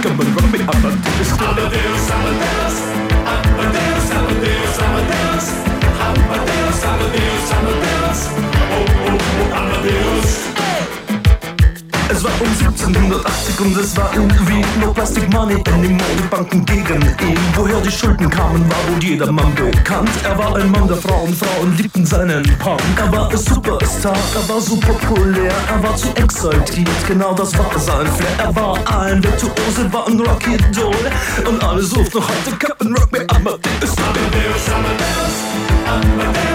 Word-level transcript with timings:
Amadeus, 0.00 1.40
Amadeus, 1.40 2.06
Amadeus, 2.12 2.76
Amadeus, 4.16 4.78
Amadeus, 4.80 5.52
Amadeus, 6.18 7.50
Amadeus 7.52 8.30
abadeus. 9.80 10.59
Es 12.12 12.24
war 12.24 12.32
um 12.40 12.48
1780 12.48 13.60
und 13.60 13.76
es 13.76 13.96
war 13.96 14.10
irgendwie 14.12 14.64
no 14.80 14.92
Plastic 14.92 15.32
Money 15.32 15.62
anymore. 15.72 16.10
Die 16.18 16.28
Banken 16.28 16.64
gegen 16.64 17.00
ihn. 17.02 17.38
Woher 17.54 17.80
die 17.80 17.90
Schulden 17.90 18.28
kamen, 18.28 18.68
war 18.68 18.78
wohl 18.88 19.02
jedermann 19.02 19.54
bekannt. 19.54 20.10
Er 20.24 20.36
war 20.36 20.56
ein 20.56 20.72
Mann 20.72 20.88
der 20.88 20.96
Frauen, 20.96 21.32
Frauen 21.32 21.76
liebten 21.76 22.04
seinen 22.04 22.42
Punk. 22.58 22.80
Er 22.96 23.12
war 23.12 23.30
ein 23.30 23.36
Superstar, 23.36 24.16
er 24.34 24.48
war 24.48 24.60
so 24.60 24.76
populär, 24.76 25.52
er 25.68 25.82
war 25.82 25.94
zu 25.94 26.08
exaltiert, 26.16 26.88
genau 27.06 27.32
das 27.32 27.56
war 27.56 27.70
sein 27.78 28.06
Flair. 28.08 28.38
Er 28.38 28.56
war 28.56 28.76
ein 29.02 29.22
Virtuose, 29.22 29.92
war 29.92 30.08
ein 30.08 30.18
Rocky 30.18 30.56
Doll 30.74 30.94
und 31.48 31.62
alle 31.62 31.82
suchten 31.82 32.20
heute 32.20 32.56
Captain 32.58 32.92
Rock 32.92 33.12
me. 33.12 33.20
Amadeus, 33.28 33.96
Amadeus, 33.96 34.68
Amadeus, 34.68 35.36
Amadeus, 35.86 36.49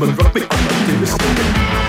Come 0.00 0.08
on, 0.08 0.16
rock 0.16 0.34
me, 0.34 0.40
Amadeus. 0.48 1.79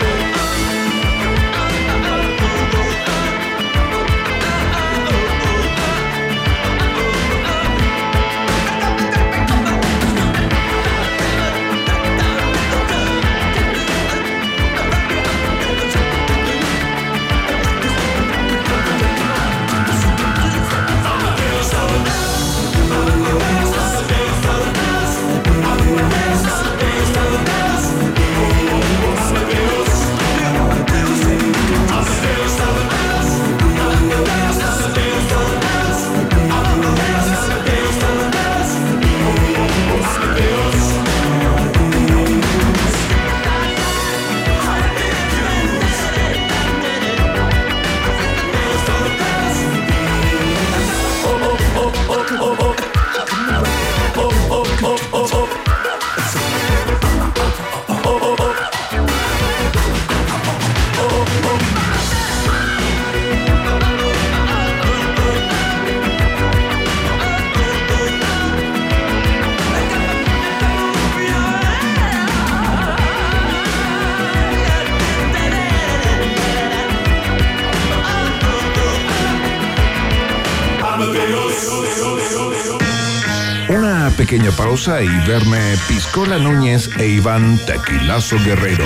Pausa 84.71 85.02
y 85.02 85.09
verme 85.27 85.76
Piscola 85.89 86.37
Núñez 86.37 86.89
e 86.98 87.05
Iván 87.05 87.59
Tequilazo 87.65 88.37
Guerrero 88.45 88.86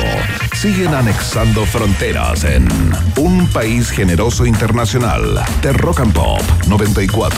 siguen 0.56 0.96
anexando 0.96 1.63
fronteras 1.63 2.44
en 2.44 2.68
un 3.18 3.47
país 3.50 3.91
generoso 3.91 4.47
internacional 4.47 5.44
de 5.62 5.74
Rock 5.74 6.00
and 6.00 6.12
Pop 6.12 6.41
94.1. 6.66 7.29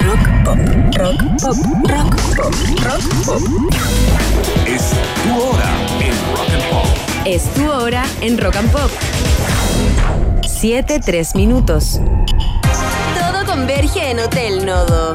Rock 0.00 0.26
pop, 0.44 0.58
rock 0.96 1.20
pop, 1.42 1.56
rock 1.90 2.16
pop, 2.36 2.54
rock 2.82 3.04
pop. 3.26 3.42
Es 4.66 4.92
tu 5.24 5.34
hora 5.42 5.70
en 6.00 6.14
Rock 6.34 6.50
and 6.54 6.70
Pop. 6.70 6.86
Es 7.26 7.52
tu 7.52 7.70
hora 7.70 8.06
en 8.22 8.38
Rock 8.38 8.56
and 8.56 8.72
Pop. 8.72 8.90
7, 10.46 11.00
3 11.04 11.34
minutos. 11.34 12.00
Todo 13.18 13.44
converge 13.46 14.10
en 14.10 14.20
Hotel 14.20 14.64
Nodo. 14.64 15.14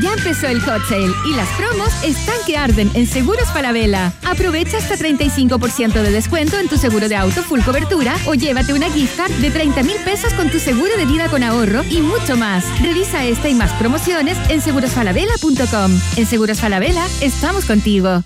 Ya 0.00 0.12
empezó 0.12 0.48
el 0.48 0.60
hot 0.60 0.82
sale 0.88 1.12
y 1.24 1.34
las 1.34 1.48
promos 1.50 1.88
están 2.02 2.36
que 2.46 2.56
arden 2.56 2.90
en 2.94 3.06
Seguros 3.06 3.48
Falabella. 3.52 4.12
Aprovecha 4.24 4.78
hasta 4.78 4.96
35% 4.96 5.92
de 5.92 6.10
descuento 6.10 6.58
en 6.58 6.68
tu 6.68 6.76
seguro 6.76 7.08
de 7.08 7.16
auto 7.16 7.42
full 7.42 7.60
cobertura 7.60 8.16
o 8.26 8.34
llévate 8.34 8.72
una 8.72 8.90
gift 8.90 9.16
card 9.16 9.32
de 9.32 9.50
30 9.50 9.82
mil 9.82 9.96
pesos 10.04 10.32
con 10.34 10.50
tu 10.50 10.58
seguro 10.58 10.96
de 10.96 11.06
vida 11.06 11.28
con 11.28 11.42
ahorro 11.42 11.82
y 11.90 12.00
mucho 12.00 12.36
más. 12.36 12.64
Revisa 12.80 13.24
esta 13.24 13.48
y 13.48 13.54
más 13.54 13.72
promociones 13.74 14.36
en 14.48 14.60
segurosfalabella.com. 14.60 16.00
En 16.16 16.26
Seguros 16.26 16.60
Falabella 16.60 17.06
estamos 17.20 17.64
contigo. 17.64 18.22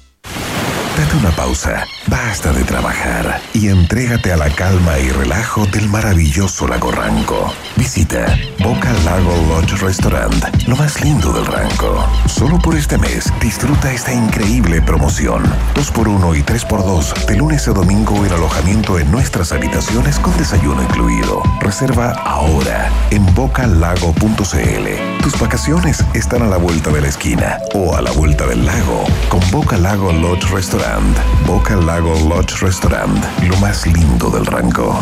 Date 0.97 1.17
una 1.17 1.31
pausa, 1.31 1.87
basta 2.09 2.53
de 2.53 2.65
trabajar 2.65 3.41
y 3.53 3.69
entrégate 3.69 4.33
a 4.33 4.37
la 4.37 4.51
calma 4.51 4.99
y 4.99 5.11
relajo 5.11 5.67
del 5.67 5.89
maravilloso 5.89 6.67
lago 6.67 6.91
Ranco. 6.91 7.53
Visita 7.77 8.39
Boca 8.63 8.93
Lago 9.05 9.35
Lodge 9.49 9.77
Restaurant, 9.81 10.67
lo 10.67 10.77
más 10.77 11.01
lindo 11.03 11.33
del 11.33 11.47
Ranco. 11.47 12.07
Solo 12.27 12.59
por 12.59 12.77
este 12.77 12.99
mes 12.99 13.33
disfruta 13.41 13.93
esta 13.93 14.13
increíble 14.13 14.81
promoción. 14.83 15.43
2x1 15.75 16.39
y 16.39 16.43
3x2 16.43 17.27
de 17.27 17.37
lunes 17.37 17.69
a 17.69 17.73
domingo 17.73 18.25
en 18.25 18.33
alojamiento 18.33 18.99
en 18.99 19.11
nuestras 19.11 19.53
habitaciones 19.53 20.19
con 20.19 20.37
desayuno 20.37 20.83
incluido. 20.83 21.43
Reserva 21.61 22.13
ahora 22.25 22.91
en 23.11 23.25
bocalago.cl. 23.35 25.23
Tus 25.23 25.39
vacaciones 25.39 26.05
están 26.15 26.43
a 26.43 26.47
la 26.47 26.57
vuelta 26.57 26.91
de 26.91 27.01
la 27.01 27.09
esquina 27.09 27.59
o 27.75 27.95
a 27.95 28.03
la 28.03 28.13
vuelta 28.13 28.47
del 28.47 28.65
lago 28.65 29.05
con 29.29 29.41
Boca 29.51 29.77
Lago 29.77 30.13
Lodge 30.13 30.49
Restaurant. 30.51 31.17
Boca 31.47 31.77
Lago 31.77 31.98
Lodge 32.01 32.61
Restaurant, 32.61 33.25
lo 33.49 33.57
más 33.57 33.85
lindo 33.87 34.31
del 34.31 34.47
rango. 34.47 35.01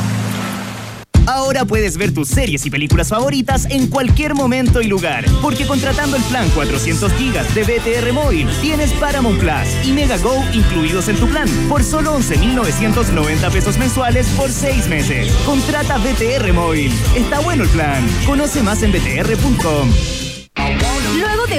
Ahora 1.26 1.64
puedes 1.64 1.98
ver 1.98 2.14
tus 2.14 2.28
series 2.28 2.64
y 2.64 2.70
películas 2.70 3.08
favoritas 3.10 3.66
en 3.68 3.88
cualquier 3.88 4.34
momento 4.34 4.80
y 4.80 4.86
lugar, 4.86 5.24
porque 5.42 5.66
contratando 5.66 6.16
el 6.16 6.22
plan 6.24 6.48
400 6.50 7.12
GB 7.12 7.54
de 7.54 7.62
BTR 7.64 8.12
Móvil, 8.12 8.48
tienes 8.62 8.92
Paramount 8.94 9.38
Plus 9.38 9.86
y 9.86 9.92
Mega 9.92 10.16
Go 10.18 10.42
incluidos 10.54 11.08
en 11.08 11.16
tu 11.16 11.28
plan 11.28 11.48
por 11.68 11.84
solo 11.84 12.18
11.990 12.18 13.50
pesos 13.50 13.76
mensuales 13.76 14.28
por 14.30 14.50
6 14.50 14.88
meses. 14.88 15.30
Contrata 15.44 15.98
BTR 15.98 16.52
Móvil. 16.54 16.92
Está 17.14 17.40
bueno 17.40 17.64
el 17.64 17.68
plan. 17.70 18.02
Conoce 18.24 18.62
más 18.62 18.82
en 18.82 18.92
btr.com. 18.92 20.25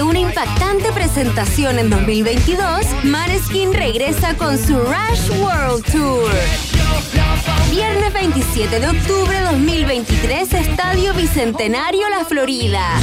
Una 0.02 0.20
impactante 0.20 0.92
presentación 0.92 1.80
en 1.80 1.90
2022, 1.90 2.86
Maneskin 3.04 3.74
regresa 3.74 4.36
con 4.38 4.58
su 4.58 4.78
Rush 4.78 5.32
World 5.40 5.84
Tour. 5.92 6.32
Viernes 7.72 8.14
27 8.14 8.80
de 8.80 8.88
octubre 8.90 9.40
2023, 9.42 10.54
Estadio 10.54 11.14
Bicentenario 11.14 12.08
La 12.10 12.26
Florida. 12.26 13.00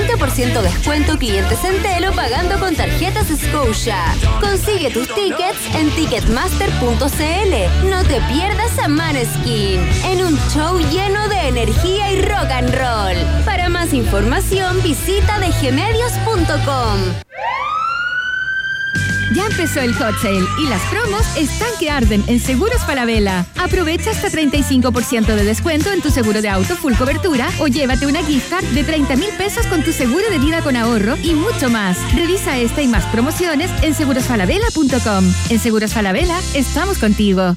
20% 0.00 0.62
descuento 0.62 1.18
clientes 1.18 1.58
Centelo 1.60 2.12
pagando 2.12 2.58
con 2.58 2.74
tarjetas 2.74 3.26
Scotia. 3.28 4.02
Consigue 4.40 4.90
tus 4.90 5.06
tickets 5.14 5.74
en 5.74 5.90
ticketmaster.cl. 5.90 7.88
No 7.88 8.02
te 8.04 8.20
pierdas 8.22 8.78
a 8.78 8.88
Maneskin 8.88 9.80
en 10.04 10.24
un 10.24 10.38
show 10.48 10.78
lleno 10.90 11.28
de 11.28 11.48
energía 11.48 12.12
y 12.12 12.22
rock 12.22 12.50
and 12.50 12.74
roll. 12.74 13.44
Para 13.44 13.68
más 13.68 13.92
información 13.92 14.82
visita 14.82 15.38
dgmedios.com. 15.38 17.00
Ya 19.34 19.46
empezó 19.46 19.80
el 19.80 19.94
hot 19.94 20.16
sale 20.20 20.44
y 20.58 20.68
las 20.68 20.82
promos 20.90 21.22
están 21.36 21.68
que 21.78 21.90
arden 21.90 22.24
en 22.26 22.40
Seguros 22.40 22.84
Falabella. 22.84 23.46
Aprovecha 23.58 24.10
hasta 24.10 24.28
35% 24.28 25.34
de 25.34 25.44
descuento 25.44 25.92
en 25.92 26.02
tu 26.02 26.10
seguro 26.10 26.42
de 26.42 26.48
auto 26.48 26.74
full 26.76 26.94
cobertura 26.94 27.48
o 27.60 27.68
llévate 27.68 28.06
una 28.06 28.24
gift 28.24 28.50
card 28.50 28.64
de 28.66 28.82
30 28.82 29.16
mil 29.16 29.30
pesos 29.38 29.66
con 29.66 29.82
tu 29.84 29.92
seguro 29.92 30.28
de 30.30 30.38
vida 30.38 30.62
con 30.62 30.76
ahorro 30.76 31.16
y 31.22 31.34
mucho 31.34 31.70
más. 31.70 31.96
Revisa 32.14 32.58
esta 32.58 32.82
y 32.82 32.88
más 32.88 33.04
promociones 33.06 33.70
en 33.82 33.94
segurosfalabella.com. 33.94 35.24
En 35.48 35.58
Seguros 35.58 35.92
Falabella 35.92 36.38
estamos 36.54 36.98
contigo. 36.98 37.56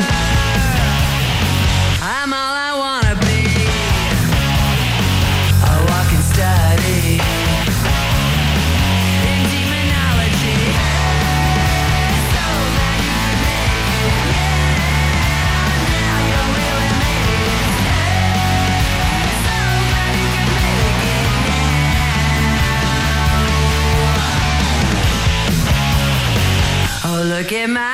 Look 27.51 27.69
at 27.69 27.90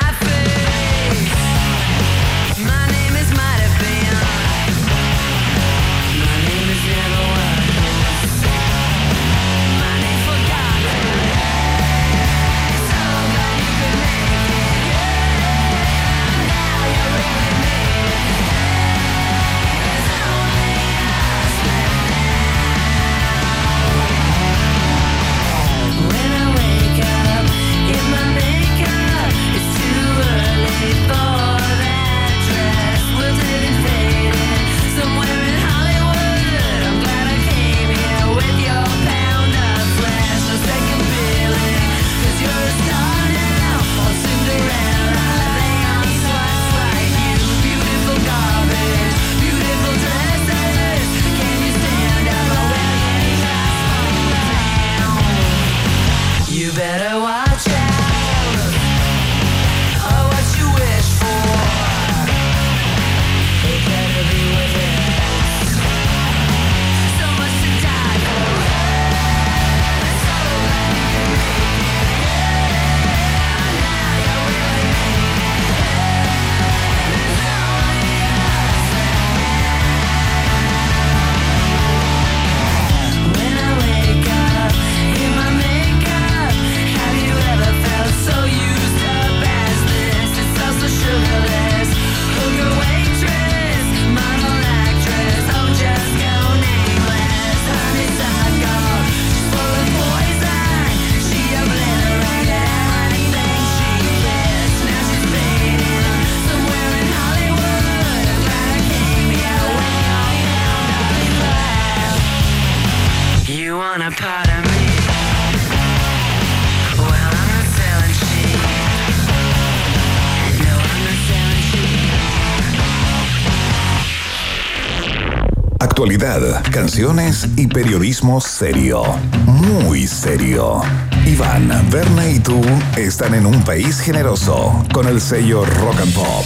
Actualidad, 125.80 126.64
canciones 126.72 127.48
y 127.56 127.68
periodismo 127.68 128.42
serio. 128.42 129.04
Muy 129.46 130.08
serio. 130.08 130.82
Iván, 131.26 131.70
Verne 131.92 132.32
y 132.32 132.40
tú 132.40 132.60
están 132.98 133.36
en 133.36 133.46
un 133.46 133.62
país 133.64 134.00
generoso 134.00 134.84
con 134.92 135.08
el 135.08 135.22
sello 135.22 135.66
Rock 135.66 136.02
and 136.02 136.14
Pop. 136.16 136.46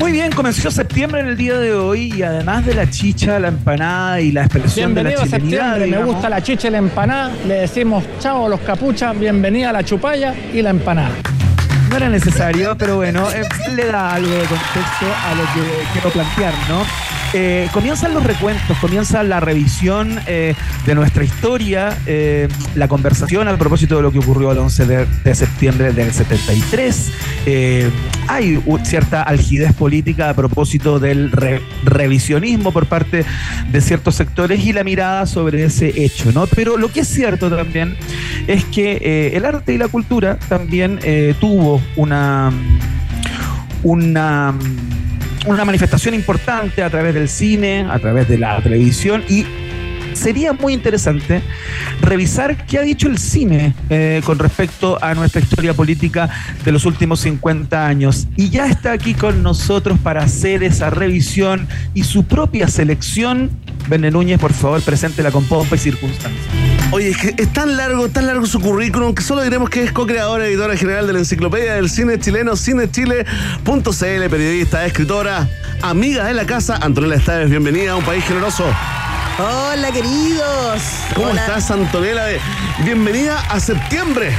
Muy 0.00 0.12
bien, 0.12 0.32
comenzó 0.32 0.70
septiembre 0.70 1.20
en 1.20 1.28
el 1.28 1.36
día 1.36 1.58
de 1.58 1.74
hoy 1.74 2.14
y 2.16 2.22
además 2.22 2.64
de 2.64 2.74
la 2.74 2.88
chicha, 2.88 3.38
la 3.38 3.48
empanada 3.48 4.22
y 4.22 4.32
la 4.32 4.44
expresión 4.44 4.94
de 4.94 5.04
la 5.04 5.10
chilenidad, 5.10 5.74
septiembre, 5.74 5.86
me 5.86 6.04
gusta 6.04 6.30
la 6.30 6.42
chicha 6.42 6.68
y 6.68 6.70
la 6.70 6.78
empanada. 6.78 7.30
Le 7.46 7.54
decimos 7.54 8.04
chao 8.20 8.46
a 8.46 8.48
los 8.48 8.60
capuchas, 8.60 9.18
bienvenida 9.18 9.68
a 9.68 9.72
la 9.74 9.84
chupalla 9.84 10.34
y 10.52 10.62
la 10.62 10.70
empanada. 10.70 11.12
No 11.90 11.96
era 11.96 12.08
necesario, 12.08 12.76
pero 12.78 12.96
bueno, 12.96 13.30
eh, 13.30 13.46
le 13.74 13.86
da 13.86 14.14
algo 14.14 14.30
de 14.30 14.46
contexto 14.46 15.06
a 15.26 15.34
lo 15.34 15.42
que 15.52 15.92
quiero 15.92 16.10
plantear, 16.10 16.54
¿no? 16.68 17.23
Eh, 17.36 17.68
comienzan 17.72 18.14
los 18.14 18.22
recuentos, 18.22 18.78
comienza 18.78 19.24
la 19.24 19.40
revisión 19.40 20.20
eh, 20.28 20.54
de 20.86 20.94
nuestra 20.94 21.24
historia, 21.24 21.98
eh, 22.06 22.46
la 22.76 22.86
conversación 22.86 23.48
al 23.48 23.58
propósito 23.58 23.96
de 23.96 24.02
lo 24.02 24.12
que 24.12 24.20
ocurrió 24.20 24.52
el 24.52 24.58
11 24.58 24.86
de, 24.86 25.06
de 25.24 25.34
septiembre 25.34 25.92
del 25.92 26.12
73. 26.12 27.12
Eh, 27.46 27.90
hay 28.28 28.62
cierta 28.84 29.22
algidez 29.22 29.72
política 29.72 30.30
a 30.30 30.34
propósito 30.34 31.00
del 31.00 31.32
re- 31.32 31.60
revisionismo 31.82 32.70
por 32.70 32.86
parte 32.86 33.24
de 33.68 33.80
ciertos 33.80 34.14
sectores 34.14 34.64
y 34.64 34.72
la 34.72 34.84
mirada 34.84 35.26
sobre 35.26 35.64
ese 35.64 36.04
hecho, 36.04 36.30
¿no? 36.30 36.46
Pero 36.46 36.76
lo 36.76 36.92
que 36.92 37.00
es 37.00 37.08
cierto 37.08 37.50
también 37.50 37.96
es 38.46 38.64
que 38.66 39.32
el 39.34 39.44
arte 39.44 39.74
y 39.74 39.78
la 39.78 39.88
cultura 39.88 40.38
también 40.48 41.00
tuvo 41.40 41.82
una 41.96 42.52
una 43.82 44.54
una 45.46 45.64
manifestación 45.64 46.14
importante 46.14 46.82
a 46.82 46.90
través 46.90 47.14
del 47.14 47.28
cine, 47.28 47.86
a 47.88 47.98
través 47.98 48.28
de 48.28 48.38
la 48.38 48.60
televisión 48.62 49.24
y 49.28 49.46
sería 50.14 50.52
muy 50.52 50.72
interesante 50.72 51.42
revisar 52.00 52.66
qué 52.66 52.78
ha 52.78 52.82
dicho 52.82 53.08
el 53.08 53.18
cine 53.18 53.74
eh, 53.90 54.22
con 54.24 54.38
respecto 54.38 54.98
a 55.02 55.14
nuestra 55.14 55.40
historia 55.40 55.74
política 55.74 56.28
de 56.64 56.72
los 56.72 56.84
últimos 56.84 57.20
50 57.20 57.86
años. 57.86 58.26
Y 58.36 58.50
ya 58.50 58.66
está 58.66 58.92
aquí 58.92 59.14
con 59.14 59.42
nosotros 59.42 59.98
para 60.02 60.22
hacer 60.22 60.62
esa 60.62 60.90
revisión 60.90 61.66
y 61.94 62.04
su 62.04 62.24
propia 62.24 62.68
selección. 62.68 63.50
Bene 63.88 64.10
Núñez, 64.10 64.38
por 64.38 64.52
favor, 64.52 64.80
preséntela 64.82 65.30
con 65.30 65.44
pompa 65.44 65.76
y 65.76 65.78
circunstancia. 65.78 66.50
Oye, 66.90 67.08
es 67.08 67.16
que 67.16 67.34
es 67.36 67.52
tan 67.52 67.76
largo, 67.76 68.08
tan 68.08 68.26
largo 68.26 68.46
su 68.46 68.60
currículum 68.60 69.14
que 69.14 69.22
solo 69.22 69.42
diremos 69.42 69.68
que 69.68 69.82
es 69.82 69.92
co-creadora, 69.92 70.46
editora 70.46 70.76
general 70.76 71.06
de 71.06 71.12
la 71.12 71.18
enciclopedia 71.20 71.74
del 71.74 71.90
cine 71.90 72.18
chileno, 72.18 72.56
cinechile.cl, 72.56 74.30
periodista, 74.30 74.86
escritora, 74.86 75.48
amiga 75.82 76.24
de 76.26 76.34
la 76.34 76.46
casa, 76.46 76.78
Antonella 76.80 77.16
Estaves, 77.16 77.50
bienvenida 77.50 77.92
a 77.92 77.96
un 77.96 78.04
país 78.04 78.24
generoso. 78.24 78.64
Hola, 79.38 79.90
queridos. 79.90 80.82
¿Cómo 81.14 81.28
Hola. 81.30 81.40
estás, 81.40 81.70
Antonella? 81.72 82.24
Bienvenida 82.84 83.40
a 83.50 83.58
septiembre. 83.58 84.32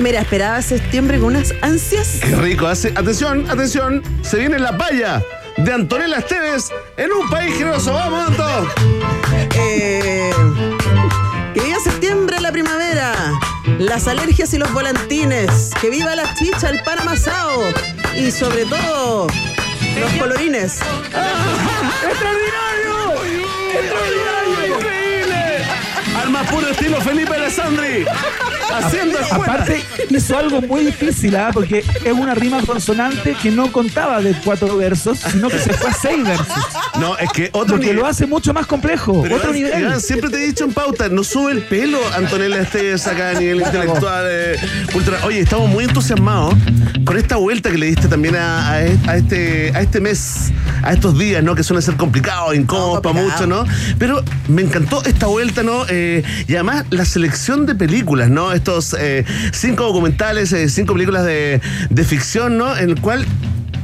Mira, 0.00 0.20
esperaba 0.20 0.62
septiembre 0.62 1.18
con 1.18 1.28
unas 1.34 1.52
ansias. 1.60 2.18
Qué 2.20 2.36
rico 2.36 2.66
hace. 2.68 2.88
Atención, 2.90 3.50
atención, 3.50 4.02
se 4.22 4.38
viene 4.38 4.60
la 4.60 4.70
valla 4.72 5.22
de 5.56 5.72
Antonella 5.72 6.18
Esteves 6.18 6.70
en 6.96 7.10
un 7.12 7.28
país 7.28 7.56
generoso. 7.56 7.92
¡Vamos, 7.92 8.28
Anto! 8.28 8.68
Eh, 9.56 10.30
que 11.54 11.60
viva 11.60 11.80
septiembre, 11.80 12.40
la 12.40 12.52
primavera. 12.52 13.12
Las 13.78 14.06
alergias 14.06 14.54
y 14.54 14.58
los 14.58 14.72
volantines. 14.72 15.72
Que 15.80 15.90
viva 15.90 16.14
la 16.14 16.32
chicha, 16.34 16.70
el 16.70 16.80
pan 16.84 17.00
amasado. 17.00 17.64
Y 18.16 18.30
sobre 18.30 18.66
todo, 18.66 19.26
los 19.98 20.12
colorines. 20.12 20.78
¡Extraordinario! 22.08 23.14
¡Extraordinario! 23.72 24.17
Más 26.38 26.48
puro 26.52 26.68
estilo 26.68 27.00
Felipe 27.00 27.34
Alessandri. 27.34 28.06
Haciendo 28.72 29.18
escuela. 29.18 29.44
Aparte, 29.54 29.82
hizo 30.10 30.38
algo 30.38 30.60
muy 30.62 30.84
difícil, 30.86 31.36
¿ah? 31.36 31.50
porque 31.52 31.84
es 32.04 32.12
una 32.12 32.34
rima 32.34 32.60
consonante 32.62 33.34
que 33.42 33.50
no 33.50 33.70
contaba 33.72 34.20
de 34.20 34.34
cuatro 34.44 34.76
versos, 34.76 35.18
sino 35.30 35.48
que 35.48 35.58
se 35.58 35.72
fue 35.72 35.90
a 35.90 35.92
seis 35.94 36.22
versos. 36.24 36.46
No, 37.00 37.16
es 37.18 37.30
que 37.32 37.50
otro 37.52 37.76
Lo 37.76 37.80
que 37.80 37.86
nivel. 37.88 37.96
lo 38.02 38.06
hace 38.06 38.26
mucho 38.26 38.52
más 38.52 38.66
complejo, 38.66 39.22
Pero 39.22 39.36
otro 39.36 39.54
Iván, 39.54 39.70
nivel. 39.72 39.88
Iván, 39.88 40.00
siempre 40.00 40.30
te 40.30 40.42
he 40.42 40.46
dicho 40.46 40.64
en 40.64 40.72
pauta, 40.72 41.08
no 41.08 41.24
sube 41.24 41.52
el 41.52 41.62
pelo 41.62 41.98
Antonella 42.16 42.60
Esteves 42.60 43.06
acá 43.06 43.30
a 43.30 43.34
nivel 43.34 43.60
intelectual, 43.60 44.24
eh, 44.28 44.56
cultural. 44.92 45.20
Oye, 45.24 45.40
estamos 45.40 45.68
muy 45.70 45.84
entusiasmados 45.84 46.54
con 47.04 47.16
esta 47.16 47.36
vuelta 47.36 47.70
que 47.70 47.78
le 47.78 47.86
diste 47.86 48.08
también 48.08 48.36
a, 48.36 48.68
a- 48.68 48.74
a 48.78 49.16
este, 49.16 49.72
a 49.74 49.80
este 49.80 50.00
mes, 50.00 50.50
a 50.82 50.92
estos 50.92 51.18
días, 51.18 51.42
¿no? 51.42 51.54
Que 51.54 51.62
suelen 51.62 51.82
ser 51.82 51.96
complicados, 51.96 52.54
incómodos 52.54 52.96
No, 52.96 53.02
para 53.02 53.20
muchos, 53.22 53.48
¿no? 53.48 53.64
Pero 53.98 54.22
me 54.48 54.62
encantó 54.62 55.02
esta 55.04 55.26
vuelta, 55.26 55.62
¿no? 55.62 55.84
Eh, 55.88 56.22
y 56.46 56.54
además 56.54 56.84
la 56.90 57.04
selección 57.04 57.66
de 57.66 57.74
películas, 57.74 58.28
¿no? 58.28 58.52
Estos 58.58 58.94
eh, 58.98 59.24
cinco 59.52 59.84
documentales, 59.84 60.52
eh, 60.52 60.68
cinco 60.68 60.92
películas 60.94 61.24
de, 61.24 61.60
de 61.90 62.04
ficción, 62.04 62.58
¿no? 62.58 62.76
En 62.76 62.90
el 62.90 63.00
cual 63.00 63.24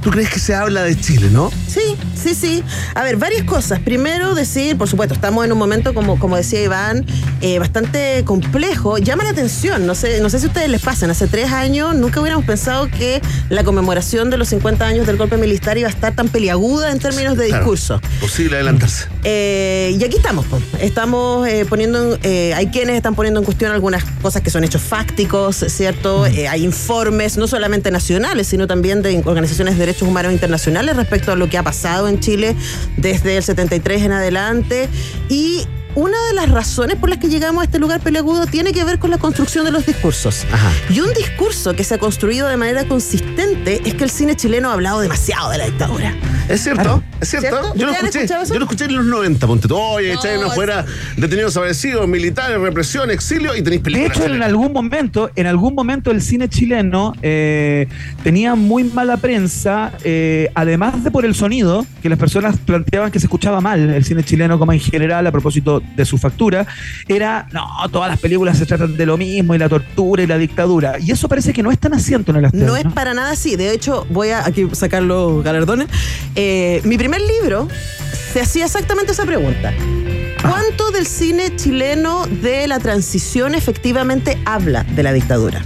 tú 0.05 0.11
crees 0.11 0.29
que 0.31 0.39
se 0.39 0.55
habla 0.55 0.83
de 0.83 0.97
Chile, 1.01 1.29
¿no? 1.33 1.51
Sí, 1.67 1.97
sí, 2.15 2.35
sí. 2.35 2.63
A 2.95 3.03
ver, 3.03 3.17
varias 3.17 3.43
cosas. 3.45 3.81
Primero, 3.81 4.35
decir, 4.35 4.77
por 4.77 4.87
supuesto, 4.89 5.15
estamos 5.15 5.45
en 5.45 5.51
un 5.53 5.59
momento, 5.59 5.95
como, 5.95 6.19
como 6.19 6.37
decía 6.37 6.63
Iván, 6.63 7.05
eh, 7.41 7.59
bastante 7.59 8.23
complejo. 8.25 8.99
Llama 8.99 9.25
la 9.25 9.31
atención. 9.31 9.87
No 9.87 9.95
sé, 9.95 10.21
no 10.21 10.29
sé 10.31 10.39
si 10.39 10.45
a 10.45 10.49
ustedes 10.49 10.69
les 10.69 10.83
pasan. 10.83 11.11
Hace 11.11 11.27
tres 11.27 11.51
años 11.51 11.95
nunca 11.97 12.21
hubiéramos 12.21 12.45
pensado 12.45 12.89
que 12.89 13.21
la 13.49 13.65
conmemoración 13.65 14.29
de 14.31 14.37
los 14.37 14.49
50 14.51 14.85
años 14.87 15.07
del 15.07 15.17
golpe 15.17 15.37
militar 15.39 15.79
iba 15.79 15.89
a 15.89 15.91
estar 15.93 16.15
tan 16.15 16.29
peliaguda 16.29 16.93
en 16.93 16.99
términos 16.99 17.37
de 17.39 17.49
Claro, 17.49 17.63
discurso. 17.65 18.01
Posible 18.21 18.57
adelantarse. 18.57 19.07
Eh, 19.25 19.97
y 19.99 20.05
aquí 20.05 20.17
estamos, 20.19 20.45
estamos 20.81 21.49
eh, 21.49 21.65
poniendo, 21.67 22.15
en- 22.15 22.21
eh, 22.23 22.53
hay 22.55 22.67
quienes 22.67 22.97
están 22.97 23.15
poniendo 23.15 23.41
en 23.41 23.45
cuestión 23.47 23.73
algunas 23.73 24.05
cosas 24.21 24.43
que 24.43 24.51
son 24.51 24.65
hechos 24.65 24.83
fácticos, 24.83 25.65
¿cierto? 25.69 26.27
Eh, 26.27 26.47
hay 26.47 26.63
informes, 26.65 27.39
no 27.39 27.49
solamente 27.49 27.91
nacionales, 27.91 28.47
sino 28.49 28.67
también 28.67 29.01
de 29.01 29.23
organizaciones 29.25 29.75
de 29.75 29.81
derechos 29.81 29.94
humanos 30.03 30.33
internacionales 30.33 30.97
respecto 30.97 31.33
a 31.33 31.37
lo 31.37 31.49
que 31.49 31.59
ha 31.59 31.63
pasado 31.63 32.09
en 32.09 32.21
Chile 32.21 32.57
desde 32.97 33.37
el 33.37 33.43
73 33.43 34.03
en 34.03 34.13
adelante. 34.13 34.89
Y 35.29 35.67
una 35.95 36.17
de 36.29 36.35
las 36.35 36.51
razones 36.51 36.97
por 36.97 37.09
las 37.09 37.19
que 37.19 37.29
llegamos 37.29 37.63
a 37.63 37.65
este 37.65 37.79
lugar 37.79 38.01
peleagudo 38.01 38.47
tiene 38.47 38.73
que 38.73 38.85
ver 38.85 38.99
con 38.99 39.11
la 39.11 39.19
construcción 39.19 39.65
de 39.65 39.71
los 39.71 39.87
discursos. 39.87 40.45
Ajá. 40.53 40.71
Y 40.91 41.01
un 41.01 41.13
discurso 41.15 41.75
que 41.75 41.85
se 41.85 41.95
ha 41.95 41.99
construido 41.99 42.49
de 42.49 42.57
manera 42.57 42.85
consistente 42.87 43.81
es 43.85 43.95
que 43.95 44.05
el 44.05 44.11
cine 44.11 44.35
chileno 44.37 44.71
ha 44.71 44.73
hablado 44.75 45.01
demasiado 45.01 45.51
de 45.51 45.59
la 45.59 45.67
dictadura. 45.67 46.15
Es 46.49 46.63
cierto, 46.63 47.03
es 47.21 47.29
cierto. 47.31 47.49
¿Cierto? 47.49 47.75
Yo 47.75 47.87
lo 47.87 47.93
¿Ustedes 47.93 47.99
han 48.01 48.07
escuché. 48.07 48.19
escuchado 48.25 48.43
eso? 48.45 48.53
Yo 48.55 48.59
lo 48.59 48.65
escuché 48.67 48.85
en 48.87 48.97
los 48.97 49.05
90, 49.07 49.47
ponte 49.47 49.69
tú. 49.69 49.77
Oye, 49.77 50.15
No, 50.15 50.47
afuera 50.47 50.85
detenidos 51.17 51.53
desaparecidos, 51.53 52.07
militares, 52.09 52.59
represión, 52.61 53.11
exilio 53.11 53.55
y 53.55 53.63
tenéis 53.63 53.83
De 53.83 53.85
películas. 53.91 54.19
hecho, 54.19 54.35
en 54.35 54.43
algún 54.43 54.73
momento, 54.73 55.31
en 55.37 55.47
algún 55.47 55.75
momento 55.75 56.11
el 56.11 56.21
cine 56.23 56.49
chileno 56.49 57.15
eh, 57.23 57.87
tenía 58.23 58.55
muy 58.57 58.85
mala 58.85 59.17
prensa, 59.17 59.93
eh, 60.05 60.51
además 60.55 61.03
de 61.05 61.11
por 61.11 61.25
el 61.25 61.35
sonido, 61.35 61.87
que 62.03 62.09
las 62.09 62.19
personas 62.19 62.57
planteaban 62.59 63.11
que 63.11 63.21
se 63.21 63.27
escuchaba 63.27 63.61
mal 63.61 63.91
el 63.91 64.05
cine 64.05 64.23
chileno 64.23 64.59
como 64.59 64.73
en 64.73 64.81
general 64.81 65.27
a 65.27 65.33
propósito 65.33 65.83
de 65.97 66.05
su 66.05 66.19
factura, 66.19 66.67
era, 67.09 67.47
no, 67.53 67.67
todas 67.91 68.09
las 68.09 68.19
películas 68.19 68.59
se 68.59 68.67
tratan 68.67 68.97
de 68.97 69.07
lo 69.07 69.17
mismo 69.17 69.55
y 69.55 69.59
la 69.59 69.69
tortura 69.69 70.23
y 70.23 70.27
la 70.27 70.39
dictadura. 70.39 70.99
Y 70.99 71.11
eso 71.11 71.29
parece 71.29 71.53
que 71.53 71.63
no 71.63 71.71
es 71.71 71.79
tan 71.79 71.95
asiento 71.95 72.33
en 72.33 72.39
el 72.39 72.45
Astel, 72.47 72.67
No 72.67 72.77
es 72.77 72.87
para 72.93 73.15
nada 73.15 73.33
así. 73.33 73.57
De 73.57 73.73
hecho, 73.73 74.07
voy 74.11 74.31
a 74.31 74.45
aquí 74.47 74.67
sacar 74.73 75.03
los 75.03 75.43
galardones. 75.45 75.89
Eh, 76.35 76.81
mi 76.85 76.99
primer 76.99 77.21
libro 77.21 77.69
se 78.33 78.41
hacía 78.41 78.65
exactamente 78.65 79.13
esa 79.13 79.25
pregunta. 79.25 79.73
¿Cuánto 80.43 80.91
del 80.91 81.07
cine 81.07 81.57
chileno 81.57 82.27
de 82.27 82.67
la 82.67 82.79
transición 82.79 83.55
efectivamente 83.55 84.39
habla 84.45 84.85
de 84.85 85.03
la 85.03 85.13
dictadura? 85.13 85.63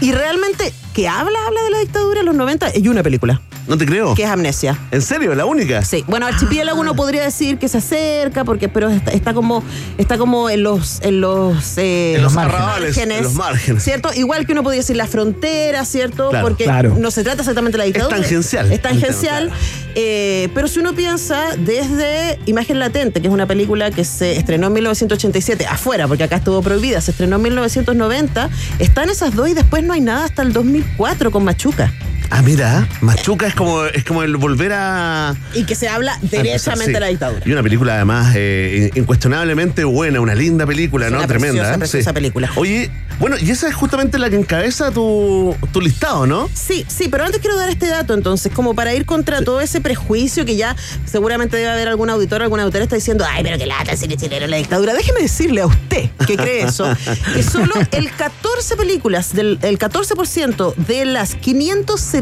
Y 0.00 0.12
realmente, 0.12 0.72
que 0.94 1.08
habla, 1.08 1.38
habla 1.46 1.62
de 1.62 1.70
la 1.70 1.78
dictadura 1.80 2.20
en 2.20 2.26
los 2.26 2.34
90, 2.34 2.78
y 2.78 2.88
una 2.88 3.02
película, 3.02 3.40
No 3.68 3.76
te 3.76 3.84
creo. 3.86 4.14
que 4.14 4.24
es 4.24 4.30
Amnesia. 4.30 4.78
¿En 4.90 5.02
serio? 5.02 5.34
¿La 5.34 5.44
única? 5.44 5.84
Sí, 5.84 6.04
bueno, 6.08 6.26
Archipiélago 6.26 6.80
uno 6.80 6.96
podría 6.96 7.22
decir 7.22 7.58
que 7.58 7.68
se 7.68 7.78
acerca, 7.78 8.44
porque, 8.44 8.68
pero 8.68 8.88
está, 8.88 9.10
está 9.12 9.34
como, 9.34 9.62
está 9.98 10.16
como 10.16 10.48
en 10.48 10.62
los, 10.62 11.00
en 11.02 11.20
los, 11.20 11.76
eh, 11.76 12.14
En 12.16 12.22
los 12.22 12.32
márgenes, 12.34 12.96
en 12.96 13.22
los 13.22 13.34
márgenes. 13.34 13.82
¿cierto? 13.82 14.10
Igual 14.14 14.46
que 14.46 14.52
uno 14.52 14.62
podría 14.62 14.80
decir 14.80 14.96
la 14.96 15.06
frontera, 15.06 15.84
¿cierto? 15.84 16.30
Claro, 16.30 16.48
porque 16.48 16.64
claro. 16.64 16.96
no 16.98 17.10
se 17.10 17.22
trata 17.22 17.42
exactamente 17.42 17.76
de 17.76 17.78
la 17.78 17.84
dictadura. 17.84 18.16
tangencial. 18.16 18.72
Es 18.72 18.80
tangencial. 18.80 19.50
eh, 19.94 20.48
pero 20.54 20.66
si 20.66 20.80
uno 20.80 20.94
piensa 20.94 21.54
desde 21.58 22.38
Imagen 22.46 22.78
Latente, 22.78 23.20
que 23.20 23.28
es 23.28 23.32
una 23.32 23.46
película 23.46 23.90
que 23.90 24.04
se 24.04 24.36
estrenó 24.36 24.68
en 24.68 24.72
1987, 24.74 25.66
afuera, 25.66 26.08
porque 26.08 26.24
acá 26.24 26.36
estuvo 26.36 26.62
prohibida, 26.62 27.00
se 27.02 27.10
estrenó 27.10 27.36
en 27.36 27.42
1990, 27.42 28.48
están 28.78 29.10
esas 29.10 29.34
dos 29.34 29.48
y 29.48 29.54
después 29.54 29.84
no 29.84 29.92
hay 29.92 30.00
nada 30.00 30.24
hasta 30.24 30.42
el 30.42 30.52
2004 30.54 31.30
con 31.30 31.44
Machuca. 31.44 31.92
Ah, 32.30 32.42
mira, 32.42 32.86
Machuca 33.00 33.46
es 33.46 33.54
como, 33.54 33.84
es 33.86 34.04
como 34.04 34.22
el 34.22 34.36
volver 34.36 34.72
a. 34.74 35.34
Y 35.54 35.64
que 35.64 35.74
se 35.74 35.88
habla 35.88 36.18
derechamente 36.22 36.86
Sí. 36.86 36.92
de 36.92 37.00
la 37.00 37.06
dictadura. 37.08 37.40
Y 37.44 37.52
una 37.52 37.62
película 37.62 37.94
además 37.94 38.32
eh, 38.36 38.90
incuestionablemente 38.94 39.84
buena, 39.84 40.20
una 40.20 40.34
linda 40.34 40.66
película, 40.66 41.06
Es 41.06 41.12
¿no? 41.12 41.18
una 41.18 41.26
Tremenda. 41.26 41.62
preciosa, 41.62 41.78
preciosa 41.78 42.12
película. 42.12 42.50
Oye, 42.56 42.90
bueno, 43.18 43.36
y 43.40 43.50
esa 43.50 43.66
es 43.68 43.74
justamente 43.74 44.18
la 44.18 44.30
que 44.30 44.36
encabeza 44.36 44.90
tu, 44.90 45.56
tu 45.72 45.80
listado, 45.80 46.26
¿no? 46.26 46.48
Sí, 46.54 46.84
sí, 46.86 47.08
pero 47.08 47.24
antes 47.24 47.40
quiero 47.40 47.56
dar 47.56 47.68
este 47.70 47.86
dato 47.88 48.14
entonces, 48.14 48.52
como 48.54 48.74
para 48.74 48.94
ir 48.94 49.06
contra 49.06 49.42
todo 49.42 49.60
ese 49.60 49.80
prejuicio 49.80 50.44
que 50.44 50.54
ya 50.56 50.76
seguramente 51.06 51.56
debe 51.56 51.70
haber 51.70 51.88
algún 51.88 52.10
auditor, 52.10 52.42
alguna 52.42 52.62
autora 52.62 52.84
está 52.84 52.94
diciendo, 52.96 53.24
ay, 53.28 53.42
pero 53.42 53.58
que 53.58 53.66
lata 53.66 53.92
el 53.92 53.98
cine 53.98 54.16
chileno, 54.16 54.46
la 54.46 54.58
dictadura. 54.58 54.92
Déjeme 54.94 55.22
decirle 55.22 55.62
a 55.62 55.66
usted 55.66 56.10
que 56.26 56.36
cree 56.36 56.62
eso, 56.62 56.86
que 57.34 57.42
solo 57.42 57.72
el 57.90 58.10
14 58.12 58.76
películas, 58.76 59.32
del 59.34 59.58
el 59.62 59.78
14% 59.78 60.74
de 60.76 61.04
las 61.06 61.34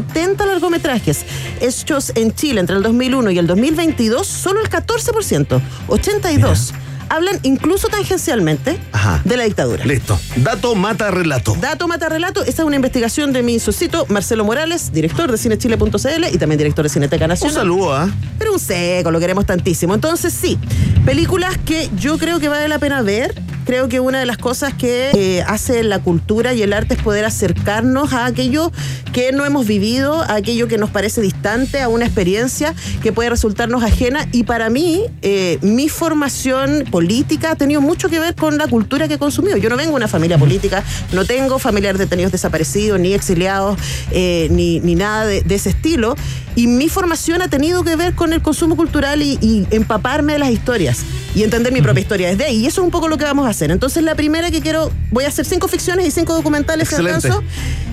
570 0.01 0.45
largometrajes 0.45 1.25
hechos 1.59 2.11
en 2.15 2.33
Chile 2.33 2.59
entre 2.59 2.75
el 2.75 2.83
2001 2.83 3.31
y 3.31 3.37
el 3.39 3.47
2022, 3.47 4.27
solo 4.27 4.61
el 4.61 4.69
14%, 4.69 5.61
82, 5.87 6.73
hablan 7.09 7.39
incluso 7.43 7.87
tangencialmente 7.87 8.77
Ajá. 8.91 9.21
de 9.23 9.37
la 9.37 9.43
dictadura. 9.43 9.85
Listo. 9.85 10.19
Dato 10.37 10.75
mata 10.75 11.11
relato. 11.11 11.55
Dato 11.59 11.87
Mata 11.87 12.09
Relato, 12.09 12.43
esta 12.43 12.61
es 12.61 12.67
una 12.67 12.75
investigación 12.75 13.33
de 13.33 13.43
mi 13.43 13.59
socito 13.59 14.05
Marcelo 14.09 14.43
Morales, 14.43 14.91
director 14.91 15.31
de 15.31 15.37
cinechile.cl 15.37 16.25
y 16.33 16.37
también 16.37 16.57
director 16.57 16.83
de 16.83 16.89
Cineteca 16.89 17.25
Un 17.25 17.29
Nacional. 17.29 17.55
saludo, 17.55 17.93
¿ah? 17.95 18.09
Pero 18.37 18.53
un 18.53 18.59
seco, 18.59 19.11
lo 19.11 19.19
queremos 19.19 19.45
tantísimo. 19.45 19.93
Entonces, 19.93 20.33
sí, 20.33 20.57
películas 21.05 21.57
que 21.65 21.89
yo 21.97 22.17
creo 22.17 22.39
que 22.39 22.49
vale 22.49 22.67
la 22.67 22.79
pena 22.79 23.01
ver. 23.01 23.33
Creo 23.65 23.89
que 23.89 23.99
una 23.99 24.19
de 24.21 24.25
las 24.25 24.37
cosas 24.37 24.73
que 24.73 25.11
eh, 25.13 25.43
hace 25.45 25.83
la 25.83 25.99
cultura 25.99 26.53
y 26.53 26.61
el 26.61 26.71
arte 26.71 26.93
es 26.93 27.01
poder 27.01 27.25
acercarnos 27.25 28.13
a 28.13 28.25
aquello 28.25 28.71
que 29.11 29.33
no 29.33 29.43
hemos 29.43 29.67
vivido, 29.67 30.21
a 30.21 30.35
aquello 30.35 30.69
que 30.69 30.77
nos 30.77 30.89
parece 30.89 31.19
distante, 31.19 31.81
a 31.81 31.89
una 31.89 32.05
experiencia 32.05 32.73
que 33.03 33.11
puede 33.11 33.29
resultarnos 33.29 33.83
ajena. 33.83 34.25
Y 34.31 34.43
para 34.43 34.69
mí, 34.69 35.03
eh, 35.21 35.59
mi 35.61 35.89
formación 35.89 36.85
política 36.97 37.51
ha 37.51 37.55
tenido 37.55 37.79
mucho 37.79 38.09
que 38.09 38.19
ver 38.19 38.33
con 38.33 38.57
la 38.57 38.67
cultura 38.67 39.07
que 39.07 39.13
he 39.13 39.17
consumido. 39.19 39.55
Yo 39.57 39.69
no 39.69 39.77
vengo 39.77 39.91
de 39.91 39.97
una 39.97 40.07
familia 40.07 40.39
política, 40.39 40.83
no 41.11 41.25
tengo 41.25 41.59
familiares 41.59 41.99
detenidos 41.99 42.31
desaparecidos, 42.31 42.99
ni 42.99 43.13
exiliados, 43.13 43.77
eh, 44.09 44.47
ni, 44.49 44.79
ni 44.79 44.95
nada 44.95 45.27
de, 45.27 45.43
de 45.43 45.53
ese 45.53 45.69
estilo. 45.69 46.15
Y 46.55 46.65
mi 46.65 46.89
formación 46.89 47.43
ha 47.43 47.49
tenido 47.49 47.83
que 47.83 47.95
ver 47.95 48.15
con 48.15 48.33
el 48.33 48.41
consumo 48.41 48.75
cultural 48.75 49.21
y, 49.21 49.37
y 49.41 49.67
empaparme 49.69 50.33
de 50.33 50.39
las 50.39 50.49
historias 50.49 51.03
y 51.35 51.43
entender 51.43 51.71
mi 51.71 51.83
propia 51.83 52.01
historia 52.01 52.29
desde 52.29 52.45
ahí. 52.45 52.63
Y 52.63 52.65
eso 52.65 52.81
es 52.81 52.85
un 52.85 52.91
poco 52.91 53.09
lo 53.09 53.19
que 53.19 53.25
vamos 53.25 53.45
a 53.45 53.51
hacer. 53.51 53.69
Entonces, 53.69 54.01
la 54.03 54.15
primera 54.15 54.49
que 54.49 54.61
quiero, 54.61 54.91
voy 55.11 55.25
a 55.25 55.27
hacer 55.27 55.45
cinco 55.45 55.67
ficciones 55.67 56.07
y 56.07 56.09
cinco 56.09 56.33
documentales, 56.33 56.91
alcanzo. 56.93 57.43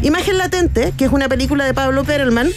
Imagen 0.01 0.39
Latente, 0.39 0.95
que 0.97 1.05
es 1.05 1.13
una 1.13 1.29
película 1.29 1.67
de 1.67 1.75
Pablo 1.75 2.05
Perelman, 2.05 2.49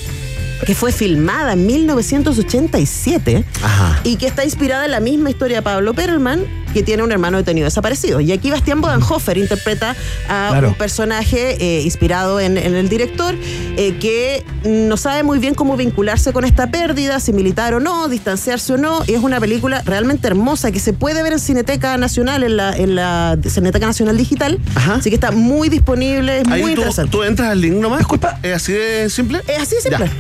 que 0.66 0.76
fue 0.76 0.92
filmada 0.92 1.54
en 1.54 1.66
1987 1.68 3.44
Ajá. 3.64 4.00
y 4.04 4.16
que 4.18 4.28
está 4.28 4.44
inspirada 4.44 4.86
en 4.86 4.92
la 4.92 5.00
misma 5.00 5.30
historia 5.30 5.58
de 5.58 5.62
Pablo 5.62 5.94
Perelman, 5.94 6.44
que 6.74 6.84
tiene 6.84 7.04
un 7.04 7.12
hermano 7.12 7.38
detenido 7.38 7.66
desaparecido. 7.66 8.20
Y 8.20 8.32
aquí 8.32 8.52
Bastián 8.52 8.82
Bodenhofer 8.82 9.38
interpreta 9.38 9.96
a 10.30 10.48
Claro. 10.52 10.70
un 10.70 10.74
personaje 10.76 11.58
eh, 11.60 11.82
inspirado 11.84 12.40
en, 12.40 12.58
en 12.58 12.76
el 12.76 12.90
director 12.90 13.36
eh, 13.78 13.96
que 14.00 14.44
no 14.66 14.98
sabe 14.98 15.24
muy 15.24 15.40
bien 15.40 15.54
cómo 15.56 15.78
vincularse 15.78 16.34
con 16.34 16.44
esta 16.46 16.70
pérdida, 16.70 17.20
si 17.20 17.34
militar 17.34 17.74
o 17.74 17.80
no, 17.80 18.08
distanciarse 18.10 18.74
o 18.74 18.78
no. 18.78 19.04
Y 19.08 19.14
es 19.14 19.22
una 19.22 19.40
película 19.40 19.82
realmente 19.86 20.28
hermosa 20.28 20.72
que 20.72 20.80
se 20.80 20.94
puede 20.94 21.24
ver 21.24 21.34
en 21.34 21.40
Cineteca 21.40 21.98
Nacional, 21.98 22.44
en 22.44 22.58
la, 22.58 22.76
en 22.76 22.96
la 22.96 23.38
Cineteca 23.48 23.86
Nacional 23.86 24.18
Digital. 24.18 24.60
Ajá. 24.76 24.96
Así 24.96 25.10
que 25.10 25.16
está 25.16 25.32
muy 25.32 25.70
disponible, 25.70 26.42
es 26.42 26.48
Ahí 26.48 26.62
muy 26.62 26.74
tú, 26.74 26.80
interesante. 26.82 27.12
tú 27.12 27.24
entras 27.24 27.50
al 27.52 27.62
link 27.62 27.76
nomás. 27.76 28.00
Disculpa. 28.00 28.40
¿Es 28.44 28.54
así 28.56 28.74
de 28.74 29.10
simple? 29.10 29.42
Es 29.48 29.60
así 29.62 29.76
de 29.76 29.82
simple. 29.82 30.06
Ya. 30.06 30.12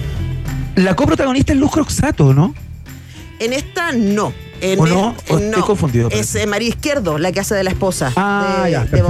La 0.78 0.96
coprotagonista 0.96 1.54
es 1.54 1.60
Luz 1.60 1.72
Croxato, 1.72 2.36
¿no? 2.36 2.54
En 3.40 3.52
esta 3.52 3.92
no. 3.94 4.32
En 4.62 4.80
¿O 4.80 4.86
no? 4.86 5.16
es- 5.26 5.32
¿O 5.32 5.40
estoy 5.40 5.62
confundido, 5.64 6.10
Es 6.12 6.34
eh, 6.36 6.48
María 6.48 6.70
Izquierdo, 6.70 7.18
la 7.18 7.32
que 7.32 7.40
hace 7.40 7.56
de 7.56 7.64
la 7.64 7.70
esposa 7.72 8.12
Ah, 8.16 8.62
de, 8.66 8.72
ya, 8.72 8.86
de. 8.86 9.02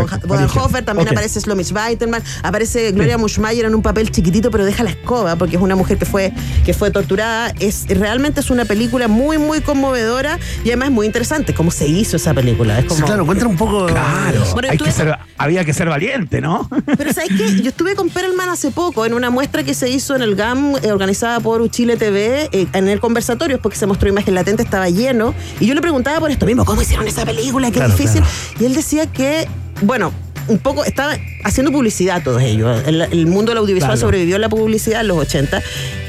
También 0.85 1.07
Ok. 1.07 1.11
aparece 1.13 1.39
Slomich 1.41 1.71
Weiterman. 1.71 2.23
Aparece 2.43 2.91
Gloria 2.91 3.17
Muschmayer 3.17 3.65
en 3.65 3.75
un 3.75 3.81
papel 3.81 4.11
chiquitito, 4.11 4.51
pero 4.51 4.65
deja 4.65 4.83
la 4.83 4.89
escoba 4.91 5.35
porque 5.35 5.55
es 5.55 5.61
una 5.61 5.75
mujer 5.75 5.97
que 5.97 6.05
fue, 6.05 6.31
que 6.65 6.73
fue 6.73 6.91
torturada. 6.91 7.51
Es, 7.59 7.85
realmente 7.87 8.39
es 8.39 8.49
una 8.49 8.65
película 8.65 9.07
muy, 9.07 9.37
muy 9.37 9.61
conmovedora 9.61 10.39
y 10.63 10.69
además 10.69 10.91
muy 10.91 11.05
interesante 11.05 11.53
cómo 11.53 11.71
se 11.71 11.87
hizo 11.87 12.17
esa 12.17 12.33
película. 12.33 12.79
Es 12.79 12.93
Sí, 12.93 13.01
claro, 13.03 13.23
un 13.25 13.57
poco. 13.57 13.85
Claro. 13.87 14.43
Bueno, 14.53 14.69
hay 14.71 14.77
que 14.77 14.91
ser, 14.91 15.17
había 15.37 15.63
que 15.65 15.73
ser 15.73 15.87
valiente, 15.89 16.41
¿no? 16.41 16.67
Pero 16.97 17.13
¿sabes 17.13 17.29
qué? 17.37 17.61
Yo 17.61 17.69
estuve 17.69 17.95
con 17.95 18.09
Perelman 18.09 18.49
hace 18.49 18.71
poco 18.71 19.05
en 19.05 19.13
una 19.13 19.29
muestra 19.29 19.63
que 19.63 19.73
se 19.73 19.89
hizo 19.89 20.15
en 20.15 20.21
el 20.21 20.35
GAM 20.35 20.75
eh, 20.81 20.91
organizada 20.91 21.39
por 21.39 21.69
Chile 21.69 21.97
TV 21.97 22.49
eh, 22.51 22.67
en 22.73 22.87
el 22.87 22.99
conversatorio, 22.99 23.59
porque 23.61 23.77
se 23.77 23.85
mostró 23.85 24.09
imagen 24.09 24.33
latente, 24.35 24.63
estaba 24.63 24.89
lleno. 24.89 25.33
Y 25.59 25.65
yo 25.67 25.73
le 25.73 25.81
preguntaba 25.81 26.19
por 26.19 26.31
esto 26.31 26.45
mismo, 26.45 26.65
¿cómo 26.65 26.81
hicieron 26.81 27.07
esa 27.07 27.25
película? 27.25 27.67
Qué 27.71 27.79
Claro, 27.79 27.91
difícil. 27.93 28.21
claro. 28.21 28.35
Y 28.59 28.65
él 28.65 28.73
decía 28.73 29.05
que, 29.07 29.47
bueno, 29.81 30.11
un 30.47 30.59
poco, 30.59 30.85
estaba 30.85 31.17
haciendo 31.43 31.71
publicidad 31.73 32.23
todos 32.23 32.41
ellos. 32.41 32.81
El, 32.85 33.01
el 33.01 33.27
mundo 33.27 33.51
del 33.51 33.57
audiovisual 33.57 33.91
Claro. 33.91 33.99
sobrevivió 34.01 34.37
a 34.37 34.39
la 34.39 34.47
publicidad 34.47 35.01
en 35.01 35.09
los 35.09 35.17
80. 35.17 35.61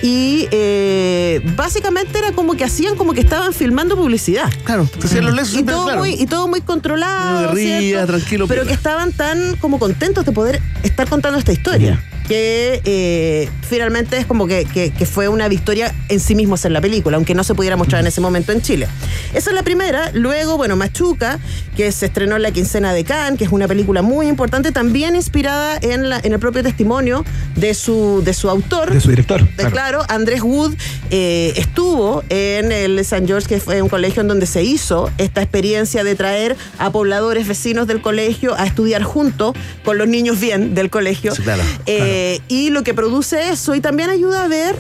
Y 0.03 0.47
eh, 0.53 1.41
básicamente 1.57 2.19
era 2.21 2.31
como 2.31 2.55
que 2.55 2.63
hacían 2.63 2.95
como 2.95 3.15
que 3.15 3.21
estaban 3.21 3.53
filmando 3.53 3.97
publicidad. 3.97 4.49
Claro, 4.63 4.89
los 5.21 5.35
lesos 5.35 5.57
Y 5.57 5.65
todo, 5.65 5.85
claro. 5.87 5.99
muy, 5.99 6.11
y 6.13 6.27
todo 6.27 6.47
muy 6.47 6.61
controlado. 6.61 7.53
¿cierto? 7.57 8.07
tranquilo, 8.07 8.47
Pero 8.47 8.61
piola. 8.63 8.69
que 8.69 8.75
estaban 8.75 9.13
tan 9.13 9.57
como 9.57 9.81
contentos 9.81 10.25
de 10.25 10.31
poder 10.31 10.61
estar 10.85 11.09
contando 11.09 11.37
esta 11.39 11.53
historia. 11.53 12.01
Que 12.29 12.83
eh, 12.85 13.49
finalmente 13.69 14.19
es 14.19 14.27
como 14.27 14.47
que, 14.47 14.64
que- 14.67 14.91
que 14.91 15.07
fue 15.07 15.29
una 15.29 15.49
victoria 15.49 15.95
en 16.11 16.21
sí 16.21 16.35
mismo 16.35 16.55
hacer 16.57 16.71
la 16.73 16.81
película, 16.81 17.17
aunque 17.17 17.35
no 17.35 17.43
se 17.43 17.55
pudiera 17.55 17.77
mostrar 17.77 18.03
en 18.03 18.07
ese 18.07 18.21
momento 18.21 18.53
en 18.53 18.61
Chile. 18.61 18.87
Esa 19.33 19.51
es 19.51 19.55
la 19.57 19.62
primera. 19.62 20.11
Luego, 20.12 20.57
bueno, 20.59 20.77
Machuca, 20.77 21.38
que 21.77 21.91
se 21.93 22.07
estrenó 22.07 22.37
en 22.37 22.43
la 22.43 22.51
quincena 22.51 22.93
de 22.93 23.05
Cannes, 23.05 23.38
que 23.38 23.45
es 23.45 23.51
una 23.53 23.67
película 23.67 24.03
muy 24.03 24.27
importante, 24.29 24.73
también 24.73 25.17
inspirada 25.17 25.79
en, 25.81 26.11
la- 26.11 26.21
en 26.23 26.33
el 26.35 26.38
propio 26.38 26.62
testimonio 26.62 27.25
de 27.57 27.73
su, 27.75 28.23
de 28.25 28.35
su 28.35 28.51
autor. 28.51 28.93
De 28.93 29.01
su 29.01 29.09
director. 29.11 29.41
Eh, 29.41 29.49
claro. 29.57 29.71
Claro, 29.79 30.03
Andrés 30.09 30.43
Wood 30.43 30.75
eh, 31.11 31.55
estuvo 31.57 32.23
en 32.29 32.73
el 32.73 32.99
St. 32.99 33.27
George, 33.27 33.49
que 33.49 33.61
fue 33.61 33.81
un 33.81 33.88
colegio 33.88 34.21
en 34.21 34.29
donde 34.29 34.45
se 34.47 34.62
hizo 34.62 35.11
esta 35.17 35.41
experiencia 35.41 36.05
de 36.05 36.14
traer 36.14 36.57
a 36.79 36.91
pobladores 36.93 37.49
vecinos 37.49 37.87
del 37.87 38.03
colegio 38.03 38.55
a 38.55 38.67
estudiar 38.67 39.03
junto 39.03 39.55
con 39.85 39.97
los 39.97 40.07
niños 40.09 40.38
bien 40.41 40.75
del 40.75 40.91
colegio. 40.91 41.35
Sí, 41.35 41.43
claro, 41.43 41.62
Eh, 41.87 42.17
Y 42.48 42.70
lo 42.70 42.83
que 42.83 42.94
produce 42.94 43.50
eso 43.50 43.74
y 43.74 43.81
también 43.81 44.11
ayuda 44.11 44.44
a 44.44 44.48
ver 44.48 44.76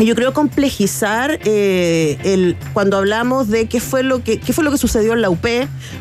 yo 0.00 0.14
creo 0.16 0.34
complejizar 0.34 1.38
eh, 1.44 2.18
el, 2.24 2.56
cuando 2.74 2.98
hablamos 2.98 3.48
de 3.48 3.66
qué 3.66 3.80
fue, 3.80 4.02
lo 4.02 4.22
que, 4.24 4.38
qué 4.40 4.52
fue 4.52 4.62
lo 4.64 4.70
que 4.72 4.76
sucedió 4.76 5.12
en 5.14 5.22
la 5.22 5.30
UP, 5.30 5.46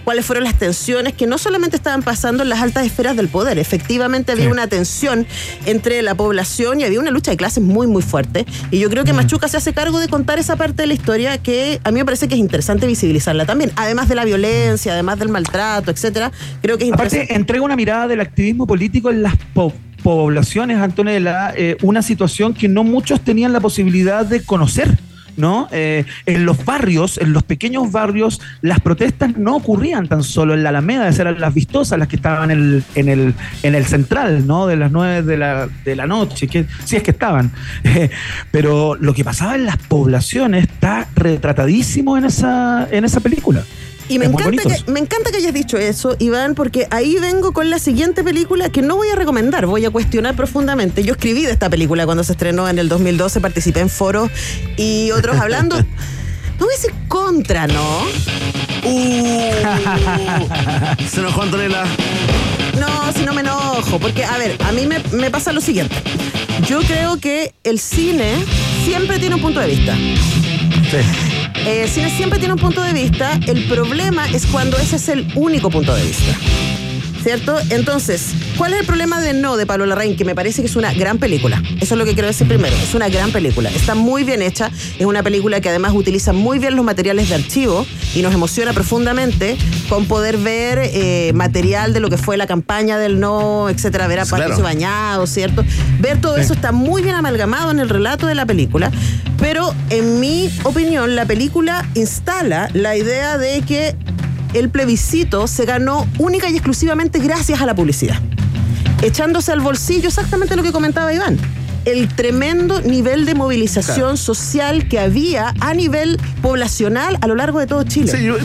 cuáles 0.04 0.26
fueron 0.26 0.44
las 0.44 0.58
tensiones 0.58 1.14
que 1.14 1.28
no 1.28 1.38
solamente 1.38 1.78
estaban 1.78 2.02
pasando 2.02 2.42
en 2.44 2.50
las 2.50 2.60
altas 2.62 2.86
esferas 2.86 3.16
del 3.16 3.30
poder, 3.30 3.60
efectivamente 3.60 4.32
había 4.32 4.46
Sí. 4.46 4.52
una 4.52 4.68
tensión 4.68 5.26
entre 5.68 6.02
la 6.02 6.16
población 6.16 6.82
y 6.82 6.84
había 6.86 7.00
una 7.00 7.12
lucha 7.12 7.32
de 7.32 7.38
clases 7.38 7.64
muy, 7.64 7.86
muy 7.88 8.02
fuerte. 8.02 8.46
Y 8.72 8.80
yo 8.80 8.90
creo 8.90 9.06
que 9.06 9.14
Machuca 9.14 9.48
se 9.48 9.58
hace 9.58 9.74
cargo 9.74 10.00
de 10.00 10.08
contar 10.10 10.38
esa 10.40 10.56
parte 10.58 10.82
de 10.84 10.88
la 10.88 10.96
historia 10.96 11.38
que 11.38 11.80
a 11.84 11.92
mí 11.92 12.00
me 12.00 12.06
parece 12.06 12.28
que 12.28 12.34
es 12.34 12.40
interesante 12.42 12.88
visibilizarla 12.88 13.46
también. 13.46 13.72
Además 13.76 14.10
de 14.10 14.16
la 14.16 14.26
violencia, 14.26 14.94
además 14.94 15.20
del 15.20 15.30
maltrato, 15.30 15.92
etcétera, 15.92 16.32
creo 16.64 16.78
que 16.80 16.86
es. 16.88 16.92
Aparte, 16.94 17.34
entrega 17.36 17.64
una 17.64 17.76
mirada 17.76 18.08
del 18.08 18.22
activismo 18.22 18.66
político 18.68 19.12
en 19.12 19.22
las 19.22 19.36
po- 19.54 19.72
poblaciones, 20.04 20.78
Antonella, 20.78 21.54
eh, 21.56 21.78
una 21.82 22.02
situación 22.02 22.54
que 22.54 22.68
no 22.68 22.84
muchos 22.84 23.22
tenían 23.22 23.54
la 23.54 23.60
posibilidad 23.60 24.26
de 24.26 24.44
conocer. 24.44 24.98
¿No? 25.36 25.68
Eh, 25.72 26.06
en 26.28 26.46
los 26.46 26.64
barrios, 26.64 27.18
en 27.18 27.34
los 27.34 27.42
pequeños 27.42 27.92
barrios, 27.92 28.40
las 28.62 28.80
protestas 28.82 29.36
no 29.36 29.56
ocurrían 29.56 30.08
tan 30.08 30.22
solo 30.22 30.54
en 30.54 30.62
la 30.62 30.70
Alameda, 30.70 31.10
eran 31.10 31.40
las 31.40 31.56
vistosas 31.56 31.98
las 31.98 32.08
que 32.08 32.18
estaban 32.18 32.52
en 32.52 32.60
el, 32.60 32.84
en 32.94 33.10
el, 33.10 33.34
en 33.64 33.74
el 33.74 33.84
central, 33.86 34.46
¿no? 34.46 34.68
De 34.68 34.76
las 34.76 34.92
nueve 34.92 35.24
de 35.24 35.38
la, 35.38 35.68
de 35.86 35.96
la 35.96 36.06
noche, 36.06 36.48
que 36.48 36.68
sí 36.86 36.98
es 36.98 37.02
que 37.02 37.10
estaban. 37.10 37.52
Pero 38.52 38.94
lo 38.94 39.16
que 39.16 39.24
pasaba 39.24 39.56
en 39.56 39.66
las 39.66 39.78
poblaciones 39.78 40.66
está 40.66 41.08
retratadísimo 41.16 42.16
en 42.16 42.26
esa, 42.26 42.88
en 42.92 43.04
esa 43.04 43.20
película. 43.20 43.64
Y 44.10 44.20
me 44.20 44.26
encanta, 44.26 44.64
que, 44.64 44.92
me 44.92 45.00
encanta 45.00 45.32
que 45.32 45.38
hayas 45.38 45.54
dicho 45.54 45.78
eso, 45.78 46.16
Iván, 46.20 46.56
porque 46.56 46.88
ahí 46.92 47.18
vengo 47.20 47.54
con 47.54 47.70
la 47.70 47.80
siguiente 47.80 48.24
película 48.24 48.70
que 48.70 48.82
no 48.82 48.96
voy 48.96 49.10
a 49.10 49.16
recomendar, 49.16 49.66
voy 49.66 49.86
a 49.86 49.92
cuestionar 49.92 50.36
profundamente. 50.36 51.04
Yo 51.04 51.14
escribí 51.14 51.46
de 51.46 51.52
esta 51.52 51.70
película 51.70 52.06
cuando 52.06 52.24
se 52.24 52.34
estrenó 52.34 52.68
en 52.68 52.80
el 52.80 52.90
2012, 52.90 53.40
participé 53.42 53.80
en 53.80 53.90
foros 53.90 54.30
y 54.78 55.12
otros 55.12 55.38
hablando. 55.38 55.78
No 56.60 56.68
voy 56.68 56.76
a 56.76 56.78
decir 56.78 56.94
contra, 57.08 57.66
¿no? 57.66 58.04
Uh, 58.86 59.52
se 61.10 61.20
enojó 61.20 61.42
Antonella. 61.42 61.84
No, 62.80 63.12
si 63.12 63.26
no 63.26 63.34
me 63.34 63.42
enojo, 63.42 64.00
porque, 64.00 64.24
a 64.24 64.38
ver, 64.38 64.56
a 64.64 64.72
mí 64.72 64.86
me, 64.86 65.00
me 65.14 65.32
pasa 65.32 65.52
lo 65.52 65.60
siguiente. 65.60 65.96
Yo 66.68 66.80
creo 66.82 67.18
que 67.18 67.54
el 67.64 67.80
cine 67.80 68.36
siempre 68.86 69.20
tiene 69.20 69.36
un 69.36 69.42
punto 69.42 69.60
de 69.60 69.68
vista. 69.68 69.98
Eh, 71.66 71.88
siempre 71.88 72.40
tiene 72.40 72.54
un 72.54 72.60
punto 72.60 72.82
de 72.82 72.94
vista. 72.94 73.40
El 73.48 73.64
problema 73.66 74.28
es 74.30 74.46
cuando 74.46 74.78
ese 74.78 74.98
es 74.98 75.08
el 75.08 75.26
único 75.36 75.70
punto 75.70 75.96
de 75.96 76.04
vista. 76.04 76.38
¿Cierto? 77.24 77.56
Entonces, 77.70 78.34
¿cuál 78.58 78.74
es 78.74 78.82
el 78.82 78.86
problema 78.86 79.22
de 79.22 79.32
No 79.32 79.56
de 79.56 79.66
Pablo 79.66 79.86
Larraín? 79.86 80.18
Que 80.18 80.26
me 80.26 80.36
parece 80.36 80.62
que 80.62 80.68
es 80.68 80.76
una 80.76 80.94
gran 80.94 81.20
película. 81.20 81.64
Eso 81.80 81.96
es 81.96 81.98
lo 81.98 82.04
que 82.04 82.14
quiero 82.14 82.28
decir 82.28 82.46
primero. 82.50 82.76
Es 82.76 82.94
una 82.96 83.08
gran 83.08 83.32
película. 83.32 83.70
Está 83.70 83.96
muy 83.96 84.26
bien 84.26 84.42
hecha. 84.42 84.70
Es 85.00 85.06
una 85.06 85.24
película 85.24 85.62
que 85.62 85.70
además 85.70 85.94
utiliza 85.96 86.34
muy 86.34 86.60
bien 86.60 86.76
los 86.76 86.84
materiales 86.84 87.30
de 87.30 87.36
archivo 87.36 87.86
y 88.14 88.22
nos 88.24 88.34
emociona 88.34 88.74
profundamente 88.74 89.56
con 89.88 90.06
poder 90.06 90.36
ver 90.36 90.80
eh, 90.82 91.32
material 91.34 91.94
de 91.94 92.02
lo 92.02 92.10
que 92.10 92.18
fue 92.18 92.36
la 92.36 92.46
campaña 92.46 92.98
del 92.98 93.22
No, 93.22 93.70
etcétera, 93.70 94.08
ver 94.08 94.20
a 94.20 94.26
Patricio 94.26 94.56
claro. 94.56 94.64
Bañado, 94.64 95.26
¿cierto? 95.26 95.64
Ver 96.02 96.20
todo 96.20 96.36
eso 96.36 96.54
está 96.54 96.74
muy 96.74 97.04
bien 97.04 97.16
amalgamado 97.16 97.72
en 97.72 97.80
el 97.80 97.88
relato 97.88 98.28
de 98.28 98.36
la 98.36 98.46
película. 98.46 98.92
Pero 99.40 99.74
en 99.90 100.20
mi 100.20 100.52
opinión, 100.64 101.16
la 101.16 101.26
película 101.26 101.88
instala 101.96 102.70
la 102.74 102.98
idea 102.98 103.38
de 103.38 103.62
que 103.62 103.96
el 104.54 104.70
plebiscito 104.70 105.48
se 105.48 105.66
ganó 105.66 106.08
única 106.20 106.50
y 106.50 106.54
exclusivamente 106.54 107.20
gracias 107.20 107.62
a 107.62 107.66
la 107.66 107.76
publicidad. 107.76 108.20
echándose 109.02 109.52
al 109.52 109.60
bolsillo 109.60 110.08
exactamente 110.08 110.56
lo 110.56 110.64
que 110.64 110.72
comentaba 110.72 111.14
Iván. 111.14 111.38
El 111.86 112.08
tremendo 112.08 112.80
nivel 112.82 113.26
de 113.26 113.36
movilización 113.36 113.96
Claro. 113.96 114.16
social 114.18 114.88
que 114.88 115.00
había 115.00 115.54
a 115.60 115.74
nivel 115.74 116.18
poblacional 116.42 117.18
a 117.20 117.28
lo 117.28 117.36
largo 117.36 117.60
de 117.60 117.68
todo 117.68 117.84
Chile. 117.84 118.10
Sí, 118.16 118.24
yo 118.24 118.38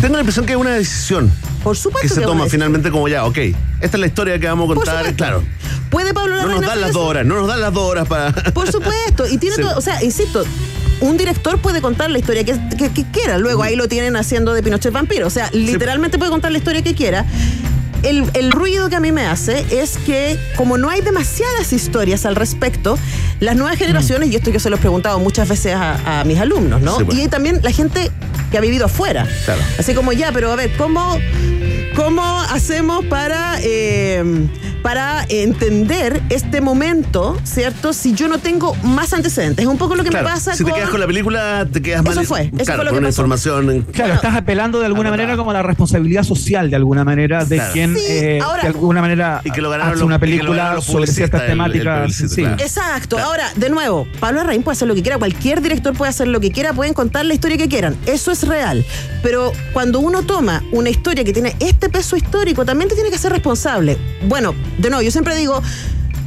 tengo 0.00 0.14
la 0.14 0.20
impresión 0.20 0.46
que 0.46 0.52
es 0.52 0.58
una 0.58 0.70
decisión 0.70 1.30
Por 1.62 1.76
supuesto 1.76 2.08
que 2.08 2.14
se 2.14 2.22
toma 2.22 2.46
finalmente 2.46 2.90
como 2.90 3.06
ya, 3.08 3.26
ok, 3.26 3.36
esta 3.82 3.96
es 3.98 4.00
la 4.00 4.06
historia 4.06 4.38
que 4.38 4.46
vamos 4.46 4.70
a 4.70 4.74
contar, 4.74 5.14
claro. 5.14 5.42
¿Puede 5.90 6.14
Pablo 6.14 6.40
No 6.40 6.48
nos 6.48 6.60
dan 6.62 6.80
las 6.80 6.92
dos 6.94 7.02
horas, 7.04 7.26
no 7.26 7.34
nos 7.34 7.46
dan 7.48 7.60
las 7.60 7.72
dos 7.74 7.82
horas 7.90 8.08
para... 8.08 8.32
Por 8.32 8.72
supuesto, 8.72 9.26
y 9.28 9.36
tiene 9.36 9.56
Sí. 9.56 9.62
todo, 9.62 9.76
o 9.76 9.80
sea, 9.82 10.02
insisto, 10.02 10.44
un 11.00 11.16
director 11.16 11.58
puede 11.60 11.80
contar 11.80 12.10
la 12.10 12.18
historia 12.18 12.44
que, 12.44 12.54
que- 12.76 12.90
que 12.90 13.04
quiera, 13.12 13.38
luego 13.38 13.62
ahí 13.62 13.76
lo 13.76 13.88
tienen 13.88 14.16
haciendo 14.16 14.52
de 14.52 14.62
Pinochet 14.62 14.92
vampiro, 14.92 15.26
o 15.26 15.30
sea, 15.30 15.50
literalmente 15.52 16.18
puede 16.18 16.30
contar 16.30 16.52
la 16.52 16.58
historia 16.58 16.82
que 16.82 16.94
quiera. 16.94 17.24
El, 18.04 18.30
el 18.34 18.52
ruido 18.52 18.88
que 18.88 18.94
a 18.94 19.00
mí 19.00 19.10
me 19.10 19.26
hace 19.26 19.66
es 19.72 19.98
que 19.98 20.38
como 20.56 20.78
no 20.78 20.88
hay 20.88 21.00
demasiadas 21.00 21.72
historias 21.72 22.26
al 22.26 22.36
respecto, 22.36 22.96
las 23.40 23.56
nuevas 23.56 23.76
generaciones, 23.76 24.30
y 24.30 24.36
esto 24.36 24.50
yo 24.50 24.60
se 24.60 24.70
lo 24.70 24.76
he 24.76 24.78
preguntado 24.78 25.18
muchas 25.18 25.48
veces 25.48 25.74
a, 25.74 26.20
a 26.20 26.24
mis 26.24 26.38
alumnos, 26.38 26.80
¿no? 26.80 26.96
Sí. 26.98 27.22
Y 27.22 27.28
también 27.28 27.58
la 27.64 27.72
gente 27.72 28.12
que 28.52 28.58
ha 28.58 28.60
vivido 28.60 28.86
afuera. 28.86 29.26
Claro. 29.44 29.60
Así 29.80 29.94
como 29.94 30.12
ya, 30.12 30.30
pero 30.30 30.52
a 30.52 30.54
ver, 30.54 30.70
¿cómo, 30.78 31.18
cómo 31.96 32.22
hacemos 32.52 33.04
para, 33.06 33.58
eh, 33.62 34.22
para 34.82 35.24
entender 35.28 36.22
este 36.30 36.60
momento, 36.60 37.36
¿cierto? 37.44 37.92
Si 37.92 38.14
yo 38.14 38.28
no 38.28 38.38
tengo 38.38 38.74
más 38.82 39.12
antecedentes. 39.12 39.64
Es 39.64 39.68
un 39.70 39.78
poco 39.78 39.94
lo 39.96 40.04
que 40.04 40.10
Claro, 40.10 40.26
me 40.28 40.34
pasa 40.34 40.54
si 40.54 40.62
con... 40.62 40.72
te 40.72 40.78
quedas 40.78 40.90
con 40.90 41.00
la 41.00 41.06
película, 41.06 41.66
te 41.70 41.82
quedas 41.82 42.04
Eso 42.04 42.14
mal. 42.14 42.26
fue, 42.26 42.40
eso 42.42 42.50
claro, 42.64 42.76
fue 42.76 42.84
lo 42.84 42.90
con 42.90 42.94
que 42.94 42.98
una 42.98 43.08
pasó. 43.08 43.20
información. 43.22 43.86
Claro, 43.92 44.14
estás 44.14 44.34
apelando 44.36 44.78
de 44.80 44.86
alguna 44.86 45.10
manera 45.10 45.36
como 45.36 45.50
a 45.50 45.54
la 45.54 45.62
responsabilidad 45.62 46.22
social 46.22 46.70
de 46.70 46.76
alguna 46.76 47.04
manera 47.04 47.44
de 47.44 47.56
Claro. 47.56 47.72
quien 47.72 47.94
Sí, 47.96 48.02
eh, 48.08 48.40
ahora- 48.42 48.62
de 48.62 48.68
alguna 48.68 49.00
manera 49.00 49.40
Y 49.44 49.50
que 49.50 49.60
lo 49.60 49.70
ganaron 49.70 49.92
hace 49.92 50.00
los- 50.00 50.06
una 50.06 50.16
y 50.16 50.18
que 50.20 50.26
lo 50.26 50.32
película 50.38 50.80
sobre 50.80 51.06
ciertas 51.06 51.40
publicistas, 51.40 51.40
el- 51.40 51.46
el 51.46 51.50
temáticas. 51.52 52.00
publicista, 52.00 52.34
sí. 52.34 52.40
claro. 52.42 52.56
Exacto. 52.62 53.18
Ahora, 53.18 53.50
de 53.56 53.70
nuevo, 53.70 54.06
Pablo 54.20 54.40
Arraín 54.40 54.62
puede 54.62 54.74
hacer 54.76 54.88
lo 54.88 54.94
que 54.94 55.02
quiera, 55.02 55.18
cualquier 55.18 55.60
director 55.60 55.92
puede 55.94 56.10
hacer 56.10 56.28
lo 56.28 56.40
que 56.40 56.50
quiera, 56.50 56.72
pueden 56.72 56.94
contar 56.94 57.24
la 57.24 57.34
historia 57.34 57.56
que 57.56 57.68
quieran. 57.68 57.96
Eso 58.06 58.30
es 58.30 58.46
real. 58.46 58.84
Pero 59.22 59.52
cuando 59.72 59.98
uno 60.00 60.22
toma 60.22 60.62
una 60.72 60.90
historia 60.90 61.24
que 61.24 61.32
tiene 61.32 61.56
este 61.60 61.88
peso 61.88 62.16
histórico, 62.16 62.64
también 62.64 62.88
te 62.88 62.94
tiene 62.94 63.10
que 63.10 63.18
ser 63.18 63.32
responsable. 63.32 63.96
Bueno, 64.28 64.54
de 64.78 64.90
nuevo, 64.90 65.02
yo 65.02 65.10
siempre 65.10 65.34
digo, 65.36 65.62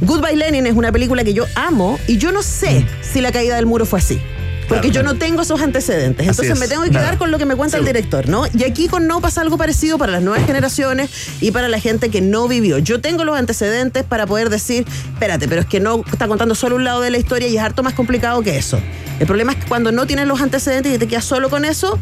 Goodbye 0.02 0.36
Lenin 0.36 0.66
es 0.66 0.74
una 0.74 0.90
película 0.92 1.24
que 1.24 1.32
yo 1.34 1.46
amo 1.54 1.98
y 2.06 2.18
yo 2.18 2.32
no 2.32 2.42
sé 2.42 2.86
si 3.00 3.20
la 3.20 3.32
caída 3.32 3.56
del 3.56 3.66
muro 3.66 3.86
fue 3.86 3.98
así. 4.00 4.20
Porque 4.68 4.90
Claro. 4.90 5.08
yo 5.08 5.12
no 5.12 5.18
tengo 5.18 5.42
esos 5.42 5.60
antecedentes. 5.60 6.26
Entonces 6.26 6.54
es, 6.54 6.58
me 6.58 6.66
tengo 6.68 6.82
que 6.84 6.90
quedar 6.90 7.18
con 7.18 7.30
lo 7.30 7.36
que 7.38 7.44
me 7.44 7.56
cuenta 7.56 7.76
el 7.76 7.84
director, 7.84 8.28
¿no? 8.28 8.44
Y 8.56 8.62
aquí 8.64 8.88
con 8.88 9.06
No 9.06 9.20
pasa 9.20 9.40
algo 9.42 9.58
parecido 9.58 9.98
para 9.98 10.12
las 10.12 10.22
nuevas 10.22 10.46
generaciones 10.46 11.10
y 11.40 11.50
para 11.50 11.68
la 11.68 11.78
gente 11.78 12.10
que 12.10 12.20
no 12.20 12.48
vivió. 12.48 12.78
Yo 12.78 13.00
tengo 13.00 13.24
los 13.24 13.36
antecedentes 13.36 14.04
para 14.04 14.26
poder 14.26 14.48
decir, 14.50 14.86
espérate, 15.12 15.46
pero 15.48 15.60
es 15.62 15.66
que 15.66 15.80
no 15.80 16.04
está 16.10 16.26
contando 16.26 16.54
solo 16.54 16.76
un 16.76 16.84
lado 16.84 17.00
de 17.00 17.10
la 17.10 17.18
historia 17.18 17.48
y 17.48 17.56
es 17.56 17.62
harto 17.62 17.82
más 17.82 17.92
complicado 17.94 18.40
que 18.42 18.56
eso. 18.56 18.80
El 19.20 19.26
problema 19.26 19.52
es 19.52 19.58
que 19.58 19.66
cuando 19.66 19.92
no 19.92 20.06
tienes 20.06 20.26
los 20.26 20.40
antecedentes 20.40 20.94
y 20.94 20.98
te 20.98 21.06
quedas 21.06 21.24
solo 21.24 21.50
con 21.50 21.64
eso, 21.64 21.98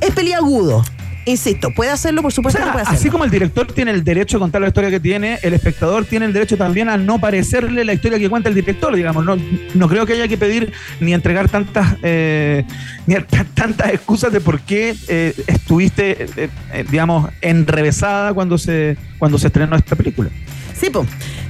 es 0.00 0.14
peliagudo. 0.14 0.84
Insisto, 1.26 1.70
puede 1.74 1.90
hacerlo, 1.90 2.20
por 2.22 2.28
O 2.28 2.34
supuesto 2.34 2.58
sea, 2.58 2.66
que 2.66 2.72
puede 2.72 2.82
hacerlo. 2.82 2.98
así 3.00 3.08
como 3.10 3.24
el 3.24 3.30
director 3.30 3.66
tiene 3.72 3.90
el 3.92 4.04
derecho 4.04 4.36
a 4.36 4.40
contar 4.40 4.60
la 4.60 4.68
historia 4.68 4.90
que 4.90 5.00
tiene, 5.00 5.38
el 5.42 5.54
espectador 5.54 6.04
tiene 6.04 6.26
el 6.26 6.32
derecho 6.32 6.56
también 6.56 6.88
a 6.90 6.96
no 6.98 7.18
parecerle 7.18 7.84
la 7.84 7.94
historia 7.94 8.18
que 8.18 8.28
cuenta 8.28 8.48
el 8.50 8.54
director, 8.54 8.94
digamos. 8.94 9.24
No, 9.24 9.36
no 9.74 9.88
creo 9.88 10.04
que 10.04 10.12
haya 10.14 10.28
que 10.28 10.36
pedir 10.36 10.72
ni 11.00 11.14
entregar 11.14 11.48
tantas 11.48 11.96
eh, 12.02 12.64
ni 13.06 13.14
tantas 13.54 13.92
excusas 13.94 14.32
de 14.32 14.40
por 14.40 14.60
qué 14.60 14.94
eh, 15.08 15.34
estuviste, 15.46 16.24
eh, 16.36 16.48
eh, 16.72 16.84
digamos, 16.90 17.30
enrevesada 17.40 18.34
cuando 18.34 18.58
se 18.58 18.96
cuando 19.18 19.38
se 19.38 19.46
estrenó 19.46 19.76
esta 19.76 19.96
película. 19.96 20.28
Sí, 20.78 20.90
po. 20.90 21.06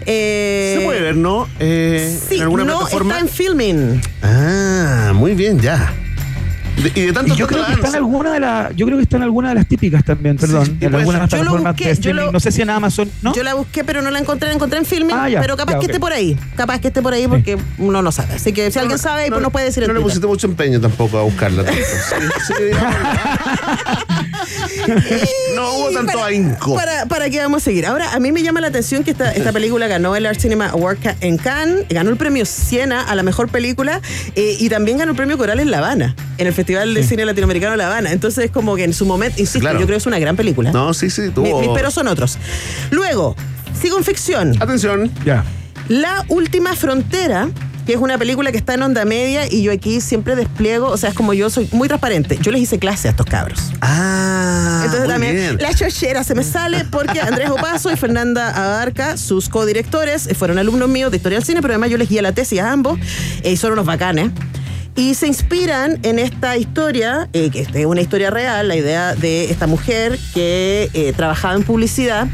Eh, 0.06 0.76
Se 0.78 0.84
puede 0.84 1.00
ver, 1.00 1.16
¿no? 1.16 1.48
Eh, 1.58 2.16
Sí, 2.28 2.36
en 2.36 2.42
alguna 2.42 2.64
no 2.64 2.76
plataforma. 2.78 3.14
está 3.14 3.24
en 3.26 3.28
filming. 3.32 4.00
Ah, 4.22 5.12
muy 5.14 5.34
bien, 5.34 5.58
ya. 5.60 5.92
De- 6.82 6.92
y 6.94 7.06
de 7.06 7.12
tanto 7.12 7.34
Y 7.34 7.36
yo 7.36 7.46
creo 7.46 7.64
que 7.66 7.72
está 7.72 7.88
en 7.88 7.94
alguna 7.94 8.32
de 8.32 8.40
las, 8.40 8.76
yo 8.76 8.86
creo 8.86 8.98
que 8.98 9.04
está 9.04 9.16
en 9.16 9.22
alguna 9.22 9.48
de 9.50 9.54
las 9.54 9.66
típicas 9.66 10.04
también, 10.04 10.36
perdón, 10.36 10.66
Sí, 10.66 10.76
y 10.80 10.84
en 10.84 10.90
puede 10.90 11.02
algunas 11.04 11.30
ser. 11.30 11.38
Yo 11.38 11.44
lo 11.44 11.50
plataformas 11.50 11.72
busqué, 11.74 11.84
de 11.84 11.90
yo 11.90 11.94
streaming, 11.94 12.22
lo- 12.26 12.32
no 12.32 12.40
sé 12.40 12.52
si 12.52 12.62
en 12.62 12.70
Amazon, 12.70 13.10
¿no? 13.22 13.34
Yo 13.34 13.42
la 13.42 13.54
busqué, 13.54 13.84
pero 13.84 14.02
no 14.02 14.10
la 14.10 14.18
encontré, 14.18 14.48
la 14.48 14.54
encontré 14.54 14.78
en 14.78 14.84
filming, 14.84 15.16
Ah, 15.16 15.28
ya, 15.28 15.40
pero 15.40 15.56
capaz 15.56 15.74
ya, 15.74 15.78
que 15.80 15.86
esté 15.86 16.00
por 16.00 16.12
ahí. 16.12 16.38
Capaz 16.56 16.80
que 16.80 16.88
esté 16.88 17.02
por 17.02 17.12
ahí 17.14 17.26
porque 17.28 17.56
uno 17.78 18.02
no 18.02 18.12
sabe. 18.12 18.34
Así 18.34 18.52
que 18.52 18.70
si 18.70 18.78
alguien 18.78 18.98
sabe, 18.98 19.28
pues 19.28 19.40
nos 19.40 19.52
puede 19.52 19.66
decir 19.66 19.82
en 19.84 19.88
No 19.88 19.94
le 19.94 20.00
pusiste 20.00 20.26
mucho 20.26 20.46
empeño 20.46 20.80
tampoco 20.80 21.18
a 21.18 21.22
buscarla. 21.22 21.64
tanto. 21.64 21.80
Sí, 22.46 22.52
sí, 22.56 22.62
digamos. 22.64 22.94
no 25.56 25.74
hubo 25.74 25.90
tanto 25.90 26.12
para- 26.12 26.26
ahínco. 26.26 26.74
Para, 26.74 27.06
para 27.06 27.30
que 27.30 27.38
vamos 27.38 27.62
a 27.62 27.64
seguir. 27.64 27.86
Ahora, 27.86 28.12
a 28.12 28.20
mí 28.20 28.32
me 28.32 28.42
llama 28.42 28.60
la 28.60 28.68
atención 28.68 29.04
que 29.04 29.12
esta, 29.12 29.32
esta 29.32 29.52
película 29.52 29.86
ganó 29.86 30.16
el 30.16 30.26
Art 30.26 30.38
Cinema 30.40 30.68
Award 30.70 30.98
en 31.20 31.36
Cannes, 31.38 31.86
ganó 31.88 32.10
el 32.10 32.16
premio 32.16 32.44
Siena 32.44 33.02
a 33.02 33.14
la 33.14 33.22
mejor 33.22 33.48
película 33.48 34.00
eh, 34.34 34.56
y 34.58 34.68
también 34.68 34.98
ganó 34.98 35.12
el 35.12 35.16
premio 35.16 35.38
Coral 35.38 35.60
en 35.60 35.70
La 35.70 35.78
Habana, 35.78 36.14
en 36.38 36.46
el 36.46 36.52
Festival 36.52 36.63
de 36.64 37.02
Cine 37.02 37.24
Latinoamericano 37.24 37.76
La 37.76 37.86
Habana. 37.86 38.12
Entonces, 38.12 38.50
como 38.50 38.76
que 38.76 38.84
en 38.84 38.92
su 38.94 39.06
momento, 39.06 39.40
insisto, 39.40 39.60
Claro. 39.60 39.78
yo 39.80 39.86
creo 39.86 39.96
que 39.96 40.00
es 40.00 40.06
una 40.06 40.18
gran 40.18 40.36
película. 40.36 40.72
No, 40.72 40.92
sí, 40.94 41.10
sí, 41.10 41.22
Mi- 41.22 41.30
tuvo. 41.30 41.60
mis 41.60 41.70
peros 41.70 41.94
son 41.94 42.08
otros. 42.08 42.38
Luego, 42.90 43.36
sigo 43.80 43.98
en 43.98 44.04
ficción. 44.04 44.54
Atención. 44.62 45.10
Ya. 45.24 45.44
La 45.88 46.24
última 46.28 46.74
frontera, 46.74 47.48
que 47.86 47.92
es 47.92 47.98
una 47.98 48.16
película 48.16 48.50
que 48.50 48.56
está 48.56 48.72
en 48.74 48.82
onda 48.82 49.04
media 49.04 49.46
y 49.52 49.62
yo 49.62 49.70
aquí 49.72 50.00
siempre 50.00 50.34
despliego, 50.36 50.86
o 50.88 50.96
sea, 50.96 51.10
es 51.10 51.14
como 51.14 51.34
yo 51.34 51.50
soy 51.50 51.68
muy 51.72 51.86
transparente. 51.88 52.38
Yo 52.40 52.50
les 52.52 52.62
hice 52.62 52.78
clase 52.78 53.08
a 53.08 53.10
estos 53.10 53.26
cabros. 53.26 53.60
Ah, 53.82 54.80
Entonces 54.84 55.00
muy 55.00 55.08
también 55.12 55.34
bien. 55.36 55.58
la 55.60 55.74
chochera 55.74 56.24
se 56.24 56.34
me 56.34 56.42
sale 56.42 56.86
porque 56.90 57.20
Andrés 57.20 57.50
Opaso 57.50 57.92
y 57.92 57.96
Fernanda 57.96 58.48
Abarca, 58.50 59.18
sus 59.18 59.50
codirectores, 59.50 60.26
eh, 60.26 60.34
fueron 60.34 60.58
alumnos 60.58 60.88
míos 60.88 61.10
de 61.10 61.18
Historia 61.18 61.36
del 61.38 61.44
Cine, 61.46 61.60
pero 61.60 61.74
además 61.74 61.90
yo 61.90 61.98
les 61.98 62.08
guié 62.08 62.22
la 62.22 62.32
tesis 62.32 62.60
a 62.60 62.72
ambos 62.72 62.98
eh, 63.42 63.52
y 63.52 63.56
son 63.58 63.72
unos 63.72 63.84
bacanes. 63.84 64.30
Y 64.96 65.14
se 65.14 65.26
inspiran 65.26 65.98
en 66.04 66.18
esta 66.20 66.56
historia, 66.56 67.28
eh, 67.32 67.50
que 67.50 67.60
es 67.62 67.86
una 67.86 68.00
historia 68.00 68.30
real, 68.30 68.68
la 68.68 68.76
idea 68.76 69.14
de 69.16 69.50
esta 69.50 69.66
mujer 69.66 70.18
que 70.32 70.88
eh, 70.94 71.12
trabajaba 71.16 71.54
en 71.54 71.64
publicidad 71.64 72.28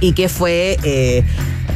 y 0.00 0.12
que 0.12 0.30
fue 0.30 0.78
eh, 0.84 1.22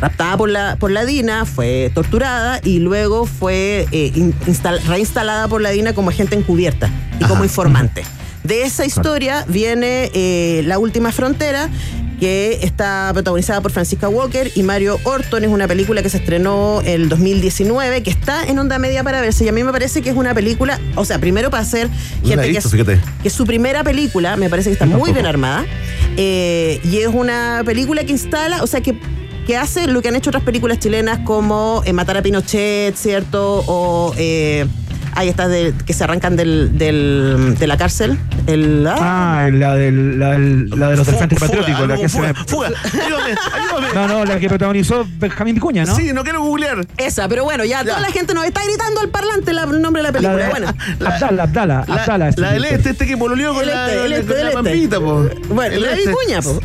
raptada 0.00 0.38
por 0.38 0.48
la, 0.48 0.76
por 0.76 0.90
la 0.90 1.04
DINA, 1.04 1.44
fue 1.44 1.90
torturada 1.94 2.60
y 2.64 2.78
luego 2.78 3.26
fue 3.26 3.86
eh, 3.92 4.10
in- 4.14 4.34
instal- 4.46 4.80
reinstalada 4.86 5.48
por 5.48 5.60
la 5.60 5.68
DINA 5.70 5.92
como 5.92 6.08
agente 6.08 6.34
encubierta 6.34 6.90
y 7.20 7.24
como 7.24 7.44
informante. 7.44 8.02
De 8.42 8.62
esa 8.62 8.86
historia 8.86 9.44
viene 9.48 10.62
La 10.64 10.78
Última 10.78 11.12
Frontera, 11.12 11.68
que 12.20 12.58
está 12.62 13.10
protagonizada 13.14 13.62
por 13.62 13.72
Francisca 13.72 14.08
Walker 14.08 14.52
y 14.54 14.62
Mario 14.62 15.00
Orton. 15.04 15.42
Es 15.42 15.50
una 15.50 15.66
película 15.66 16.02
que 16.02 16.10
se 16.10 16.18
estrenó 16.18 16.82
el 16.84 17.08
2019, 17.08 18.02
que 18.02 18.10
está 18.10 18.44
en 18.44 18.58
onda 18.58 18.78
media 18.78 19.02
para 19.02 19.22
verse. 19.22 19.44
Y 19.44 19.48
a 19.48 19.52
mí 19.52 19.64
me 19.64 19.72
parece 19.72 20.02
que 20.02 20.10
es 20.10 20.16
una 20.16 20.34
película, 20.34 20.78
o 20.96 21.04
sea, 21.04 21.18
primero 21.18 21.50
para 21.50 21.64
No 21.64 21.68
la 21.78 21.88
gente 22.28 22.42
que 22.42 22.48
visto, 22.48 22.68
es, 22.68 22.72
fíjate. 22.72 23.00
que 23.22 23.28
es 23.28 23.34
su 23.34 23.46
primera 23.46 23.82
película, 23.82 24.36
me 24.36 24.50
parece 24.50 24.68
que 24.68 24.74
está 24.74 24.86
muy 24.86 25.12
bien 25.12 25.26
armada. 25.26 25.64
Eh, 26.16 26.80
y 26.84 26.98
es 26.98 27.08
una 27.08 27.62
película 27.64 28.04
que 28.04 28.12
instala, 28.12 28.62
o 28.62 28.66
sea, 28.66 28.82
que, 28.82 28.98
que 29.46 29.56
hace 29.56 29.86
lo 29.86 30.02
que 30.02 30.08
han 30.08 30.16
hecho 30.16 30.28
otras 30.28 30.44
películas 30.44 30.78
chilenas 30.78 31.20
como 31.24 31.82
eh, 31.86 31.94
Matar 31.94 32.18
a 32.18 32.22
Pinochet, 32.22 32.94
¿cierto? 32.96 33.64
O 33.66 34.14
eh, 34.18 34.66
hay 35.14 35.28
estas 35.28 35.48
de- 35.50 35.72
que 35.86 35.92
se 35.92 36.04
arrancan 36.04 36.36
del, 36.36 36.76
del- 36.78 37.56
de 37.58 37.66
la 37.66 37.76
cárcel. 37.76 38.18
El, 38.46 38.86
ah, 38.86 38.96
Ah, 39.44 39.48
la, 39.52 39.74
del, 39.74 40.18
la, 40.18 40.30
del- 40.32 40.70
la 40.70 40.88
de 40.90 40.96
los 40.96 41.06
del 41.06 41.16
Frente 41.16 41.36
Fuga, 41.36 41.48
Patriótico, 41.48 41.86
la 41.86 41.96
que 41.96 42.08
se 42.08 42.16
fuga, 42.18 42.32
me- 42.32 42.44
fuga. 42.46 42.68
Ayúdame, 43.04 43.34
ayúdame. 43.54 43.94
No, 43.94 44.08
no, 44.08 44.24
la 44.24 44.38
que 44.38 44.48
protagonizó 44.48 45.06
Benjamín 45.18 45.54
Vicuña, 45.54 45.84
¿no? 45.84 45.94
Sí, 45.94 46.12
no 46.12 46.22
quiero 46.24 46.42
googlear. 46.42 46.86
Esa, 46.96 47.28
pero 47.28 47.44
bueno, 47.44 47.64
ya, 47.64 47.82
toda 47.84 48.00
la 48.00 48.10
gente 48.10 48.34
nos 48.34 48.44
está 48.44 48.62
gritando 48.64 49.00
al 49.00 49.08
parlante 49.08 49.52
la- 49.52 49.64
el 49.64 49.80
nombre 49.82 50.02
de 50.02 50.10
la 50.12 50.20
La 50.20 50.36
película. 50.36 50.44
de 50.44 50.50
bueno. 50.50 50.74
Abdala, 51.06 51.42
Abdala, 51.44 51.84
La, 51.86 51.94
Abdala. 52.02 52.28
es 52.28 52.36
el 52.36 52.42
la 52.42 52.52
del 52.52 52.64
este, 52.64 52.90
este 52.90 53.06
que 53.06 53.16
pololeó 53.16 53.52
con 53.54 53.62
El 53.62 53.68
la, 53.68 53.86
este, 53.90 54.04
el 54.06 54.12
este, 54.12 54.26
con 54.26 54.36
el 54.36 54.42
la 54.42 54.48
este. 54.50 54.62
pampita, 54.62 55.00
po. 55.00 55.28
Bueno, 55.54 55.74
El 55.74 55.82
la 55.82 55.92
este. 55.92 56.08
vicuña, 56.08 56.42
po. 56.42 56.60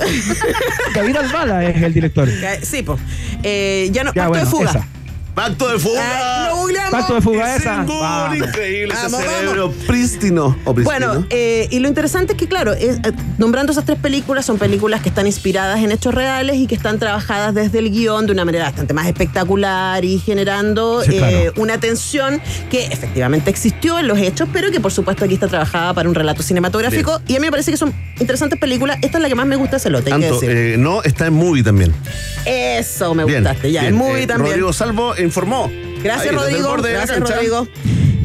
David 0.93 1.15
Albala 1.17 1.65
es 1.65 1.81
el 1.81 1.93
director. 1.93 2.27
Sí, 2.61 2.83
po. 2.83 2.97
Eh, 3.43 3.89
ya 3.91 4.03
no, 4.03 4.13
Ya, 4.13 4.27
bueno, 4.27 4.43
de 4.45 4.49
fuga. 4.51 4.69
esa. 4.71 4.87
Pacto 5.35 5.67
de 5.67 5.79
fuga. 5.79 6.01
Ay, 6.45 6.49
lo 6.49 6.55
googleamos. 6.61 6.91
Pacto 6.91 7.15
de 7.15 7.21
fuga 7.21 7.55
esa. 7.57 7.83
gol 7.83 7.99
Vamos. 7.99 8.37
increíble, 8.37 8.93
ese 8.93 9.03
Vamos, 9.03 9.21
cerebro 9.21 9.71
prístino. 9.85 10.57
O 10.63 10.73
prístino. 10.73 10.83
Bueno, 11.07 11.27
eh, 11.29 11.67
y 11.71 11.79
lo 11.79 11.87
interesante 11.89 12.33
es 12.33 12.39
que, 12.39 12.47
claro, 12.47 12.71
es, 12.73 12.97
eh, 12.97 13.11
nombrando 13.37 13.73
esas 13.73 13.83
tres 13.85 13.99
películas, 13.99 14.45
son 14.45 14.57
películas 14.57 15.01
que 15.01 15.09
están 15.09 15.27
inspiradas 15.27 15.79
en 15.83 15.91
hechos 15.91 16.13
reales 16.13 16.55
y 16.55 16.67
que 16.67 16.75
están 16.75 16.99
trabajadas 16.99 17.53
desde 17.53 17.79
el 17.79 17.91
guion 17.91 18.25
de 18.27 18.31
una 18.31 18.45
manera 18.45 18.63
bastante 18.65 18.93
más 18.93 19.07
espectacular 19.07 20.05
y 20.05 20.19
generando 20.19 21.01
Sí, 21.03 21.17
claro. 21.17 21.37
eh, 21.37 21.51
una 21.57 21.79
tensión 21.79 22.41
que 22.71 22.85
efectivamente 22.85 23.49
existió 23.49 23.99
en 23.99 24.07
los 24.07 24.17
hechos, 24.19 24.47
pero 24.53 24.71
que 24.71 24.79
por 24.79 24.93
supuesto 24.93 25.25
aquí 25.25 25.33
está 25.33 25.47
trabajada 25.49 25.93
para 25.93 26.07
un 26.07 26.15
relato 26.15 26.43
cinematográfico. 26.43 27.19
Y 27.27 27.35
a 27.35 27.39
mí 27.39 27.45
me 27.47 27.51
parece 27.51 27.71
que 27.71 27.77
son 27.77 27.93
interesantes 28.19 28.57
películas. 28.57 28.99
Esta 29.01 29.17
es 29.17 29.21
la 29.21 29.27
que 29.27 29.35
más 29.35 29.47
me 29.47 29.57
gusta 29.57 29.75
de 29.75 29.79
Celote, 29.81 30.13
hay 30.13 30.19
que 30.21 30.27
Tanto, 30.27 30.39
decir. 30.39 30.57
eh, 30.57 30.75
no, 30.77 31.03
está 31.03 31.27
en 31.27 31.33
movie 31.33 31.61
también. 31.63 31.93
Eso 32.45 33.13
me 33.15 33.25
Bien, 33.25 33.43
gustaste, 33.43 33.71
ya. 33.71 33.81
bien. 33.81 33.93
El 33.93 33.99
movie 33.99 34.23
Eh, 34.23 34.27
también. 34.27 34.51
Rodrigo 34.51 34.71
Salvo 34.73 35.15
informó. 35.25 35.71
Gracias, 36.03 36.29
Ahí, 36.29 36.35
Rodrigo. 36.35 36.77
la 36.77 36.89
Gracias. 36.89 37.19
Rodrigo. 37.19 37.67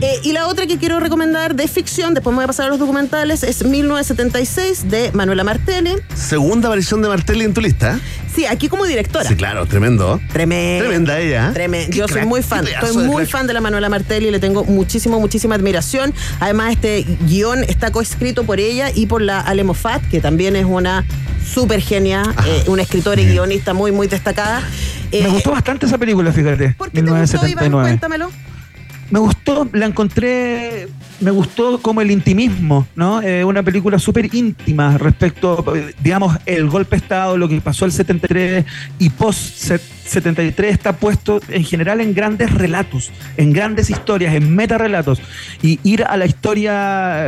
Eh, 0.02 0.18
y 0.22 0.32
la 0.32 0.46
otra 0.48 0.66
que 0.66 0.78
quiero 0.78 0.98
recomendar 0.98 1.54
de 1.54 1.68
ficción, 1.68 2.14
después 2.14 2.32
me 2.32 2.36
voy 2.36 2.44
a 2.44 2.46
pasar 2.46 2.66
a 2.66 2.68
los 2.70 2.78
documentales, 2.78 3.42
es 3.42 3.64
1976 3.64 4.88
de 4.88 5.12
Manuela 5.12 5.44
Martelli. 5.44 5.94
Segunda 6.14 6.68
aparición 6.68 7.02
de 7.02 7.08
Martelli 7.08 7.44
en 7.44 7.52
tu 7.52 7.60
lista. 7.60 7.96
¿eh? 7.96 8.00
Sí, 8.34 8.46
aquí 8.46 8.70
como 8.70 8.86
directora. 8.86 9.28
Sí, 9.28 9.36
claro, 9.36 9.66
tremendo. 9.66 10.18
Tremenda. 10.32 10.84
Tremenda 10.86 11.20
ella. 11.20 11.48
¿eh? 11.50 11.52
Tremenda. 11.52 11.90
Qué 11.90 11.98
Yo 11.98 12.08
soy 12.08 12.24
muy 12.24 12.42
fan. 12.42 12.66
Estoy 12.66 13.04
muy 13.04 13.26
fan 13.26 13.46
de 13.46 13.52
la 13.52 13.60
Manuela 13.60 13.90
Martelli. 13.90 14.30
Le 14.30 14.38
tengo 14.38 14.64
muchísimo, 14.64 15.20
muchísima 15.20 15.54
admiración. 15.54 16.14
Además, 16.38 16.72
este 16.72 17.04
guion 17.26 17.64
está 17.64 17.92
coescrito 17.92 18.44
por 18.44 18.58
ella 18.58 18.90
y 18.94 19.04
por 19.04 19.20
la 19.20 19.40
Ale 19.40 19.64
Moffat, 19.64 20.02
que 20.08 20.20
también 20.20 20.56
es 20.56 20.64
una 20.64 21.04
súper 21.52 21.80
genia, 21.80 22.22
eh, 22.46 22.64
una 22.68 22.82
escritora 22.82 23.20
y 23.20 23.26
guionista 23.26 23.74
muy, 23.74 23.92
muy 23.92 24.06
destacada. 24.06 24.62
Eh, 25.12 25.22
Me 25.22 25.28
gustó 25.28 25.50
bastante 25.52 25.86
esa 25.86 25.98
película, 25.98 26.32
fíjate. 26.32 26.70
¿Por 26.78 26.90
qué 26.90 27.02
te 27.02 27.10
gustó, 27.10 27.46
Iván? 27.46 27.70
1979. 27.70 27.82
Cuéntamelo. 27.82 28.30
Me 29.10 29.18
gustó, 29.18 29.68
la 29.72 29.86
encontré, 29.86 30.88
me 31.20 31.30
gustó 31.30 31.80
como 31.80 32.00
el 32.00 32.10
intimismo, 32.10 32.86
¿no? 32.96 33.22
Eh, 33.22 33.44
una 33.44 33.62
película 33.62 33.98
súper 33.98 34.34
íntima 34.34 34.98
respecto, 34.98 35.64
digamos, 36.02 36.36
el 36.46 36.68
golpe 36.68 36.96
de 36.96 37.02
Estado, 37.02 37.36
lo 37.36 37.48
que 37.48 37.60
pasó 37.60 37.84
el 37.84 37.92
73 37.92 38.64
y 38.98 39.10
post 39.10 39.72
73 40.10 40.72
está 40.72 40.96
puesto 40.96 41.40
en 41.50 41.62
general 41.64 42.00
en 42.00 42.14
grandes 42.14 42.52
relatos, 42.52 43.12
en 43.36 43.52
grandes 43.52 43.90
historias, 43.90 44.34
en 44.34 44.54
metarrelatos. 44.56 45.20
Y 45.62 45.78
ir 45.84 46.02
a 46.02 46.16
la 46.16 46.26
historia 46.26 46.72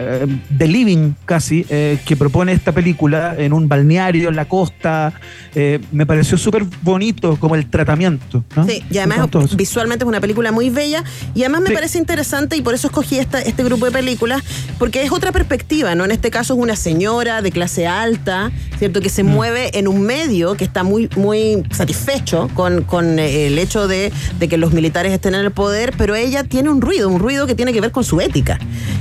eh, 0.01 0.27
de 0.51 0.67
Living, 0.67 1.13
casi, 1.25 1.65
eh, 1.69 1.99
que 2.05 2.17
propone 2.17 2.53
esta 2.53 2.73
película 2.73 3.37
en 3.39 3.53
un 3.53 3.69
balneario, 3.69 4.29
en 4.31 4.37
la 4.37 4.47
costa, 4.47 5.13
eh, 5.55 5.79
me 5.93 6.07
pareció 6.07 6.37
súper 6.37 6.65
bonito 6.83 7.37
como 7.37 7.55
el 7.55 7.67
tratamiento, 7.71 8.43
¿no? 8.57 8.67
Sí, 8.67 8.83
y 8.91 8.99
además 8.99 9.29
visualmente 9.57 10.05
es 10.05 10.09
una 10.09 10.21
película 10.21 10.51
muy 10.51 10.71
bella 10.71 11.05
y 11.35 11.43
además 11.43 11.61
me 11.63 11.69
Sí. 11.69 11.75
parece 11.75 11.99
interesante 11.99 12.57
y 12.57 12.63
por 12.63 12.75
eso 12.75 12.89
escogí 12.89 13.19
esta, 13.19 13.41
este 13.41 13.63
grupo 13.63 13.82
de 13.87 13.93
películas 13.93 14.43
porque 14.79 15.03
es 15.03 15.13
otra 15.13 15.33
perspectiva, 15.33 15.95
¿no? 15.95 16.05
En 16.05 16.11
este 16.11 16.31
caso 16.31 16.55
es 16.55 16.61
una 16.61 16.77
señora 16.77 17.43
de 17.43 17.51
clase 17.53 17.87
alta, 17.87 18.51
¿cierto? 18.79 19.01
Que 19.01 19.09
Mm. 19.09 19.13
se 19.13 19.23
mueve 19.25 19.79
en 19.79 19.89
un 19.89 20.03
medio 20.03 20.55
que 20.57 20.65
está 20.65 20.83
muy, 20.83 21.09
muy 21.17 21.63
satisfecho 21.71 22.49
con, 22.55 22.83
con, 22.85 23.19
eh, 23.19 23.47
el 23.47 23.59
hecho 23.59 23.87
de, 23.89 24.13
de 24.39 24.49
que 24.49 24.57
los 24.57 24.73
militares 24.73 25.13
estén 25.13 25.35
en 25.35 25.41
el 25.41 25.51
poder, 25.51 25.95
pero 25.97 26.15
ella 26.15 26.45
tiene 26.45 26.69
un 26.71 26.81
ruido, 26.81 27.09
un 27.09 27.19
ruido 27.21 27.47
que 27.47 27.55
tiene 27.55 27.73
que 27.73 27.81
ver 27.81 27.93
con 27.93 28.05
su 28.05 28.21
ética. 28.21 28.59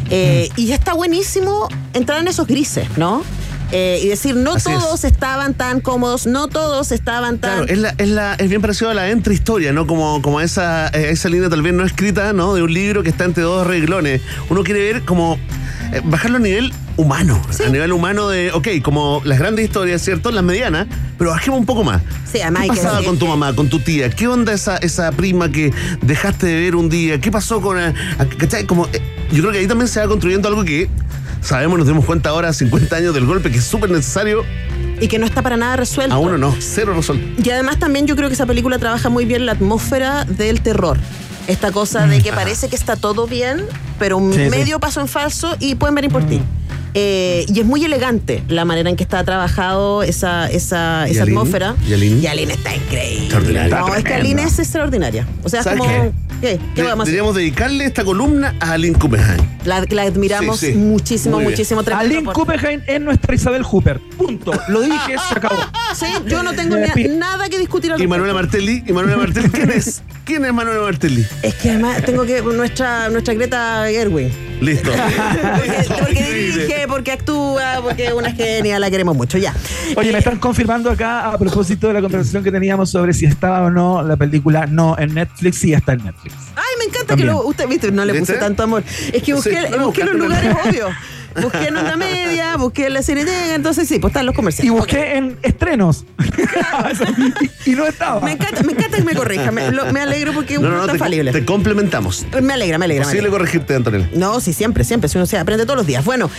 Eh, 0.09 0.49
Mm. 0.55 0.59
Y 0.59 0.71
está 0.71 0.93
buenísimo 0.93 1.67
entrar 1.93 2.19
en 2.19 2.27
esos 2.27 2.47
grises, 2.47 2.85
¿no? 2.97 3.23
Eh, 3.71 4.01
y 4.03 4.07
decir, 4.09 4.35
no 4.35 4.53
Así 4.55 4.69
es. 4.69 4.79
todos 4.79 5.03
estaban 5.05 5.53
tan 5.53 5.79
cómodos, 5.79 6.27
no 6.27 6.47
todos 6.47 6.91
estaban 6.91 7.39
tan... 7.39 7.65
Claro, 7.65 7.71
es, 7.71 7.77
la, 7.77 7.95
es, 7.97 8.09
la, 8.09 8.33
es 8.35 8.49
bien 8.49 8.61
parecido 8.61 8.91
a 8.91 8.93
la 8.93 9.09
entrehistoria, 9.09 9.71
¿no? 9.71 9.87
Como, 9.87 10.21
como 10.21 10.41
esa, 10.41 10.87
eh, 10.89 11.11
esa 11.11 11.29
línea 11.29 11.49
tal 11.49 11.61
vez 11.61 11.73
no 11.73 11.85
escrita, 11.85 12.33
¿no? 12.33 12.53
De 12.53 12.63
un 12.63 12.73
libro 12.73 13.01
que 13.01 13.09
está 13.09 13.23
entre 13.23 13.43
dos 13.43 13.65
reglones. 13.65 14.21
Uno 14.49 14.63
quiere 14.63 14.81
ver 14.81 15.03
como 15.03 15.37
eh, 15.93 16.01
bajarlo 16.03 16.37
a 16.37 16.41
nivel 16.41 16.73
humano, 16.97 17.41
a 17.65 17.69
nivel 17.69 17.93
humano 17.93 18.27
de, 18.27 18.51
ok, 18.51 18.67
como 18.83 19.21
las 19.23 19.39
grandes 19.39 19.65
historias, 19.65 20.01
¿cierto? 20.01 20.31
Las 20.31 20.43
medianas, 20.43 20.87
pero 21.17 21.31
bajemos 21.31 21.59
un 21.59 21.65
poco 21.65 21.83
más. 21.83 22.01
Sí, 22.31 22.41
además 22.41 22.63
¿Qué 22.63 22.69
que 22.69 22.75
pasaba 22.75 23.03
con 23.03 23.17
tu 23.17 23.25
mamá, 23.25 23.55
con 23.55 23.69
tu 23.69 23.79
tía? 23.79 24.09
¿Qué 24.09 24.27
onda 24.27 24.53
esa, 24.53 24.77
esa 24.77 25.11
prima 25.11 25.49
que 25.49 25.73
dejaste 26.01 26.47
de 26.47 26.55
ver 26.55 26.75
un 26.75 26.89
día? 26.89 27.19
¿Qué 27.21 27.31
pasó 27.31 27.61
con... 27.61 27.79
eh, 27.79 27.93
¿cachai? 28.37 28.65
Como, 28.65 28.87
eh, 28.87 29.01
yo 29.31 29.41
creo 29.41 29.51
que 29.53 29.59
ahí 29.59 29.67
también 29.67 29.87
se 29.87 29.99
va 30.01 30.07
construyendo 30.07 30.47
algo 30.49 30.63
que 30.65 30.89
sabemos, 31.41 31.77
nos 31.77 31.87
dimos 31.87 32.05
cuenta 32.05 32.29
ahora, 32.29 32.53
50 32.53 32.95
años 32.95 33.13
del 33.13 33.25
golpe, 33.25 33.51
que 33.51 33.57
es 33.57 33.63
súper 33.65 33.89
necesario. 33.89 34.43
Y 34.99 35.07
que 35.07 35.17
no 35.19 35.25
está 35.25 35.41
para 35.41 35.57
nada 35.57 35.75
resuelto. 35.75 36.13
A 36.15 36.19
uno 36.19 36.37
no, 36.37 36.55
cero 36.59 36.93
resuelto. 36.95 37.41
Y 37.43 37.49
además 37.49 37.79
también 37.79 38.05
yo 38.07 38.15
creo 38.15 38.27
que 38.29 38.35
esa 38.35 38.45
película 38.45 38.77
trabaja 38.79 39.09
muy 39.09 39.25
bien 39.25 39.45
la 39.45 39.53
atmósfera 39.53 40.25
del 40.25 40.61
terror. 40.61 40.97
Esta 41.47 41.71
cosa 41.71 42.05
de 42.05 42.21
que 42.21 42.31
parece 42.31 42.69
que 42.69 42.75
está 42.75 42.95
todo 42.95 43.25
bien, 43.27 43.63
pero 43.97 44.17
un 44.17 44.31
Sí, 44.33 44.43
sí. 44.43 44.49
medio 44.49 44.79
paso 44.79 45.01
en 45.01 45.07
falso 45.07 45.55
y 45.59 45.75
pueden 45.75 45.95
venir 45.95 46.11
por 46.11 46.23
ti. 46.25 46.39
Eh, 46.93 47.45
y 47.47 47.59
es 47.61 47.65
muy 47.65 47.83
elegante 47.83 48.43
la 48.49 48.63
manera 48.65 48.89
en 48.89 48.95
que 48.97 49.03
está 49.03 49.23
trabajado 49.23 50.03
esa, 50.03 50.49
esa, 50.51 51.05
¿Y 51.07 51.11
esa 51.11 51.23
Aline? 51.23 51.37
atmósfera. 51.37 51.75
¿Y 51.87 51.93
Aline? 51.93 52.19
Y 52.21 52.27
Aline 52.27 52.53
está 52.53 52.75
increíble. 52.75 53.69
No, 53.69 53.95
es 53.95 54.03
que 54.03 54.13
Aline 54.13 54.43
es 54.43 54.59
extraordinaria. 54.59 55.25
O 55.43 55.49
sea, 55.49 55.61
es 55.61 55.63
¿Sabes 55.63 55.79
como. 55.79 55.89
qué? 55.91 56.11
¿Qué? 56.41 56.59
¿Qué 56.75 56.81
De- 56.81 56.87
vamos 56.87 57.01
a 57.01 57.03
hacer? 57.03 57.05
Deberíamos 57.05 57.35
dedicarle 57.35 57.85
esta 57.85 58.03
columna 58.03 58.55
a 58.59 58.71
Aline 58.73 58.97
Kuppenheim. 58.97 59.41
La, 59.65 59.85
la 59.89 60.01
admiramos 60.03 60.59
Sí, 60.59 60.71
sí. 60.71 60.73
muchísimo, 60.77 61.35
Muy 61.35 61.43
bien. 61.45 61.51
muchísimo. 61.51 61.83
Tremendo 61.83 62.05
Aline 62.15 62.25
por- 62.25 62.33
Kuppenheim 62.33 62.81
es 62.87 62.99
nuestra 62.99 63.35
Isabel 63.35 63.61
Hooper. 63.63 63.99
Punto. 64.17 64.51
Lo 64.69 64.81
dije, 64.81 65.15
se 65.29 65.35
acabó. 65.37 65.55
Sí, 65.93 66.05
yo 66.27 66.41
no 66.41 66.53
tengo 66.53 66.77
ni- 66.95 67.03
nada 67.17 67.49
que 67.49 67.59
discutir 67.59 67.91
al 67.91 68.01
Y 68.01 68.07
Manuela 68.07 68.33
respecto. 68.33 68.57
Martelli. 68.65 68.83
¿Y 68.87 68.93
Manuela 68.93 69.17
Martelli 69.17 69.49
quién 69.49 69.69
es? 69.71 70.01
¿Quién 70.25 70.45
es 70.45 70.53
Manuela 70.53 70.81
Martelli? 70.81 71.25
Es 71.43 71.53
que 71.55 71.69
además 71.71 72.01
tengo 72.05 72.23
que. 72.25 72.41
Nuestra, 72.41 73.09
nuestra 73.09 73.33
Greta 73.33 73.83
Gerwin. 73.89 74.29
Listo. 74.61 74.91
Porque, 75.57 76.03
porque 76.03 76.33
dirige, 76.33 76.87
porque 76.87 77.11
actúa, 77.11 77.79
porque 77.81 78.05
es 78.05 78.13
una 78.13 78.31
genia, 78.31 78.77
la 78.79 78.89
queremos 78.91 79.15
mucho, 79.17 79.37
ya. 79.39 79.53
Oye, 79.95 80.11
me 80.11 80.19
están 80.19 80.37
confirmando 80.37 80.89
acá 80.91 81.29
a 81.31 81.37
propósito 81.37 81.87
de 81.87 81.93
la 81.93 82.01
conversación 82.01 82.43
que 82.43 82.51
teníamos 82.51 82.91
sobre 82.91 83.11
si 83.13 83.25
estaba 83.25 83.63
o 83.63 83.69
no 83.71 84.03
la 84.03 84.15
película 84.17 84.67
no 84.67 84.95
en 84.99 85.15
Netflix, 85.15 85.57
sí 85.57 85.73
está 85.73 85.93
en 85.93 86.03
Netflix. 86.03 86.30
Ay, 86.55 86.63
me 86.79 86.85
encanta 86.85 87.07
También. 87.07 87.29
que 87.29 87.33
lo, 87.33 87.43
usted, 87.45 87.67
viste, 87.67 87.91
no 87.91 88.03
le 88.05 88.13
puse 88.13 88.33
tanto 88.33 88.63
amor. 88.63 88.83
Es 89.13 89.23
que 89.23 89.33
busqué, 89.33 89.51
Sí, 89.67 89.71
no, 89.77 89.85
busqué 89.87 90.03
los 90.03 90.15
lugares 90.15 90.55
obvios. 90.65 90.89
Busqué 91.41 91.67
en 91.67 91.77
onda 91.77 91.95
media, 91.95 92.57
busqué 92.57 92.87
en 92.87 92.93
la 92.95 93.01
Cineteca, 93.03 93.55
entonces 93.55 93.87
sí, 93.87 93.99
pues 93.99 94.11
están 94.11 94.25
los 94.25 94.35
comerciales. 94.35 94.67
Y 94.69 94.69
busqué 94.75 95.15
en 95.15 95.37
estrenos. 95.43 96.03
y, 97.65 97.69
y 97.71 97.75
no 97.75 97.85
estaba. 97.85 98.19
Me 98.19 98.33
encanta, 98.33 98.63
me 98.63 98.73
encanta 98.73 98.97
que 98.97 99.03
me 99.05 99.15
corrija. 99.15 99.49
Me, 99.51 99.71
lo- 99.71 99.91
me 99.93 100.01
alegro 100.01 100.33
porque 100.33 100.55
No, 100.55 100.59
uno 100.61 100.69
no, 100.71 100.75
no, 100.75 100.81
está 100.81 100.93
te, 100.93 100.99
falible. 100.99 101.31
te 101.31 101.45
complementamos. 101.45 102.25
Me 102.41 102.53
alegra, 102.53 102.77
me 102.77 102.83
alegra. 102.85 103.03
me 103.03 103.05
Posible 103.05 103.19
alegra. 103.27 103.37
corregirte, 103.37 103.75
Antonella. 103.75 104.09
No, 104.13 104.41
sí, 104.41 104.51
siempre, 104.51 104.83
siempre. 104.83 105.07
Si 105.09 105.17
uno 105.17 105.25
se 105.25 105.37
aprende 105.37 105.63
todos 105.65 105.77
los 105.77 105.87
días. 105.87 106.03
Bueno, 106.03 106.29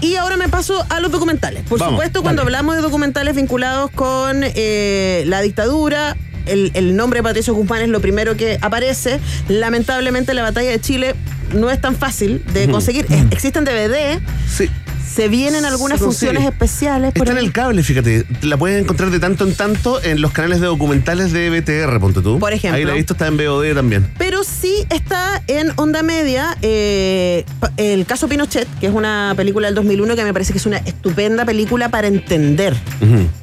y 0.00 0.16
ahora 0.16 0.36
me 0.36 0.48
paso 0.48 0.84
a 0.88 0.98
los 0.98 1.12
documentales. 1.12 1.62
Por 1.68 1.78
Vamos, 1.78 1.94
supuesto, 1.94 2.22
cuando 2.22 2.42
hablamos 2.42 2.74
de 2.74 2.82
documentales 2.82 3.36
vinculados 3.36 3.92
con 3.92 4.40
eh, 4.42 5.22
la 5.26 5.42
dictadura, 5.42 6.16
el, 6.50 6.70
el 6.74 6.96
nombre 6.96 7.20
de 7.20 7.22
Patricio 7.22 7.54
Guzmán 7.54 7.82
es 7.82 7.88
lo 7.88 8.00
primero 8.00 8.36
que 8.36 8.58
aparece. 8.60 9.20
Lamentablemente, 9.48 10.34
la 10.34 10.42
batalla 10.42 10.70
de 10.70 10.80
Chile 10.80 11.14
no 11.54 11.70
es 11.70 11.80
tan 11.80 11.96
fácil 11.96 12.42
de 12.52 12.68
conseguir. 12.68 13.06
Existen 13.30 13.64
DVD, 13.64 14.20
Sí. 14.48 14.68
Se 15.06 15.28
vienen 15.28 15.64
algunas 15.64 15.98
funciones 15.98 16.44
especiales. 16.44 17.12
por 17.12 17.26
Está 17.28 17.38
en 17.38 17.44
el 17.44 17.52
cable, 17.52 17.82
fíjate. 17.82 18.24
La 18.42 18.56
puedes 18.56 18.82
encontrar 18.82 19.10
de 19.10 19.18
tanto 19.18 19.44
en 19.46 19.54
tanto 19.54 20.02
en 20.02 20.20
los 20.20 20.32
canales 20.32 20.60
de 20.60 20.66
documentales 20.66 21.32
de 21.32 21.50
BTR, 21.50 21.98
ponte 22.00 22.20
tú. 22.22 22.38
Por 22.38 22.52
ejemplo. 22.52 22.78
Ahí 22.78 22.84
la 22.84 22.92
he 22.92 22.96
visto, 22.96 23.14
está 23.14 23.26
en 23.26 23.36
VOD 23.36 23.74
también. 23.74 24.08
Pero 24.18 24.44
sí 24.44 24.86
está 24.90 25.42
en 25.46 25.72
Onda 25.76 26.02
Media 26.02 26.56
eh, 26.62 27.44
el 27.76 28.06
caso 28.06 28.28
Pinochet, 28.28 28.68
que 28.78 28.86
es 28.86 28.92
una 28.92 29.34
película 29.36 29.66
del 29.68 29.74
2001 29.74 30.16
que 30.16 30.24
me 30.24 30.32
parece 30.32 30.52
que 30.52 30.58
es 30.58 30.66
una 30.66 30.78
estupenda 30.78 31.44
película 31.44 31.88
para 31.88 32.06
entender 32.06 32.74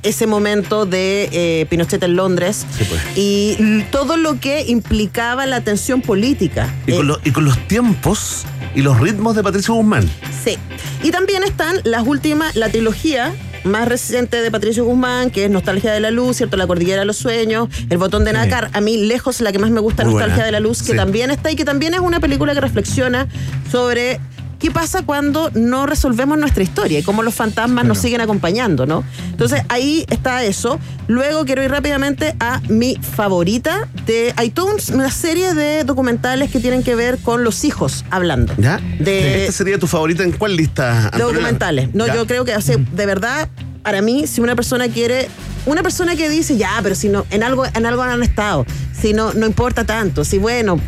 ese 0.03 0.27
momento 0.27 0.85
de 0.85 1.29
eh, 1.31 1.65
Pinochet 1.69 2.01
en 2.03 2.15
Londres 2.15 2.65
Sí, 2.77 2.85
pues. 2.87 3.01
y 3.15 3.83
todo 3.91 4.17
lo 4.17 4.39
que 4.39 4.63
implicaba 4.67 5.45
la 5.45 5.61
tensión 5.61 6.01
política. 6.01 6.73
Y, 6.85 6.91
Eh, 6.91 6.95
con 6.97 7.07
los, 7.07 7.19
y 7.23 7.31
con 7.31 7.45
los 7.45 7.57
tiempos 7.67 8.43
y 8.75 8.81
los 8.81 8.99
ritmos 8.99 9.35
de 9.35 9.43
Patricio 9.43 9.73
Guzmán. 9.73 10.09
Sí. 10.47 10.57
Y 11.03 11.11
también 11.11 11.43
están 11.43 11.81
las 11.83 12.05
últimas, 12.07 12.55
la 12.55 12.69
trilogía 12.69 13.33
más 13.63 13.87
reciente 13.87 14.41
de 14.41 14.49
Patricio 14.49 14.85
Guzmán, 14.85 15.29
que 15.29 15.43
es 15.45 15.49
Nostalgia 15.51 15.91
de 15.91 15.99
la 15.99 16.09
Luz, 16.11 16.37
¿cierto? 16.37 16.55
La 16.55 16.65
Cordillera 16.67 17.01
de 17.01 17.05
los 17.05 17.17
Sueños, 17.17 17.67
El 17.89 17.97
Botón 17.97 18.23
de 18.23 18.31
Nácar. 18.31 18.69
A 18.73 18.79
mí, 18.79 18.95
lejos, 18.97 19.41
la 19.41 19.51
que 19.51 19.59
más 19.59 19.71
me 19.71 19.81
gusta, 19.81 20.03
Muy 20.03 20.13
Nostalgia 20.13 20.35
buena. 20.35 20.45
de 20.45 20.51
la 20.53 20.59
Luz, 20.61 20.79
que 20.83 20.91
Sí. 20.91 20.95
también 20.95 21.31
está 21.31 21.51
y 21.51 21.55
que 21.57 21.65
también 21.65 21.93
es 21.93 21.99
una 21.99 22.19
película 22.21 22.53
que 22.53 22.61
reflexiona 22.61 23.27
sobre 23.69 24.21
qué 24.59 24.71
pasa 24.71 25.03
cuando 25.03 25.51
no 25.53 25.85
resolvemos 25.85 26.37
nuestra 26.37 26.63
historia 26.63 26.99
y 26.99 27.03
cómo 27.03 27.23
los 27.23 27.35
fantasmas 27.35 27.85
nos 27.85 27.99
siguen 27.99 28.21
acompañando, 28.21 28.85
¿no? 28.85 29.03
Entonces, 29.29 29.61
ahí 29.69 30.05
está 30.09 30.43
eso. 30.43 30.79
Luego 31.07 31.45
quiero 31.45 31.63
ir 31.63 31.71
rápidamente 31.71 32.35
a 32.39 32.59
mi 32.67 32.95
favorita 33.01 33.87
de 34.05 34.33
iTunes, 34.43 34.89
una 34.89 35.11
serie 35.11 35.53
de 35.53 35.83
documentales 35.83 36.51
que 36.51 36.59
tienen 36.59 36.83
que 36.83 36.95
ver 36.95 37.17
con 37.19 37.43
los 37.43 37.63
hijos 37.65 38.03
hablando. 38.09 38.53
¿Ya? 38.57 38.79
De- 38.99 39.41
¿Esta 39.41 39.51
sería 39.51 39.77
tu 39.77 39.87
favorita 39.87 40.23
en 40.23 40.31
cuál 40.31 40.55
lista? 40.55 41.05
Antonella? 41.05 41.25
documentales. 41.25 41.93
No, 41.93 42.07
¿Ya? 42.07 42.15
yo 42.15 42.25
creo 42.27 42.43
que, 42.45 42.55
o 42.55 42.61
sea, 42.61 42.77
de 42.77 43.05
verdad, 43.05 43.49
para 43.83 44.01
mí, 44.01 44.27
si 44.27 44.41
una 44.41 44.55
persona 44.55 44.87
quiere, 44.89 45.29
una 45.65 45.83
persona 45.83 46.15
que 46.15 46.29
dice, 46.29 46.57
ya, 46.57 46.71
pero 46.83 46.95
si 46.95 47.09
no, 47.09 47.25
en 47.29 47.43
algo, 47.43 47.65
en 47.65 47.85
algo 47.85 48.01
han 48.01 48.23
estado, 48.23 48.65
si 48.99 49.13
no, 49.13 49.33
no 49.33 49.45
importa 49.45 49.83
tanto, 49.85 50.25
si 50.25 50.37
bueno. 50.37 50.79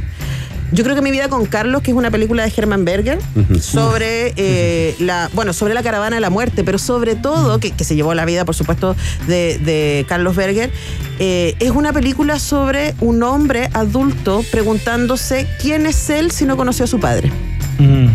Yo 0.71 0.83
creo 0.83 0.95
que 0.95 1.01
mi 1.01 1.11
vida 1.11 1.29
con 1.29 1.45
Carlos, 1.45 1.81
que 1.81 1.91
es 1.91 1.97
una 1.97 2.11
película 2.11 2.43
de 2.43 2.53
Herman 2.55 2.85
Berger, 2.85 3.19
sobre 3.61 4.33
eh, 4.35 4.95
la, 4.99 5.29
bueno, 5.33 5.53
sobre 5.53 5.73
la 5.73 5.83
caravana 5.83 6.15
de 6.15 6.19
la 6.19 6.29
muerte, 6.29 6.63
pero 6.63 6.77
sobre 6.77 7.15
todo, 7.15 7.59
que, 7.59 7.71
que 7.71 7.83
se 7.83 7.95
llevó 7.95 8.13
la 8.13 8.25
vida, 8.25 8.45
por 8.45 8.55
supuesto, 8.55 8.95
de, 9.27 9.57
de 9.59 10.05
Carlos 10.07 10.35
Berger, 10.35 10.71
eh, 11.19 11.55
es 11.59 11.71
una 11.71 11.91
película 11.91 12.39
sobre 12.39 12.93
un 12.99 13.23
hombre 13.23 13.69
adulto 13.73 14.43
preguntándose 14.51 15.47
quién 15.61 15.85
es 15.85 16.09
él 16.09 16.31
si 16.31 16.45
no 16.45 16.55
conoció 16.55 16.85
a 16.85 16.87
su 16.87 16.99
padre. 16.99 17.31
Mm. 17.79 18.07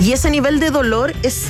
Y 0.00 0.12
ese 0.12 0.30
nivel 0.30 0.60
de 0.60 0.70
dolor 0.70 1.12
es 1.22 1.46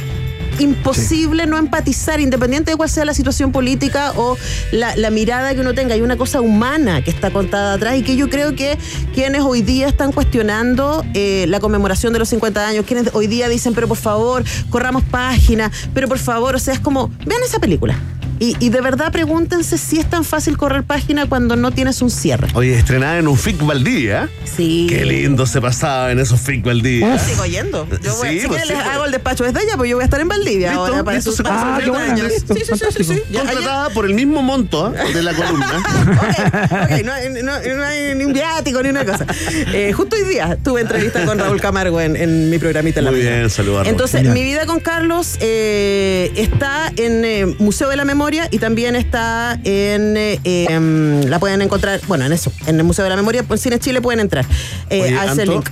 imposible 0.58 1.46
no 1.46 1.58
empatizar, 1.58 2.20
independiente 2.20 2.70
de 2.72 2.76
cuál 2.76 2.88
sea 2.88 3.04
la 3.04 3.14
situación 3.14 3.52
política 3.52 4.12
o 4.16 4.36
la, 4.70 4.94
la 4.96 5.10
mirada 5.10 5.54
que 5.54 5.60
uno 5.60 5.74
tenga. 5.74 5.94
Hay 5.94 6.02
una 6.02 6.16
cosa 6.16 6.40
humana 6.40 7.02
que 7.02 7.10
está 7.10 7.30
contada 7.30 7.74
atrás 7.74 7.96
y 7.96 8.02
que 8.02 8.16
yo 8.16 8.28
creo 8.28 8.54
que 8.54 8.78
quienes 9.14 9.42
hoy 9.42 9.62
día 9.62 9.88
están 9.88 10.12
cuestionando 10.12 11.04
eh, 11.14 11.46
la 11.48 11.60
conmemoración 11.60 12.12
de 12.12 12.18
los 12.18 12.28
50 12.28 12.66
años, 12.66 12.84
quienes 12.86 13.14
hoy 13.14 13.26
día 13.26 13.48
dicen, 13.48 13.74
pero 13.74 13.88
por 13.88 13.96
favor, 13.96 14.44
corramos 14.70 15.02
página, 15.04 15.70
pero 15.94 16.08
por 16.08 16.18
favor, 16.18 16.54
o 16.54 16.58
sea, 16.58 16.74
es 16.74 16.80
como, 16.80 17.10
vean 17.26 17.42
esa 17.42 17.58
película. 17.58 17.96
Y, 18.42 18.56
y 18.58 18.70
de 18.70 18.80
verdad 18.80 19.12
pregúntense 19.12 19.78
si 19.78 20.00
es 20.00 20.10
tan 20.10 20.24
fácil 20.24 20.56
correr 20.56 20.82
página 20.82 21.26
cuando 21.26 21.54
no 21.54 21.70
tienes 21.70 22.02
un 22.02 22.10
cierre. 22.10 22.48
Oye, 22.54 22.76
estrenada 22.76 23.18
en 23.18 23.28
un 23.28 23.38
FIC 23.38 23.64
Valdía. 23.64 24.28
Sí. 24.56 24.86
Qué 24.88 25.04
lindo 25.04 25.46
se 25.46 25.60
pasaba 25.60 26.10
en 26.10 26.18
esos 26.18 26.40
FIC 26.40 26.64
Valdía. 26.64 27.18
Sigo 27.20 27.46
yendo. 27.46 27.86
Yo 28.02 28.16
voy, 28.16 28.30
Sí, 28.30 28.40
si 28.40 28.48
pues 28.48 28.62
sí, 28.62 28.68
les 28.70 28.78
pues. 28.82 28.88
hago 28.94 29.04
el 29.04 29.12
despacho 29.12 29.44
desde 29.44 29.60
allá, 29.60 29.76
pues 29.76 29.88
yo 29.90 29.96
voy 29.96 30.02
a 30.02 30.06
estar 30.06 30.20
en 30.20 30.26
Valdivia 30.26 30.70
Listo, 30.70 30.86
ahora 30.86 31.04
para 31.04 31.20
sus 31.20 31.38
ah, 31.44 31.76
qué 31.78 31.84
50 31.84 31.90
bueno, 31.90 32.12
años. 32.14 32.32
listo, 32.32 32.54
Sí, 32.54 32.62
sí, 32.64 32.84
sí, 32.96 33.04
sí, 33.04 33.22
Contratada 33.32 33.90
por 33.90 34.06
el 34.06 34.14
mismo 34.14 34.42
monto 34.42 34.92
¿eh? 34.92 35.14
de 35.14 35.22
la 35.22 35.34
columna. 35.34 35.82
Ok, 36.82 37.04
no, 37.04 37.12
hay- 37.12 37.28
no- 37.42 37.76
no 37.76 37.84
hay 37.84 38.14
ni 38.16 38.24
un 38.24 38.32
viático 38.32 38.82
ni 38.82 38.88
una 38.88 39.04
cosa. 39.04 39.24
Eh, 39.72 39.92
justo 39.92 40.16
hoy 40.16 40.24
día 40.24 40.58
tuve 40.64 40.80
entrevista 40.80 41.24
con 41.24 41.38
Raúl 41.38 41.60
Camargo 41.60 42.00
en, 42.00 42.16
en 42.16 42.50
mi 42.50 42.58
programita 42.58 42.98
en 42.98 43.04
la 43.04 43.10
Muy 43.12 43.20
mañana. 43.20 43.36
bien, 43.38 43.50
saludos. 43.50 43.86
Entonces, 43.86 44.24
mi 44.24 44.42
vida 44.42 44.66
con 44.66 44.80
Carlos 44.80 45.36
eh, 45.40 46.32
está 46.34 46.92
en 46.96 47.24
eh, 47.24 47.46
Museo 47.60 47.88
de 47.88 47.96
la 47.96 48.04
Memoria 48.04 48.31
y 48.50 48.58
también 48.58 48.96
está 48.96 49.58
en. 49.64 50.16
eh, 50.16 50.40
em, 50.44 51.22
la 51.24 51.38
pueden 51.38 51.62
encontrar, 51.62 52.00
bueno, 52.08 52.24
en 52.24 52.32
eso, 52.32 52.52
en 52.66 52.76
el 52.76 52.84
Museo 52.84 53.04
de 53.04 53.10
la 53.10 53.16
Memoria, 53.16 53.44
en 53.48 53.58
Cine 53.58 53.78
Chile 53.78 54.00
pueden 54.00 54.20
entrar 54.20 54.46
eh, 54.90 55.02
Oye, 55.02 55.18
a 55.18 55.24
ese 55.24 55.42
Anto, 55.42 55.52
link. 55.52 55.68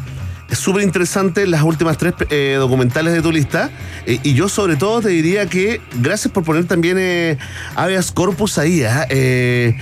Es 0.50 0.58
súper 0.58 0.82
interesante 0.82 1.46
las 1.46 1.62
últimas 1.62 1.96
tres 1.96 2.14
eh, 2.28 2.56
documentales 2.58 3.12
de 3.12 3.22
tu 3.22 3.30
lista. 3.30 3.70
Eh, 4.04 4.18
y 4.24 4.34
yo, 4.34 4.48
sobre 4.48 4.76
todo, 4.76 5.00
te 5.00 5.08
diría 5.08 5.46
que 5.46 5.80
gracias 6.00 6.32
por 6.32 6.42
poner 6.42 6.64
también 6.64 6.96
eh, 6.98 7.38
habeas 7.76 8.10
corpus 8.10 8.58
ahí. 8.58 8.82
¿ah? 8.82 9.06
Eh, 9.10 9.76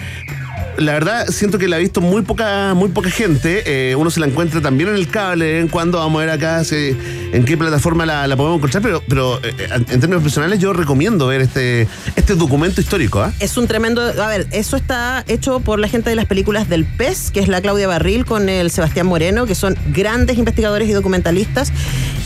la 0.79 0.93
verdad, 0.93 1.27
siento 1.29 1.59
que 1.59 1.67
la 1.67 1.77
ha 1.77 1.79
visto 1.81 2.01
muy 2.01 2.23
poca, 2.23 2.73
muy 2.75 2.89
poca 2.91 3.11
gente. 3.11 3.63
Eh, 3.67 3.97
uno 3.97 4.11
se 4.11 4.21
la 4.21 4.27
encuentra 4.27 4.61
también 4.61 4.89
en 4.91 4.95
el 4.95 5.09
cable 5.09 5.45
de 5.45 5.53
vez 5.55 5.63
en 5.63 5.69
cuando. 5.69 5.99
Vamos 5.99 6.23
a 6.23 6.27
ver 6.27 6.31
acá 6.31 6.63
en 6.71 7.45
qué 7.45 7.57
plataforma 7.57 8.07
la, 8.07 8.27
la 8.27 8.37
podemos 8.37 8.59
encontrar. 8.59 8.83
Pero, 8.83 9.03
pero 9.09 9.41
eh, 9.43 9.55
en 9.71 10.01
términos 10.01 10.23
personales, 10.23 10.61
yo 10.61 10.73
recomiendo 10.73 11.27
ver 11.27 11.41
este, 11.41 11.89
este 12.15 12.37
documento 12.37 12.81
histórico. 12.81 13.21
¿ah? 13.21 13.33
Es 13.41 13.57
un 13.57 13.67
tremendo. 13.67 14.03
A 14.03 14.29
ver, 14.29 14.47
eso 14.53 14.77
está 14.77 15.25
hecho 15.27 15.61
por 15.61 15.81
la 15.81 15.89
gente 15.89 16.11
de 16.11 16.17
las 16.17 16.27
películas 16.27 16.69
del 16.69 16.85
PES, 16.85 17.33
que 17.33 17.41
es 17.41 17.49
la 17.49 17.61
Claudia 17.61 17.89
Barril 17.89 18.25
con 18.25 18.49
el 18.49 18.71
Sebastián 18.71 19.07
Moreno, 19.07 19.47
que 19.47 19.57
son 19.57 19.77
grandes 19.93 20.39
investigadores 20.39 20.89
y 20.89 20.93
documentalistas. 20.93 21.73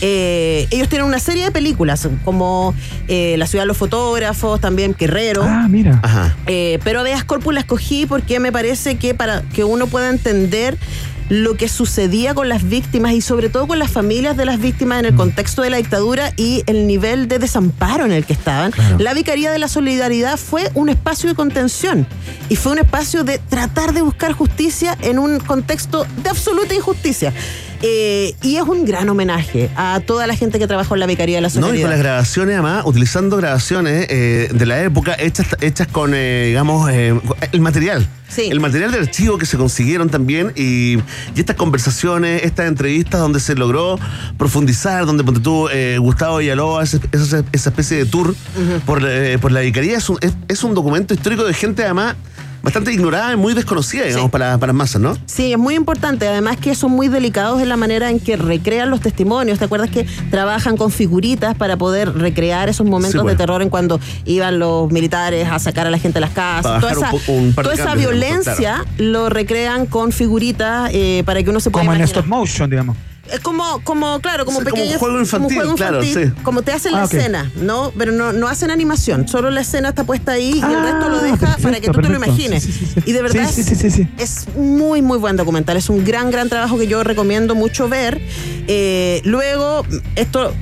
Eh, 0.05 0.67
ellos 0.73 0.88
tienen 0.88 1.07
una 1.07 1.21
serie 1.21 1.45
de 1.45 1.53
películas, 1.53 2.09
como 2.25 2.75
eh, 3.07 3.37
La 3.38 3.47
ciudad 3.47 3.62
de 3.62 3.69
los 3.69 3.77
fotógrafos, 3.77 4.61
también 4.61 4.97
Guerrero. 4.99 5.45
Ah, 5.45 5.69
mira. 5.69 6.01
Ajá. 6.03 6.37
Eh, 6.47 6.81
pero 6.83 7.01
Habeas 7.01 7.23
Corpus 7.25 7.55
la 7.55 7.61
escogí 7.61 8.05
porque 8.05 8.41
me 8.41 8.51
parece 8.51 8.97
que 8.97 9.15
para 9.15 9.43
que 9.43 9.62
uno 9.62 9.87
pueda 9.87 10.11
entender 10.11 10.77
lo 11.29 11.57
que 11.57 11.69
sucedía 11.69 12.35
con 12.35 12.49
las 12.49 12.69
víctimas 12.69 13.12
y 13.12 13.21
sobre 13.21 13.49
todo 13.49 13.67
con 13.67 13.79
las 13.79 13.91
familias 13.91 14.37
de 14.37 14.45
las 14.45 14.61
víctimas 14.61 14.99
en 14.99 15.07
el 15.07 15.15
contexto 15.15 15.62
de 15.62 15.71
la 15.71 15.79
dictadura 15.79 16.33
y 16.37 16.62
el 16.67 16.87
nivel 16.87 17.29
de 17.29 17.38
desamparo 17.38 18.05
en 18.05 18.12
el 18.12 18.27
que 18.27 18.33
estaban. 18.35 18.73
La 18.99 19.15
Vicaría 19.15 19.51
de 19.51 19.59
la 19.59 19.69
Solidaridad 19.69 20.37
fue 20.37 20.71
un 20.75 20.88
espacio 20.88 21.29
de 21.29 21.35
contención 21.35 22.07
y 22.49 22.57
fue 22.57 22.73
un 22.73 22.81
espacio 22.81 23.25
de 23.25 23.38
tratar 23.38 23.95
de 23.95 24.03
buscar 24.03 24.33
justicia 24.33 24.99
en 25.01 25.19
un 25.19 25.38
contexto 25.38 26.07
de 26.23 26.29
absoluta 26.29 26.75
injusticia. 26.75 27.33
Eh, 27.83 28.35
y 28.42 28.57
es 28.57 28.62
un 28.62 28.85
gran 28.85 29.09
homenaje 29.09 29.68
a 29.77 30.01
toda 30.07 30.27
la 30.27 30.37
gente 30.37 30.59
que 30.61 30.66
trabajó 30.68 30.95
en 30.95 31.01
la 31.01 31.07
Vicaría 31.07 31.37
de 31.37 31.40
la 31.42 31.49
No, 31.49 31.53
y 31.53 31.55
Solidaridad. 31.55 31.83
con 31.83 31.90
las 31.90 31.99
grabaciones, 32.01 32.53
además, 32.55 32.83
utilizando 32.87 33.37
grabaciones 33.37 34.07
eh, 34.09 34.49
de 34.53 34.66
la 34.66 34.83
época 34.83 35.16
hechas, 35.18 35.47
hechas 35.61 35.88
con, 35.88 36.12
eh, 36.14 36.45
digamos, 36.49 36.88
eh, 36.90 37.18
el 37.51 37.61
material. 37.61 38.07
Sí. 38.29 38.49
El 38.51 38.61
material 38.61 38.92
de 38.92 38.99
archivo 38.99 39.37
que 39.37 39.45
se 39.45 39.59
consiguieron 39.59 40.09
también 40.09 40.53
y, 40.57 40.95
y 40.95 41.03
estas 41.37 41.57
conversaciones, 41.57 42.42
estas 42.45 42.66
entrevistas 42.66 43.21
donde 43.21 43.40
se 43.40 43.55
logró 43.57 43.99
profundizar, 44.38 45.05
donde 45.05 45.23
ponte 45.23 45.40
tú, 45.40 45.68
eh, 45.71 45.99
Gustavo 45.99 46.38
Villalobos, 46.38 46.95
esa, 46.95 47.01
esa- 47.12 47.45
esa 47.53 47.68
especie 47.71 47.99
de 47.99 48.07
tour 48.07 48.35
por, 48.87 49.03
por 49.40 49.53
la 49.53 49.61
vicaría, 49.61 49.99
es 49.99 50.09
un, 50.09 50.16
es, 50.23 50.33
es 50.49 50.64
un 50.64 50.75
documento 50.75 51.12
histórico 51.12 51.45
de 51.45 51.53
gente, 51.53 51.85
además, 51.85 52.16
bastante 52.62 52.92
ignorada 52.92 53.33
y 53.33 53.37
muy 53.37 53.55
desconocida, 53.55 54.05
digamos, 54.05 54.31
para, 54.31 54.59
para 54.59 54.72
las 54.72 54.77
masas, 54.77 55.01
¿no? 55.03 55.16
Sí, 55.27 55.53
es 55.53 55.59
muy 55.59 55.75
importante. 55.75 56.29
Además 56.29 56.57
que 56.59 56.75
son 56.75 56.92
muy 56.92 57.09
delicados 57.09 57.61
en 57.61 57.68
la 57.68 57.77
manera 57.77 58.11
en 58.11 58.20
que 58.20 58.37
recrean 58.37 58.90
los 58.90 59.01
testimonios. 59.01 59.59
¿Te 59.59 59.64
acuerdas 59.64 59.90
que 59.90 60.07
trabajan 60.31 60.77
con 60.77 60.90
figuritas 60.90 61.55
para 61.57 61.77
poder 61.77 62.12
recrear 62.14 62.68
esos 62.68 62.87
momentos 62.87 63.12
Sí, 63.12 63.18
bueno. 63.18 63.31
de 63.31 63.37
terror 63.37 63.62
en 63.62 63.68
cuando 63.68 64.01
iban 64.25 64.59
los 64.59 64.90
militares 64.90 65.48
a 65.51 65.59
sacar 65.59 65.87
a 65.87 65.90
la 65.90 65.98
gente 65.98 66.16
de 66.16 66.20
las 66.20 66.31
casas? 66.31 66.62
Para 66.62 66.81
Toda 66.81 66.92
esa, 66.92 67.33
un 67.33 67.55
toda 67.55 67.75
esa 67.75 67.85
cambios, 67.85 68.12
digamos, 68.12 68.44
violencia 68.44 68.85
lo 68.98 69.29
recrean 69.29 69.87
con 69.87 70.12
figuritas 70.12 70.90
eh, 70.92 71.22
para 71.27 71.42
que 71.42 71.51
uno 71.51 71.61
se 71.61 71.70
pueda 71.70 71.85
Como 71.85 71.94
en 71.96 72.03
stop 72.03 72.27
motion, 72.27 72.70
digamos. 72.70 72.96
Es 73.31 73.41
como, 73.41 73.81
como, 73.85 74.21
claro, 74.21 74.45
como 74.45 74.59
Sí, 74.59 74.65
como 74.65 74.75
pequeños. 74.77 74.99
juego 74.99 75.19
infantil, 75.21 75.49
como, 75.49 75.61
juego 75.61 75.77
claro, 75.77 76.03
infantil, 76.03 76.33
sí. 76.37 76.43
como 76.43 76.63
te 76.63 76.73
hacen 76.73 76.93
la 76.93 77.03
Ah, 77.03 77.05
escena, 77.05 77.51
¿no? 77.57 77.93
Pero 77.97 78.13
no, 78.13 78.33
no 78.33 78.49
hacen 78.49 78.71
animación. 78.71 79.29
Solo 79.29 79.51
la 79.51 79.61
escena 79.61 79.91
está 79.91 80.05
puesta 80.05 80.33
ahí 80.33 80.55
y 80.57 80.59
el 80.59 80.65
Ah, 80.65 80.83
resto 80.83 81.09
lo 81.09 81.23
deja 81.23 81.37
perfecto, 81.37 81.63
para 81.63 81.81
que 81.81 81.89
tú 81.89 82.01
te 82.01 82.09
lo 82.09 82.17
imagines. 82.17 82.63
Sí, 82.65 82.73
sí, 82.73 82.79
sí, 82.87 82.93
sí. 82.95 83.03
Y 83.07 83.13
de 83.13 83.23
verdad 83.23 83.49
Sí, 83.49 83.61
es- 83.61 83.67
sí, 83.67 83.75
sí, 83.77 83.91
sí, 83.91 83.91
sí. 83.91 84.09
es 84.19 84.49
muy, 84.57 85.03
muy 85.03 85.19
buen 85.19 85.37
documental. 85.37 85.77
Es 85.77 85.89
un 85.89 86.05
gran, 86.05 86.31
gran 86.31 86.49
trabajo 86.49 86.77
que 86.79 86.87
yo 86.89 87.05
recomiendo 87.05 87.55
mucho 87.55 87.89
ver. 87.89 88.21
Eh, 88.67 89.23
luego, 89.25 89.87
esto. 90.17 90.53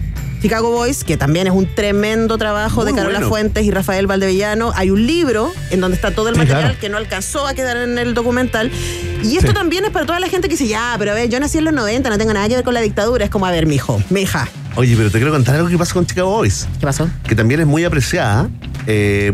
Chicago 0.43 0.71
Boys, 0.71 1.05
que 1.05 1.17
también 1.17 1.47
es 1.47 1.53
un 1.53 1.67
tremendo 1.75 2.39
trabajo 2.39 2.85
de 2.85 2.93
Carola 2.95 3.19
bueno. 3.19 3.29
Fuentes 3.29 3.65
y 3.65 3.71
Rafael 3.71 4.07
Valdevillano. 4.07 4.73
Hay 4.75 4.91
un 4.91 5.07
libro 5.07 5.53
en 5.71 5.81
donde 5.81 5.97
está 5.97 6.13
todo 6.15 6.29
el 6.29 6.35
Sí, 6.35 6.39
material 6.39 6.63
claro. 6.65 6.81
que 6.81 6.89
no 6.89 6.97
alcanzó 6.97 7.47
a 7.47 7.55
quedar 7.55 7.77
en 7.77 7.99
el 7.99 8.15
documental. 8.15 8.71
Y 9.23 9.37
esto 9.37 9.49
Sí. 9.49 9.55
también 9.55 9.85
es 9.85 9.91
para 9.91 10.07
toda 10.07 10.19
la 10.21 10.29
gente 10.29 10.49
que 10.49 10.55
dice, 10.55 10.67
ya, 10.69 10.95
pero 10.99 11.11
a 11.11 11.15
ver, 11.15 11.29
yo 11.29 11.39
nací 11.41 11.59
en 11.59 11.65
los 11.65 11.75
90, 11.75 12.09
no 12.09 12.17
tengo 12.19 12.33
nada 12.33 12.49
que 12.49 12.55
ver 12.57 12.65
con 12.65 12.73
la 12.75 12.81
dictadura. 12.81 13.25
Es 13.25 13.31
como, 13.31 13.45
a 13.47 13.51
ver, 13.51 13.67
mijo, 13.67 14.03
mija. 14.09 14.49
Oye, 14.77 14.95
pero 14.97 15.11
te 15.11 15.19
quiero 15.19 15.33
contar 15.33 15.57
algo 15.57 15.69
que 15.69 15.77
pasa 15.77 15.93
con 15.95 16.07
Chicago 16.07 16.31
Boys. 16.31 16.67
¿Qué 16.79 16.87
pasó? 16.87 17.09
que 17.29 17.35
también 17.35 17.61
es 17.61 17.67
muy 17.67 17.85
apreciada 17.85 18.49
eh, 18.63 18.69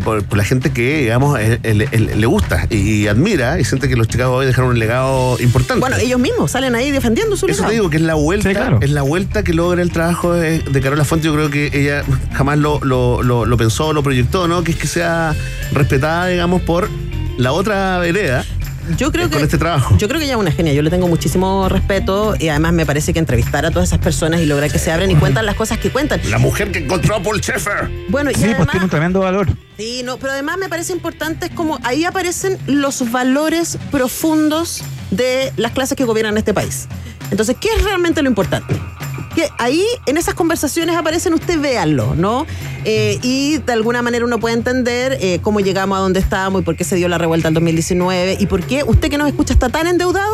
por, 0.03 0.23
por 0.25 0.37
la 0.37 0.43
gente 0.43 0.71
que, 0.71 0.99
digamos, 1.01 1.39
eh, 1.39 1.59
eh, 1.63 1.73
le- 1.73 1.87
le 2.15 2.25
gusta 2.25 2.67
y, 2.69 2.77
y 3.03 3.07
admira 3.07 3.59
y 3.59 3.65
siente 3.65 3.87
que 3.89 3.95
los 3.95 4.07
Chicago 4.07 4.33
Boys 4.33 4.47
dejaron 4.47 4.71
un 4.71 4.79
legado 4.79 5.37
importante. 5.39 5.79
Bueno, 5.79 5.97
ellos 5.97 6.19
mismos 6.19 6.51
salen 6.51 6.75
ahí 6.75 6.91
defendiendo 6.91 7.35
su 7.37 7.45
Eso 7.47 7.53
legado. 7.55 7.67
te 7.69 7.73
digo 7.75 7.89
que 7.89 7.97
es 7.97 8.03
la 8.03 8.13
vuelta, 8.15 8.49
Sí, 8.49 8.55
claro. 8.55 8.79
es 8.81 8.89
la 8.91 9.01
vuelta 9.01 9.43
que 9.43 9.53
logra 9.53 9.81
el 9.81 9.91
trabajo 9.91 10.33
de, 10.33 10.59
de 10.59 10.81
Carola 10.81 11.03
Fuente. 11.05 11.27
Yo 11.27 11.33
creo 11.33 11.49
que 11.49 11.71
ella 11.73 12.03
jamás 12.33 12.57
lo, 12.57 12.79
lo, 12.83 13.23
lo, 13.23 13.45
lo 13.45 13.57
pensó, 13.57 13.93
lo 13.93 14.03
proyectó, 14.03 14.47
¿no? 14.47 14.63
Que 14.63 14.71
es 14.71 14.77
que 14.77 14.87
sea 14.87 15.35
respetada, 15.71 16.27
digamos, 16.27 16.61
por 16.61 16.89
la 17.37 17.51
otra 17.51 17.97
vereda 17.99 18.43
Yo 18.97 19.11
creo 19.11 19.25
eh, 19.25 19.29
que 19.29 19.35
con 19.35 19.43
este 19.43 19.57
trabajo. 19.57 19.95
Yo 19.97 20.07
creo 20.07 20.19
que 20.19 20.25
ella 20.25 20.35
es 20.35 20.39
una 20.39 20.51
genia, 20.51 20.73
yo 20.73 20.81
le 20.81 20.89
tengo 20.89 21.07
muchísimo 21.07 21.67
respeto 21.69 22.35
y 22.39 22.49
además 22.49 22.73
me 22.73 22.85
parece 22.85 23.13
que 23.13 23.19
entrevistar 23.19 23.65
a 23.65 23.71
todas 23.71 23.89
esas 23.89 23.99
personas 23.99 24.41
y 24.41 24.45
lograr 24.45 24.71
que 24.71 24.79
se 24.79 24.91
abren 24.91 25.11
y 25.11 25.15
cuentan 25.15 25.45
las 25.45 25.55
cosas 25.55 25.77
que 25.77 25.89
cuentan. 25.89 26.21
La 26.29 26.37
mujer 26.37 26.71
que 26.71 26.79
encontró 26.79 27.15
a 27.15 27.21
Paul 27.21 27.41
Schaeffer. 27.41 27.89
Bueno, 28.09 28.31
y 28.31 28.33
Sí, 28.35 28.41
pues 28.41 28.51
además, 28.53 28.71
tiene 28.71 28.83
un 28.85 28.89
tremendo 28.89 29.19
valor. 29.19 29.47
sí, 29.77 30.01
no, 30.03 30.17
pero 30.17 30.31
además 30.31 30.57
me 30.57 30.69
parece 30.69 30.93
importante 30.93 31.47
es 31.47 31.51
como 31.51 31.79
ahí 31.83 32.05
aparecen 32.05 32.57
los 32.67 33.11
valores 33.11 33.77
profundos 33.91 34.83
de 35.11 35.51
las 35.57 35.71
clases 35.71 35.97
que 35.97 36.05
gobiernan 36.05 36.37
este 36.37 36.53
país. 36.53 36.87
Entonces, 37.31 37.57
¿qué 37.59 37.69
es 37.75 37.83
realmente 37.83 38.21
lo 38.21 38.29
importante? 38.29 38.73
Que 39.37 39.51
ahí 39.59 39.85
en 40.07 40.17
esas 40.17 40.33
conversaciones 40.33 40.95
aparecen, 40.95 41.31
usted 41.35 41.59
véanlo, 41.59 42.15
¿no? 42.15 42.47
Eh, 42.85 43.19
y 43.21 43.59
de 43.59 43.71
alguna 43.71 44.01
manera 44.01 44.25
uno 44.25 44.39
puede 44.39 44.55
entender 44.55 45.15
eh, 45.21 45.37
cómo 45.43 45.59
llegamos 45.59 45.95
a 45.95 46.01
donde 46.01 46.19
estábamos 46.19 46.63
y 46.63 46.65
por 46.65 46.75
qué 46.75 46.83
se 46.83 46.95
dio 46.95 47.07
la 47.07 47.19
revuelta 47.19 47.49
en 47.49 47.53
2019 47.53 48.37
y 48.39 48.47
por 48.47 48.63
qué 48.63 48.83
usted 48.83 49.11
que 49.11 49.19
nos 49.19 49.27
escucha 49.27 49.53
está 49.53 49.69
tan 49.69 49.85
endeudado. 49.85 50.33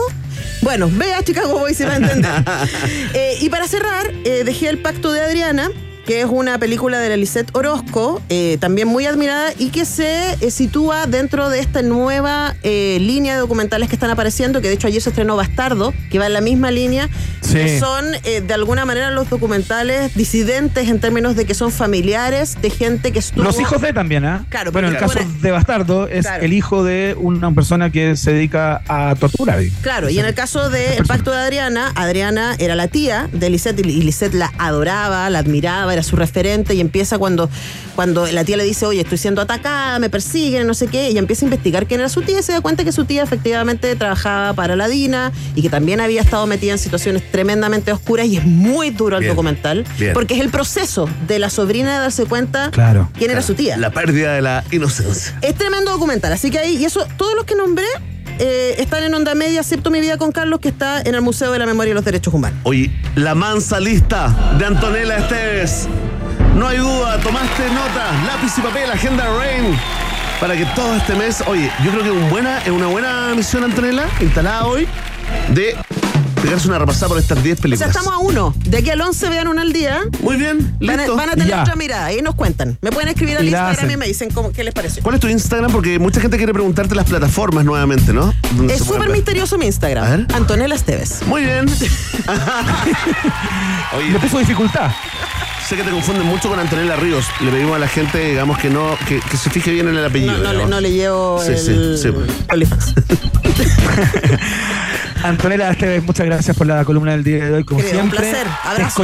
Bueno, 0.61 0.89
vea 0.89 1.21
Chicago 1.21 1.59
Boys 1.59 1.81
y 1.81 1.83
va 1.83 1.91
a 1.91 1.97
entender. 1.97 2.31
Eh, 3.13 3.39
y 3.41 3.49
para 3.49 3.67
cerrar, 3.67 4.13
dejé 4.23 4.69
El 4.69 4.77
Pacto 4.77 5.11
de 5.11 5.19
Adriana, 5.19 5.69
que 6.05 6.19
es 6.21 6.27
una 6.29 6.57
película 6.59 6.99
de 6.99 7.09
la 7.09 7.17
Lisette 7.17 7.49
Orozco, 7.55 8.21
eh, 8.29 8.57
también 8.59 8.87
muy 8.89 9.05
admirada 9.05 9.51
y 9.57 9.69
que 9.69 9.85
se 9.85 10.33
eh, 10.41 10.51
sitúa 10.51 11.05
dentro 11.07 11.49
de 11.49 11.59
esta 11.59 11.81
nueva 11.81 12.55
eh, 12.63 12.97
línea 12.99 13.35
de 13.35 13.39
documentales 13.39 13.87
que 13.89 13.95
están 13.95 14.09
apareciendo, 14.09 14.61
que 14.61 14.67
de 14.67 14.73
hecho 14.73 14.87
ayer 14.87 15.01
se 15.01 15.09
estrenó 15.09 15.35
Bastardo, 15.37 15.93
que 16.11 16.19
va 16.19 16.25
en 16.27 16.33
la 16.33 16.41
misma 16.41 16.71
línea, 16.71 17.09
Sí. 17.41 17.53
que 17.55 17.79
son 17.79 18.05
de 18.23 18.53
alguna 18.53 18.85
manera 18.85 19.11
los 19.11 19.29
documentales 19.29 20.15
disidentes 20.15 20.87
en 20.89 20.99
términos 20.99 21.35
de 21.35 21.45
que 21.45 21.53
son 21.53 21.71
familiares 21.71 22.57
de 22.61 22.69
gente 22.69 23.11
que 23.11 23.19
estuvo... 23.19 23.43
Los 23.43 23.59
hijos 23.59 23.81
de 23.81 23.91
también, 23.93 24.25
¿ah? 24.25 24.45
Claro, 24.49 24.71
Bueno, 24.71 24.87
en 24.87 24.95
el 24.95 24.99
caso 24.99 25.19
de 25.41 25.51
Bastardo 25.51 26.07
es 26.07 26.25
Claro. 26.25 26.43
el 26.43 26.53
hijo 26.53 26.83
de 26.83 27.15
una 27.19 27.51
persona 27.53 27.89
que 27.91 28.15
se 28.15 28.31
dedica 28.33 28.81
a 28.87 29.15
tortura. 29.19 29.57
digamos. 29.57 29.81
Claro, 29.83 30.09
y 30.09 30.19
en 30.19 30.25
el 30.25 30.33
caso 30.33 30.69
del 30.69 31.03
pacto 31.05 31.31
de 31.31 31.37
Adriana, 31.37 31.91
Adriana 31.95 32.55
era 32.59 32.75
la 32.75 32.87
tía 32.87 33.29
de 33.33 33.49
Lisette 33.49 33.79
y 33.79 34.01
Lisette 34.01 34.33
la 34.33 34.51
adoraba, 34.57 35.29
la 35.29 35.39
admiraba, 35.39 35.92
era 35.93 36.03
su 36.03 36.15
referente 36.15 36.73
y 36.75 36.81
empieza 36.81 37.17
cuando, 37.17 37.49
cuando 37.95 38.25
la 38.27 38.43
tía 38.43 38.57
le 38.57 38.63
dice, 38.63 38.85
oye, 38.85 39.01
estoy 39.01 39.17
siendo 39.17 39.41
atacada, 39.41 39.99
me 39.99 40.09
persiguen, 40.09 40.67
no 40.67 40.73
sé 40.73 40.87
qué, 40.87 41.07
ella 41.07 41.19
empieza 41.19 41.45
a 41.45 41.47
investigar 41.47 41.87
quién 41.87 41.99
era 41.99 42.09
su 42.09 42.21
tía 42.21 42.39
y 42.39 42.43
se 42.43 42.51
da 42.51 42.61
cuenta 42.61 42.83
que 42.83 42.91
su 42.91 43.05
tía 43.05 43.23
efectivamente 43.23 43.95
trabajaba 43.95 44.53
para 44.53 44.75
la 44.75 44.87
DINA 44.87 45.31
y 45.55 45.61
que 45.61 45.69
también 45.69 46.01
había 46.01 46.21
estado 46.21 46.45
metida 46.47 46.71
en 46.73 46.79
situaciones 46.79 47.23
tremendamente 47.31 47.91
oscuras 47.91 48.27
y 48.27 48.37
es 48.37 48.45
muy 48.45 48.89
duro 48.89 49.17
el 49.17 49.21
Bien, 49.21 49.31
documental 49.31 49.85
bien. 49.97 50.13
porque 50.13 50.33
es 50.35 50.41
el 50.41 50.49
proceso 50.49 51.07
de 51.27 51.39
la 51.39 51.49
sobrina 51.49 51.93
de 51.93 51.99
darse 51.99 52.25
cuenta 52.25 52.71
Claro. 52.71 53.09
quién 53.17 53.31
era 53.31 53.41
su 53.41 53.53
tía. 53.53 53.77
La 53.77 53.91
pérdida 53.91 54.33
de 54.33 54.41
la 54.41 54.63
inocencia. 54.71 55.37
Es 55.41 55.55
tremendo 55.55 55.91
documental, 55.91 56.33
así 56.33 56.49
que 56.51 56.59
ahí, 56.59 56.77
y 56.77 56.85
eso, 56.85 57.05
todos 57.17 57.35
los 57.35 57.45
que 57.45 57.55
nombré 57.55 57.85
eh, 58.39 58.75
están 58.79 59.03
en 59.03 59.13
Onda 59.13 59.35
Media, 59.35 59.61
Acepto 59.61 59.89
mi 59.91 59.99
vida 59.99 60.17
con 60.17 60.31
Carlos, 60.31 60.59
que 60.59 60.69
está 60.69 61.01
en 61.01 61.15
el 61.15 61.21
Museo 61.21 61.51
de 61.51 61.59
la 61.59 61.65
Memoria 61.65 61.91
y 61.91 61.93
los 61.93 62.05
Derechos 62.05 62.33
Humanos. 62.33 62.59
Oye, 62.63 62.91
la 63.15 63.35
mansa 63.35 63.79
lista 63.79 64.55
de 64.57 64.65
Antonella 64.65 65.17
Esteves. 65.17 65.87
No 66.55 66.67
hay 66.67 66.77
duda, 66.77 67.19
tomaste 67.19 67.63
nota, 67.69 68.11
lápiz 68.27 68.57
y 68.57 68.61
papel, 68.61 68.91
agenda 68.91 69.25
Rain. 69.37 69.77
Para 70.39 70.55
que 70.55 70.65
todo 70.75 70.95
este 70.95 71.15
mes, 71.15 71.43
oye, 71.47 71.71
yo 71.83 71.91
creo 71.91 72.03
que 72.03 72.11
un 72.11 72.29
buena, 72.29 72.59
es 72.59 72.69
una 72.69 72.87
buena 72.87 73.33
misión, 73.35 73.63
Antonella, 73.63 74.07
instalada 74.19 74.65
hoy, 74.65 74.87
de 75.49 75.75
pegarse 76.43 76.67
una 76.67 76.79
repasada 76.79 77.07
por 77.09 77.17
estas 77.19 77.41
10 77.41 77.53
O 77.53 77.57
sea, 77.57 77.61
películas. 77.63 77.89
estamos 77.95 78.13
a 78.13 78.17
uno. 78.19 78.53
De 78.65 78.77
aquí 78.77 78.89
al 78.89 79.01
11 79.01 79.29
vean 79.29 79.47
una 79.47 79.61
al 79.61 79.73
día. 79.73 79.99
Muy 80.21 80.35
bien, 80.35 80.75
Van 80.79 80.89
a, 80.91 80.97
listo. 81.03 81.15
van 81.15 81.29
a 81.29 81.33
tener 81.33 81.47
Ya. 81.47 81.61
otra 81.61 81.75
mirada. 81.75 82.05
Ahí 82.05 82.21
nos 82.21 82.35
cuentan. 82.35 82.77
Me 82.81 82.91
pueden 82.91 83.09
escribir 83.09 83.37
al 83.37 83.45
Y 83.45 83.49
la 83.49 83.69
Instagram 83.69 83.91
y 83.91 83.97
me 83.97 84.07
dicen 84.07 84.29
cómo, 84.31 84.51
qué 84.51 84.63
les 84.63 84.73
pareció. 84.73 85.03
¿Cuál 85.03 85.15
es 85.15 85.21
tu 85.21 85.27
Instagram? 85.27 85.71
Porque 85.71 85.99
mucha 85.99 86.19
gente 86.21 86.37
quiere 86.37 86.53
preguntarte 86.53 86.95
las 86.95 87.05
plataformas 87.05 87.65
nuevamente, 87.65 88.13
¿no? 88.13 88.31
Es 88.31 88.35
se 88.43 88.55
puede 88.57 88.77
súper 88.79 88.99
ver. 89.01 89.09
misterioso 89.11 89.57
mi 89.57 89.65
A 89.65 89.67
Instagram. 89.67 90.09
ver. 90.27 90.35
Antonella 90.35 90.75
Esteves. 90.75 91.19
Muy 91.27 91.43
bien. 91.43 91.65
Le 91.65 91.73
Oye, 93.97 94.19
puso 94.19 94.39
dificultad. 94.39 94.91
Sé 95.67 95.75
que 95.75 95.83
te 95.83 95.91
confunden 95.91 96.25
mucho 96.25 96.49
con 96.49 96.59
Antonella 96.59 96.95
Ríos. 96.95 97.25
Le 97.41 97.51
pedimos 97.51 97.75
a 97.75 97.79
la 97.79 97.87
gente, 97.87 98.29
digamos, 98.29 98.57
que 98.57 98.69
no, 98.69 98.97
que, 99.07 99.19
que 99.19 99.37
se 99.37 99.49
fije 99.49 99.71
bien 99.71 99.87
en 99.87 99.97
el 99.97 100.05
apellido. 100.05 100.33
No, 100.37 100.43
no, 100.43 100.53
le, 100.53 100.65
no 100.65 100.81
le 100.81 100.91
llevo 100.91 101.41
Sí, 101.43 101.53
sí, 101.57 101.71
el 101.71 101.97
sí, 101.97 102.11
pues. 102.11 102.29
OnlyFans. 102.51 102.93
Antonella 105.23 105.71
Esteves, 105.71 106.03
muchas 106.03 106.25
gracias 106.25 106.57
por 106.57 106.67
la 106.67 106.83
columna 106.83 107.11
del 107.11 107.23
día 107.23 107.45
de 107.45 107.53
hoy, 107.53 107.63
como 107.63 107.81
Querido, 107.81 108.03
un 108.03 108.11
siempre. 108.11 108.31
placer. 108.31 108.47
Abrazo. 108.63 109.03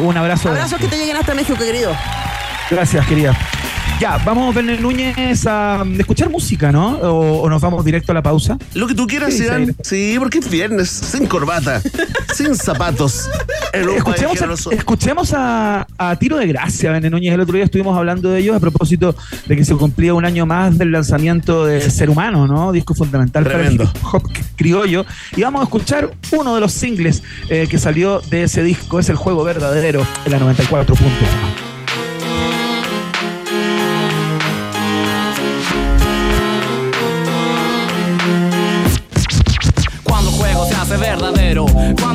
Un 0.00 0.16
abrazo. 0.16 0.48
Abrazos 0.48 0.78
que 0.78 0.88
te 0.88 0.96
lleguen 0.96 1.16
hasta 1.16 1.34
México, 1.34 1.58
querido. 1.58 1.94
Gracias, 2.70 3.06
querida. 3.06 3.36
Ya, 4.02 4.18
vamos, 4.24 4.52
Verne 4.52 4.78
Núñez, 4.78 5.46
a 5.46 5.84
escuchar 5.96 6.28
música, 6.28 6.72
¿no? 6.72 6.96
O, 6.96 7.42
o 7.42 7.48
nos 7.48 7.62
vamos 7.62 7.84
directo 7.84 8.10
a 8.10 8.16
la 8.16 8.22
pausa. 8.22 8.58
Lo 8.74 8.88
que 8.88 8.96
tú 8.96 9.06
quieras, 9.06 9.28
¿Qué 9.28 9.34
dice 9.34 9.46
Iván. 9.46 9.60
ahí? 9.60 9.76
Sí, 9.84 10.16
porque 10.18 10.38
es 10.38 10.50
viernes, 10.50 10.88
sin 10.90 11.28
corbata, 11.28 11.80
sin 12.34 12.56
zapatos. 12.56 13.30
Escuchemos, 13.72 14.42
a, 14.42 14.74
escuchemos 14.74 15.32
a, 15.34 15.86
a 15.96 16.16
Tiro 16.16 16.36
de 16.36 16.48
Gracia, 16.48 16.90
Verne 16.90 17.10
Núñez. 17.10 17.32
El 17.32 17.42
otro 17.42 17.54
día 17.54 17.64
estuvimos 17.64 17.96
hablando 17.96 18.28
de 18.30 18.40
ellos 18.40 18.56
a 18.56 18.58
propósito 18.58 19.14
de 19.46 19.54
que 19.54 19.64
se 19.64 19.76
cumplía 19.76 20.14
un 20.14 20.24
año 20.24 20.46
más 20.46 20.76
del 20.76 20.90
lanzamiento 20.90 21.64
de 21.64 21.88
Ser 21.88 22.10
Humano, 22.10 22.48
¿no? 22.48 22.72
Disco 22.72 22.94
fundamental 22.94 23.44
Tremendo. 23.44 23.84
para 23.84 23.90
el 23.92 23.96
hip 23.96 24.14
hop 24.14 24.32
criollo. 24.56 25.06
Y 25.36 25.42
vamos 25.42 25.60
a 25.60 25.64
escuchar 25.64 26.10
uno 26.32 26.56
de 26.56 26.60
los 26.60 26.72
singles 26.72 27.22
eh, 27.48 27.68
que 27.70 27.78
salió 27.78 28.18
de 28.18 28.42
ese 28.42 28.64
disco. 28.64 28.98
Es 28.98 29.08
el 29.10 29.16
juego 29.16 29.44
verdadero 29.44 30.04
en 30.24 30.32
la 30.32 30.40
94.1. 30.40 30.96
Cuando 30.96 31.51
Bye. 41.94 42.11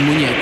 muñeco. 0.00 0.34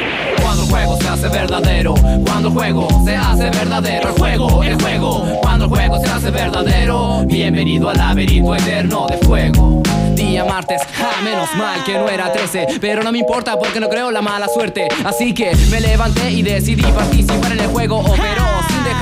Cuando 0.42 0.62
el 0.62 0.68
juego 0.70 0.96
se 1.00 1.08
hace 1.08 1.28
verdadero, 1.28 1.94
cuando 2.24 2.48
el 2.48 2.54
juego 2.54 2.88
se 3.04 3.16
hace 3.16 3.50
verdadero, 3.50 4.08
el 4.08 4.14
juego, 4.14 4.62
el 4.62 4.80
juego, 4.80 5.24
cuando 5.42 5.64
el 5.64 5.70
juego 5.70 6.00
se 6.00 6.10
hace 6.10 6.30
verdadero, 6.30 7.24
bienvenido 7.26 7.88
al 7.90 7.96
laberinto 7.96 8.54
eterno 8.54 9.06
de 9.08 9.16
fuego. 9.18 9.82
Día 10.14 10.44
martes, 10.44 10.80
ja, 10.94 11.22
menos 11.22 11.48
mal 11.56 11.84
que 11.84 11.94
no 11.94 12.08
era 12.08 12.32
13, 12.32 12.78
pero 12.80 13.02
no 13.02 13.12
me 13.12 13.18
importa 13.18 13.58
porque 13.58 13.80
no 13.80 13.88
creo 13.88 14.10
la 14.10 14.22
mala 14.22 14.48
suerte. 14.48 14.88
Así 15.04 15.34
que 15.34 15.54
me 15.70 15.80
levanté 15.80 16.30
y 16.30 16.42
decidí 16.42 16.82
participar 16.82 17.52
en 17.52 17.60
el 17.60 17.66
juego, 17.66 18.02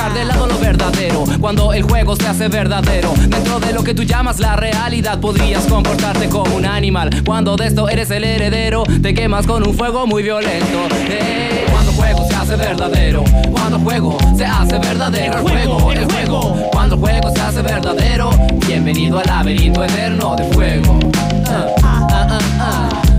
dejar 0.05 0.15
de 0.15 0.25
lado 0.25 0.47
lo 0.47 0.59
verdadero. 0.59 1.25
Cuando 1.41 1.73
el 1.73 1.83
juego 1.83 2.17
se 2.17 2.27
hace 2.27 2.49
verdadero, 2.49 3.13
dentro 3.29 3.59
de 3.61 3.73
lo 3.73 3.83
que 3.83 3.95
tú 3.95 4.03
llamas 4.03 4.39
la 4.39 4.57
realidad, 4.57 5.19
podrías 5.21 5.65
comportarte 5.67 6.29
como 6.29 6.57
un 6.57 6.67
animal. 6.67 7.11
Cuando 7.25 7.57
de 7.57 7.69
esto 7.69 7.89
eres 7.89 8.11
el 8.11 8.25
heredero, 8.25 8.85
te 9.03 9.15
quemas 9.15 9.47
con 9.47 9.67
un 9.67 9.75
fuego 9.75 10.07
muy 10.07 10.23
violento. 10.23 10.89
Eh, 11.09 11.67
Cuando 11.71 11.93
juego 11.93 12.29
se 12.29 12.35
hace 12.35 12.57
verdadero, 12.57 13.25
cuando 13.53 13.77
el 13.77 13.83
juego 13.83 14.19
se 14.37 14.45
hace 14.45 14.79
verdadero, 14.79 15.39
el 15.39 15.43
juego, 15.43 15.93
el 15.93 16.05
juego, 16.05 16.57
cuando 16.73 16.95
el 16.97 17.01
juego 17.01 17.31
se 17.35 17.41
hace 17.41 17.63
verdadero, 17.63 18.31
bienvenido 18.67 19.19
al 19.19 19.27
laberinto 19.27 19.85
eterno 19.85 20.37
de 20.37 20.45
fuego. 20.53 20.99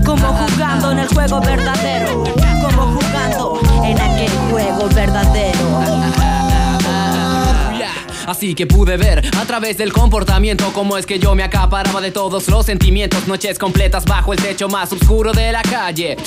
Como 0.04 0.26
jugando 0.28 0.92
en 0.92 0.98
el 1.00 1.08
juego 1.08 1.40
verdadero. 1.40 2.24
Como 2.62 2.98
jugando 2.98 3.60
en 3.84 4.00
aquel 4.00 4.30
juego 4.50 4.88
verdadero. 4.94 5.45
Así 8.26 8.54
que 8.54 8.66
pude 8.66 8.96
ver 8.96 9.22
a 9.36 9.44
través 9.44 9.78
del 9.78 9.92
comportamiento 9.92 10.72
cómo 10.72 10.98
es 10.98 11.06
que 11.06 11.18
yo 11.18 11.34
me 11.34 11.42
acaparaba 11.42 12.00
de 12.00 12.10
todos 12.10 12.48
los 12.48 12.66
sentimientos. 12.66 13.26
Noches 13.28 13.58
completas 13.58 14.04
bajo 14.04 14.32
el 14.32 14.42
techo 14.42 14.68
más 14.68 14.92
oscuro 14.92 15.32
de 15.32 15.52
la 15.52 15.62
calle. 15.62 16.16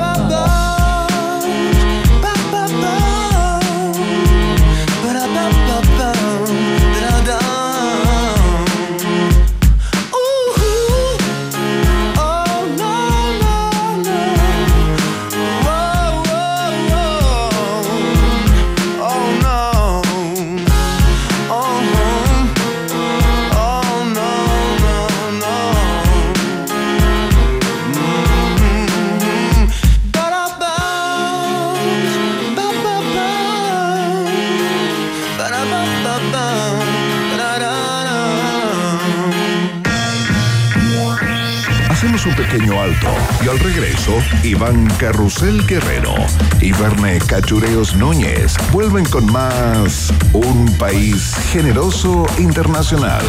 Pequeño 42.51 42.81
alto 42.81 43.07
y 43.43 43.47
al 43.47 43.59
regreso, 43.59 44.21
Iván 44.43 44.87
Carrusel 44.97 45.65
Guerrero 45.67 46.13
y 46.59 46.73
Verne 46.73 47.19
Cachureos 47.19 47.95
Núñez 47.95 48.55
vuelven 48.73 49.05
con 49.05 49.31
más 49.31 50.11
Un 50.33 50.65
País 50.77 51.33
Generoso 51.51 52.25
Internacional 52.39 53.23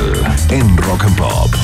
en 0.50 0.76
Rock 0.76 1.04
and 1.04 1.16
Pop. 1.16 1.54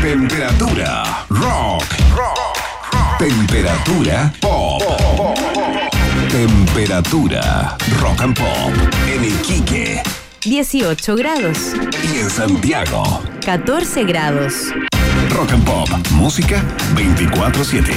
Temperatura 0.00 1.24
rock. 1.28 1.84
Temperatura 3.18 4.32
pop. 4.40 4.82
Temperatura 6.30 7.76
rock 8.00 8.20
and 8.22 8.38
pop 8.38 8.72
en 9.08 9.24
Iquique 9.24 10.02
18 10.44 11.16
grados. 11.16 11.72
y 12.14 12.20
en 12.20 12.30
Santiago. 12.30 13.25
14 13.46 14.02
grados. 14.02 14.74
Rock 15.30 15.52
and 15.52 15.64
Pop, 15.64 15.88
música 16.10 16.64
24/7. 16.96 17.92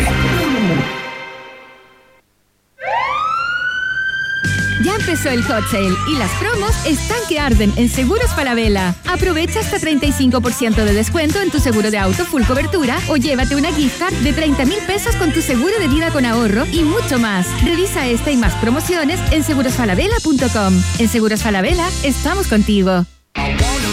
Ya 4.84 4.94
empezó 4.94 5.30
el 5.32 5.42
hot 5.42 5.66
sale 5.72 5.96
y 6.08 6.20
las 6.20 6.30
promos 6.34 6.70
están 6.86 7.18
que 7.28 7.40
arden 7.40 7.74
en 7.78 7.90
Seguros 7.90 8.30
Falabella. 8.36 8.94
Aprovecha 9.08 9.62
hasta 9.62 9.80
35% 9.80 10.86
de 10.86 10.94
descuento 10.94 11.42
en 11.42 11.50
tu 11.50 11.60
seguro 11.60 11.90
de 11.90 11.98
auto 11.98 12.26
full 12.26 12.44
cobertura 12.44 13.00
o 13.08 13.18
llévate 13.18 13.56
una 13.56 13.74
gift 13.74 13.98
card 13.98 14.14
de 14.18 14.34
30 14.34 14.66
mil 14.66 14.80
pesos 14.86 15.16
con 15.16 15.32
tu 15.34 15.42
seguro 15.42 15.74
de 15.80 15.88
vida 15.88 16.12
con 16.12 16.26
ahorro 16.26 16.68
y 16.72 16.84
mucho 16.84 17.18
más. 17.18 17.48
Revisa 17.64 18.06
esta 18.06 18.30
y 18.30 18.38
más 18.38 18.54
promociones 18.62 19.20
en 19.32 19.44
segurosfalabella.com. 19.44 20.80
En 21.00 21.08
Seguros 21.08 21.42
Falabella 21.42 21.90
estamos 22.04 22.46
contigo. 22.46 23.08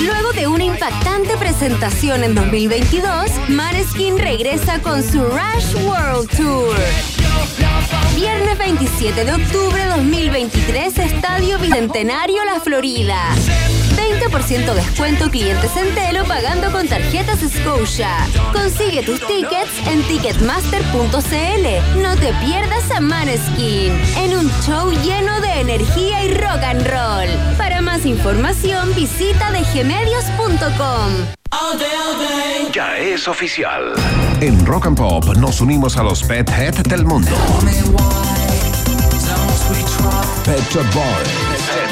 Luego 0.02 0.32
de 0.32 0.46
una 0.46 0.64
impactante 0.64 1.36
presentación 1.38 2.22
en 2.22 2.34
2022, 2.34 3.30
Maneskin 3.48 4.18
regresa 4.18 4.80
con 4.82 5.02
su 5.02 5.22
Rush 5.22 5.74
World 5.84 6.28
Tour. 6.36 6.76
Viernes 8.14 8.58
27 8.58 9.24
de 9.24 9.32
octubre 9.32 9.84
2023, 9.86 10.98
Estadio 10.98 11.58
Bicentenario 11.58 12.44
La 12.44 12.60
Florida. 12.60 13.34
20% 13.96 14.74
descuento 14.74 15.30
clientes 15.30 15.70
en 15.76 15.94
Telo 15.94 16.24
pagando 16.26 16.70
con 16.70 16.86
tarjetas 16.86 17.40
Scotia. 17.40 18.26
Consigue 18.52 19.02
tus 19.02 19.20
tickets 19.26 19.86
en 19.86 20.02
ticketmaster.cl. 20.02 22.00
No 22.02 22.16
te 22.16 22.32
pierdas 22.44 22.90
a 22.90 23.00
Maneskin 23.00 23.92
en 24.16 24.36
un 24.36 24.50
show 24.62 24.92
lleno 25.02 25.40
de 25.40 25.60
energía 25.60 26.24
y 26.24 26.34
rock 26.34 26.62
and 26.62 26.86
roll. 26.86 27.56
Para 27.56 27.80
más 27.80 28.04
información 28.04 28.94
visita 28.94 29.50
dgmedios.com. 29.50 31.12
Ya 32.72 32.98
es 32.98 33.26
oficial. 33.28 33.94
En 34.40 34.66
Rock 34.66 34.86
and 34.86 34.96
Pop 34.96 35.24
nos 35.36 35.60
unimos 35.60 35.96
a 35.96 36.02
los 36.02 36.22
Pet 36.22 36.48
Head 36.50 36.74
del 36.84 37.04
mundo. 37.04 37.30
Pet 40.44 40.94
Boys. 40.94 41.45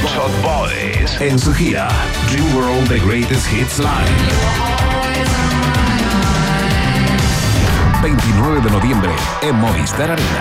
Pet 0.04 0.42
Boys. 0.42 1.20
En 1.20 1.38
su 1.38 1.52
gira 1.54 1.88
Dream 2.30 2.54
World 2.54 2.88
The 2.88 3.00
Greatest 3.00 3.50
Hits 3.50 3.78
Live. 3.78 3.88
29 8.02 8.60
de 8.60 8.70
noviembre 8.70 9.10
en 9.42 9.56
Movistar 9.56 10.10
Arena. 10.10 10.40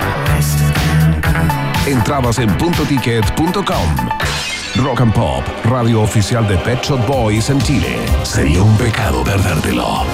Entradas 1.86 2.40
en 2.40 2.50
puntoticket.com. 2.58 4.84
Rock 4.84 5.02
and 5.02 5.14
Pop, 5.14 5.44
radio 5.66 6.02
oficial 6.02 6.48
de 6.48 6.58
Pet 6.58 6.84
Shop 6.84 7.06
Boys 7.08 7.50
en 7.50 7.62
Chile. 7.62 7.98
Sería 8.24 8.62
un 8.62 8.76
pecado 8.78 9.24
perdértelo. 9.24 10.06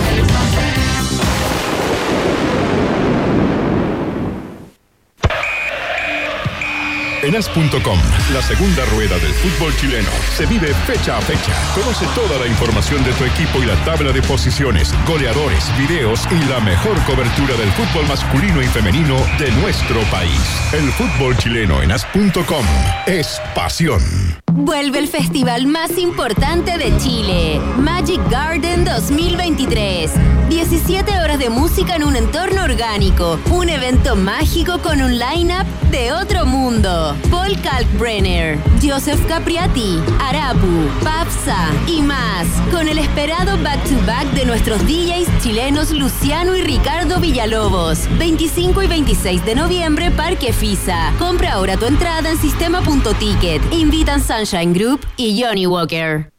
En 7.21 7.35
as.com, 7.35 7.99
la 8.33 8.41
segunda 8.41 8.85
rueda 8.85 9.19
del 9.19 9.33
fútbol 9.33 9.75
chileno, 9.75 10.09
se 10.35 10.45
vive 10.45 10.73
fecha 10.87 11.17
a 11.17 11.21
fecha. 11.21 11.53
Conoce 11.75 12.05
toda 12.15 12.39
la 12.39 12.47
información 12.47 13.03
de 13.03 13.11
tu 13.13 13.25
equipo 13.25 13.61
y 13.61 13.65
la 13.65 13.75
tabla 13.83 14.13
de 14.13 14.21
posiciones, 14.21 14.93
goleadores, 15.05 15.65
videos 15.77 16.21
y 16.31 16.49
la 16.49 16.61
mejor 16.61 16.97
cobertura 17.03 17.55
del 17.57 17.69
fútbol 17.71 18.07
masculino 18.07 18.61
y 18.61 18.67
femenino 18.67 19.17
de 19.37 19.51
nuestro 19.61 20.01
país. 20.11 20.39
El 20.71 20.89
fútbol 20.93 21.35
chileno 21.37 21.81
en 21.81 21.91
as.com 21.91 22.65
es 23.05 23.41
pasión. 23.53 24.01
Vuelve 24.53 24.99
el 24.99 25.07
festival 25.07 25.67
más 25.67 25.97
importante 25.97 26.77
de 26.77 26.95
Chile, 26.97 27.59
Magic 27.77 28.21
Garden 28.29 28.85
2023. 28.85 30.38
17 30.49 31.19
horas 31.19 31.37
de 31.37 31.51
música 31.51 31.95
en 31.95 32.03
un 32.03 32.15
entorno 32.15 32.63
orgánico, 32.63 33.39
un 33.51 33.69
evento 33.69 34.15
mágico 34.15 34.79
con 34.79 34.99
un 34.99 35.19
line-up 35.19 35.67
de 35.91 36.11
otro 36.11 36.47
mundo. 36.47 37.15
Paul 37.29 37.55
Kalkbrenner, 37.61 38.57
Joseph 38.81 39.23
Capriati, 39.27 39.99
Arapu, 40.19 40.89
Papsa 41.03 41.69
y 41.87 42.01
más, 42.01 42.47
con 42.71 42.87
el 42.87 42.97
esperado 42.97 43.61
back-to-back 43.61 44.25
de 44.33 44.45
nuestros 44.45 44.81
DJs 44.87 45.43
chilenos 45.43 45.91
Luciano 45.91 46.55
y 46.55 46.63
Ricardo 46.63 47.19
Villalobos. 47.19 48.07
25 48.17 48.81
y 48.81 48.87
26 48.87 49.45
de 49.45 49.53
noviembre, 49.53 50.09
Parque 50.09 50.51
Fisa. 50.51 51.13
Compra 51.19 51.53
ahora 51.53 51.77
tu 51.77 51.85
entrada 51.85 52.31
en 52.31 52.37
sistema.ticket. 52.39 53.61
Invitan 53.71 54.19
Sunshine 54.19 54.73
Group 54.73 55.05
y 55.15 55.39
Johnny 55.39 55.67
Walker. 55.67 56.38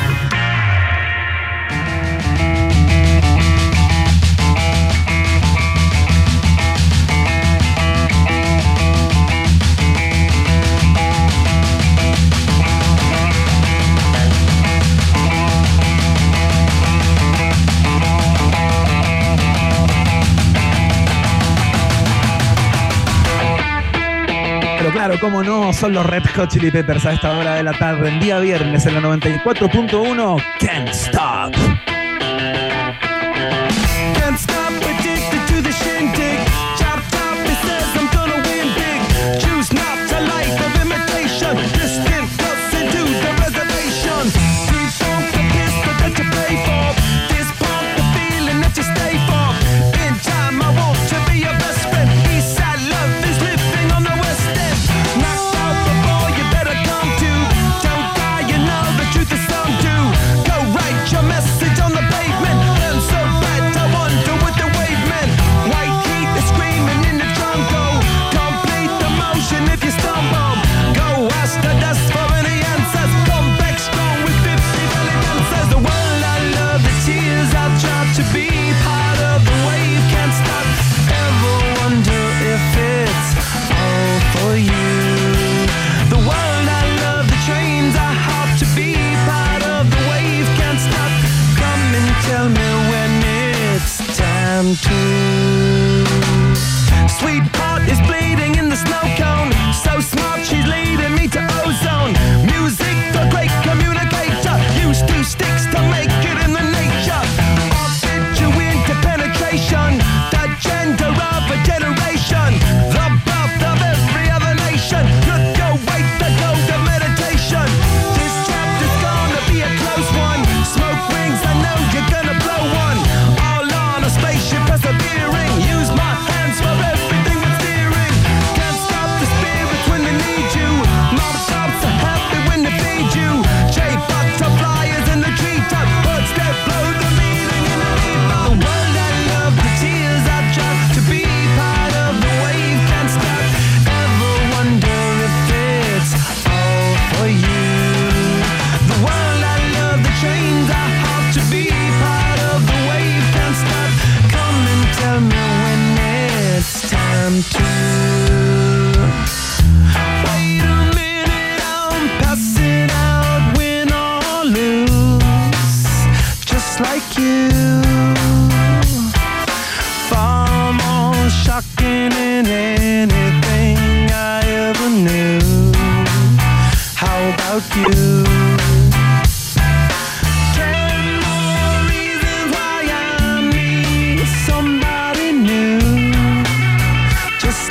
Cómo 25.21 25.43
no, 25.43 25.71
son 25.71 25.93
los 25.93 26.03
Red 26.03 26.23
Hot 26.35 26.49
Chili 26.49 26.71
Peppers 26.71 27.05
a 27.05 27.13
esta 27.13 27.37
hora 27.37 27.53
de 27.53 27.61
la 27.61 27.73
tarde, 27.73 28.09
en 28.09 28.19
día 28.19 28.39
viernes 28.39 28.87
en 28.87 28.95
la 28.95 29.01
94.1, 29.01 30.43
Can't 30.59 30.89
Stop. 30.89 32.00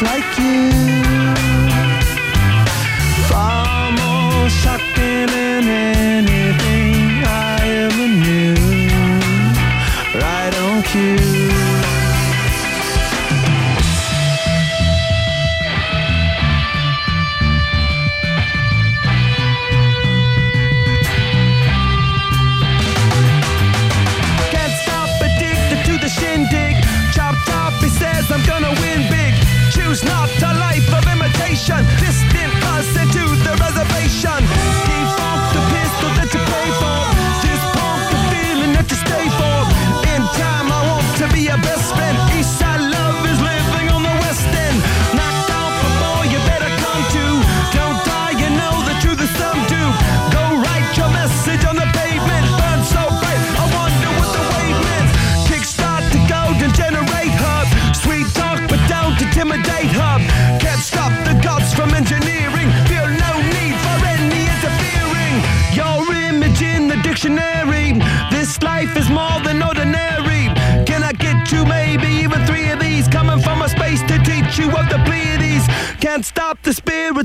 like 0.02 0.38
you. 0.38 1.09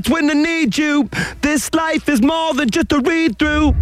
Spirits 0.06 0.08
when 0.08 0.26
they 0.26 0.34
need 0.34 0.76
you. 0.76 1.08
This 1.42 1.70
life 1.74 2.08
is 2.08 2.22
more 2.22 2.54
than 2.54 2.70
just 2.70 2.92
a 2.92 3.00
read 3.00 3.38
through. 3.38 3.74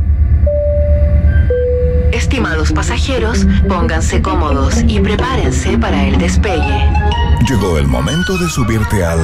Estimados 2.13 2.73
pasajeros, 2.73 3.47
pónganse 3.69 4.23
cómodos 4.23 4.83
y 4.87 5.01
prepárense 5.01 5.79
para 5.79 6.07
el 6.07 6.19
despegue. 6.19 6.91
Llegó 7.49 7.79
el 7.79 7.87
momento 7.87 8.39
de 8.39 8.49
subirte 8.49 9.05
al 9.05 9.19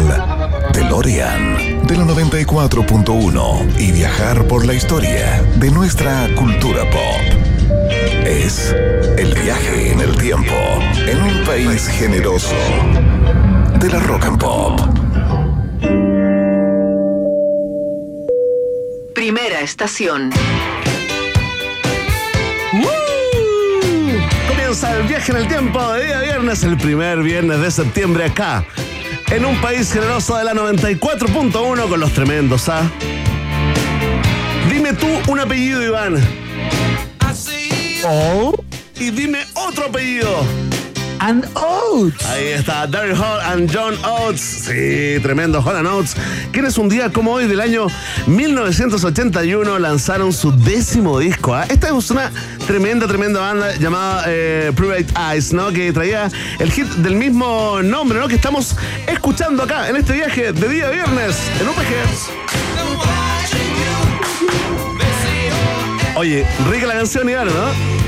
DeLorean 0.72 1.86
de 1.86 1.96
la 1.96 2.05
94.1 2.05 3.80
y 3.80 3.92
viajar 3.92 4.44
por 4.46 4.66
la 4.66 4.74
historia 4.74 5.42
de 5.57 5.70
nuestra 5.70 6.28
cultura 6.34 6.82
pop. 6.90 7.20
Es 8.24 8.74
el 9.16 9.34
viaje 9.34 9.92
en 9.92 10.01
el 10.01 10.16
tiempo 10.16 10.55
en 11.07 11.22
un 11.22 11.44
país 11.44 11.88
generoso 11.88 12.57
de 13.78 13.88
la 13.88 14.01
rock 14.01 14.26
and 14.26 14.38
pop. 14.38 14.99
Primera 19.33 19.61
estación. 19.61 20.31
Comienza 24.49 24.97
el 24.97 25.07
viaje 25.07 25.31
en 25.31 25.37
el 25.39 25.47
tiempo 25.47 25.93
de 25.93 26.07
día 26.07 26.18
viernes, 26.18 26.64
el 26.64 26.76
primer 26.76 27.22
viernes 27.22 27.61
de 27.61 27.70
septiembre 27.70 28.24
acá, 28.24 28.64
en 29.28 29.45
un 29.45 29.57
país 29.61 29.93
generoso 29.93 30.37
de 30.37 30.43
la 30.43 30.53
94.1 30.53 31.89
con 31.89 32.01
los 32.01 32.12
tremendos, 32.12 32.68
¿ah? 32.68 32.91
Dime 34.68 34.95
tú 34.95 35.07
un 35.28 35.39
apellido, 35.39 35.81
Iván. 35.81 36.16
Oh. 38.05 38.53
Y 38.97 39.11
dime 39.11 39.47
otro 39.55 39.85
apellido. 39.85 40.70
And 41.21 41.47
Oates. 41.55 42.27
Ahí 42.27 42.47
está, 42.49 42.87
Daryl 42.87 43.14
Hall 43.14 43.41
and 43.45 43.71
John 43.71 43.95
Oates. 44.05 44.41
Sí, 44.41 45.21
tremendo 45.23 45.62
Hall 45.62 45.77
and 45.77 45.87
Oates. 45.87 46.16
Quienes 46.51 46.79
un 46.79 46.89
día 46.89 47.12
como 47.12 47.33
hoy 47.33 47.47
del 47.47 47.61
año 47.61 47.89
1981 48.27 49.79
lanzaron 49.79 50.33
su 50.33 50.51
décimo 50.51 51.18
disco. 51.18 51.55
¿ah? 51.55 51.66
Esta 51.68 51.89
es 51.97 52.11
una 52.11 52.33
tremenda, 52.66 53.07
tremenda 53.07 53.41
banda 53.41 53.77
llamada 53.77 54.25
eh, 54.29 54.73
Private 54.75 55.09
Eyes, 55.31 55.53
¿no? 55.53 55.71
Que 55.71 55.93
traía 55.93 56.31
el 56.59 56.73
hit 56.73 56.87
del 56.87 57.16
mismo 57.16 57.83
nombre, 57.83 58.18
¿no? 58.18 58.27
Que 58.27 58.37
estamos 58.37 58.77
escuchando 59.07 59.64
acá 59.64 59.91
en 59.91 59.97
este 59.97 60.14
viaje 60.14 60.53
de 60.53 60.68
día 60.68 60.89
viernes 60.89 61.37
en 61.61 61.68
UPG. 61.68 62.41
Oye, 66.16 66.47
rica 66.71 66.87
la 66.87 66.95
canción, 66.95 67.29
Iván, 67.29 67.49
¿no? 67.49 67.99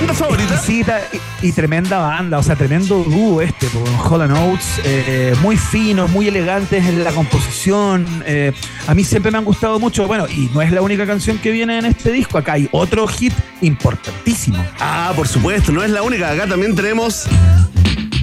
¿Banda 0.00 0.14
favorita? 0.14 0.54
Exquisita 0.54 0.98
y, 1.42 1.48
y 1.48 1.52
tremenda 1.52 1.98
banda, 1.98 2.38
o 2.38 2.42
sea, 2.42 2.56
tremendo 2.56 3.04
dúo 3.04 3.42
este, 3.42 3.66
con 3.66 3.84
Holland 4.10 4.32
Oates, 4.32 4.80
eh, 4.82 5.34
muy 5.42 5.58
finos, 5.58 6.08
muy 6.08 6.26
elegantes 6.26 6.86
en 6.86 7.04
la 7.04 7.12
composición. 7.12 8.06
eh, 8.24 8.50
a 8.86 8.94
mí 8.94 9.04
siempre 9.04 9.30
me 9.30 9.36
han 9.36 9.44
gustado 9.44 9.78
mucho, 9.78 10.06
bueno, 10.06 10.26
y 10.26 10.48
no 10.54 10.62
es 10.62 10.72
la 10.72 10.80
única 10.80 11.06
canción 11.06 11.36
que 11.36 11.50
viene 11.50 11.76
en 11.78 11.84
este 11.84 12.12
disco, 12.12 12.38
acá 12.38 12.54
hay 12.54 12.66
otro 12.72 13.06
hit 13.08 13.34
importantísimo. 13.60 14.64
Ah, 14.80 15.12
por 15.14 15.28
supuesto, 15.28 15.70
no 15.70 15.84
es 15.84 15.90
la 15.90 16.02
única. 16.02 16.30
Acá 16.30 16.46
también 16.46 16.74
tenemos 16.74 17.26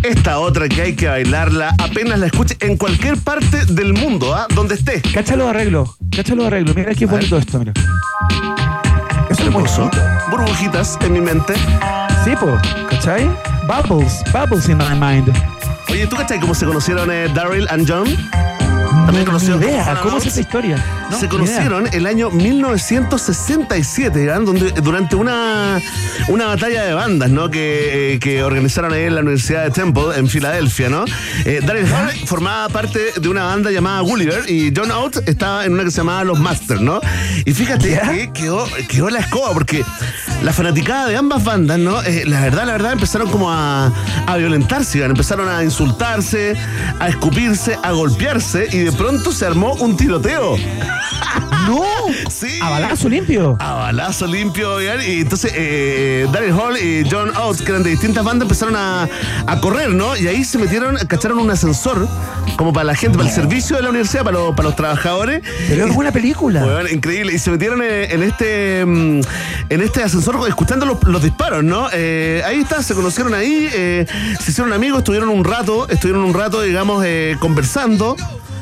esta 0.01 0.39
otra 0.39 0.67
que 0.67 0.81
hay 0.81 0.95
que 0.95 1.07
bailarla 1.07 1.75
apenas 1.77 2.17
la 2.17 2.25
escuche 2.25 2.57
en 2.59 2.75
cualquier 2.77 3.17
parte 3.17 3.65
del 3.65 3.93
mundo, 3.93 4.33
¿ah? 4.33 4.47
Donde 4.55 4.73
esté. 4.73 4.99
Cacha 5.13 5.35
los 5.35 5.47
arreglos, 5.47 5.95
cacha 6.09 6.33
los 6.33 6.47
arreglos, 6.47 6.75
mira 6.75 6.95
qué 6.95 7.05
bonito 7.05 7.37
esto, 7.37 7.59
mira. 7.59 7.73
Hermoso. 9.57 9.89
Burbujitas 10.29 10.99
en 11.01 11.13
mi 11.13 11.21
mente. 11.21 11.55
Sí, 12.23 12.35
po, 12.39 12.59
¿cachai? 12.87 13.27
Bubbles, 13.65 14.23
bubbles 14.31 14.69
in 14.69 14.77
my 14.77 14.93
mind. 14.93 15.33
Oye, 15.89 16.05
¿tú 16.05 16.15
cachai 16.15 16.39
cómo 16.39 16.53
se 16.53 16.65
conocieron 16.67 17.09
eh, 17.09 17.27
Daryl 17.33 17.67
and 17.71 17.89
John? 17.89 18.05
También 19.07 19.25
conocidos 19.25 19.61
idea, 19.61 19.99
¿cómo 20.03 20.17
es 20.17 20.25
esa 20.25 20.41
historia? 20.41 20.85
No, 21.09 21.17
se 21.17 21.29
conocieron 21.29 21.87
el 21.93 22.05
año 22.05 22.29
1967, 22.29 24.25
¿verdad? 24.25 24.41
Donde, 24.41 24.71
durante 24.71 25.15
una, 25.15 25.79
una 26.27 26.47
batalla 26.47 26.83
de 26.83 26.93
bandas, 26.93 27.29
¿no? 27.29 27.49
Que, 27.49 28.15
eh, 28.15 28.19
que 28.19 28.43
organizaron 28.43 28.91
ahí 28.91 29.03
en 29.03 29.15
la 29.15 29.21
Universidad 29.21 29.63
de 29.63 29.71
Temple, 29.71 30.17
en 30.17 30.27
Filadelfia, 30.27 30.89
¿no? 30.89 31.05
Eh, 31.45 31.61
Daryl 31.65 31.85
Hall 31.85 32.11
formaba 32.25 32.67
parte 32.67 33.13
de 33.15 33.29
una 33.29 33.45
banda 33.45 33.71
llamada 33.71 34.01
Gulliver 34.01 34.43
y 34.49 34.73
John 34.75 34.91
Oates 34.91 35.23
estaba 35.25 35.63
en 35.63 35.71
una 35.71 35.85
que 35.85 35.91
se 35.91 35.97
llamaba 35.97 36.25
Los 36.25 36.41
Masters, 36.41 36.81
¿no? 36.81 36.99
Y 37.45 37.53
fíjate 37.53 38.01
que 38.11 38.33
quedó, 38.33 38.67
quedó 38.89 39.09
la 39.09 39.19
escoba 39.19 39.53
porque 39.53 39.85
la 40.43 40.51
fanaticada 40.51 41.07
de 41.07 41.15
ambas 41.15 41.45
bandas, 41.45 41.79
¿no? 41.79 42.03
Eh, 42.03 42.25
la 42.25 42.41
verdad, 42.41 42.65
la 42.65 42.73
verdad, 42.73 42.91
empezaron 42.91 43.29
como 43.29 43.49
a, 43.49 43.89
a 44.25 44.35
violentarse, 44.35 44.99
¿verdad? 44.99 45.11
empezaron 45.11 45.47
a 45.47 45.63
insultarse, 45.63 46.57
a 46.99 47.07
escupirse, 47.07 47.79
a 47.81 47.91
golpearse 47.93 48.67
y 48.69 48.79
de 48.79 48.96
pronto 48.97 49.31
se 49.31 49.45
armó 49.45 49.73
un 49.75 49.95
tiroteo. 49.95 50.57
¡No! 51.67 51.83
Sí. 52.29 52.59
¿A 52.61 52.69
balazo 52.69 53.09
limpio? 53.09 53.57
A 53.59 53.73
balazo 53.73 54.25
limpio, 54.25 54.81
y 54.81 55.21
entonces 55.21 55.51
eh, 55.53 56.25
Daryl 56.31 56.53
Hall 56.53 56.77
y 56.77 57.05
John 57.09 57.35
Oates, 57.35 57.61
que 57.61 57.71
eran 57.71 57.83
de 57.83 57.89
distintas 57.89 58.23
bandas, 58.23 58.45
empezaron 58.45 58.75
a, 58.77 59.09
a 59.45 59.59
correr, 59.59 59.89
¿no? 59.89 60.15
Y 60.15 60.27
ahí 60.27 60.45
se 60.45 60.57
metieron, 60.57 60.95
cacharon 61.07 61.39
un 61.39 61.51
ascensor, 61.51 62.07
como 62.55 62.71
para 62.71 62.85
la 62.85 62.95
gente, 62.95 63.17
para 63.17 63.29
el 63.29 63.35
servicio 63.35 63.75
de 63.75 63.83
la 63.83 63.89
universidad, 63.89 64.23
para 64.23 64.37
los, 64.37 64.55
para 64.55 64.69
los 64.69 64.75
trabajadores. 64.77 65.41
Pero 65.67 65.87
es 65.87 65.93
buena 65.93 66.11
película. 66.13 66.63
Weón, 66.63 66.87
increíble. 66.89 67.33
Y 67.33 67.39
se 67.39 67.51
metieron 67.51 67.81
eh, 67.83 68.13
en 68.13 68.23
este 68.23 68.85
mm, 68.85 69.21
en 69.69 69.81
este 69.81 70.03
ascensor 70.03 70.37
escuchando 70.47 70.85
los, 70.85 71.03
los 71.03 71.21
disparos, 71.21 71.63
¿no? 71.63 71.87
Eh, 71.91 72.41
ahí 72.45 72.59
está, 72.59 72.81
se 72.81 72.93
conocieron 72.93 73.33
ahí, 73.33 73.69
eh, 73.73 74.05
se 74.39 74.51
hicieron 74.51 74.73
amigos, 74.73 74.99
estuvieron 74.99 75.29
un 75.29 75.43
rato, 75.43 75.87
estuvieron 75.89 76.23
un 76.23 76.33
rato, 76.33 76.61
digamos, 76.61 77.03
eh, 77.05 77.35
conversando. 77.39 78.15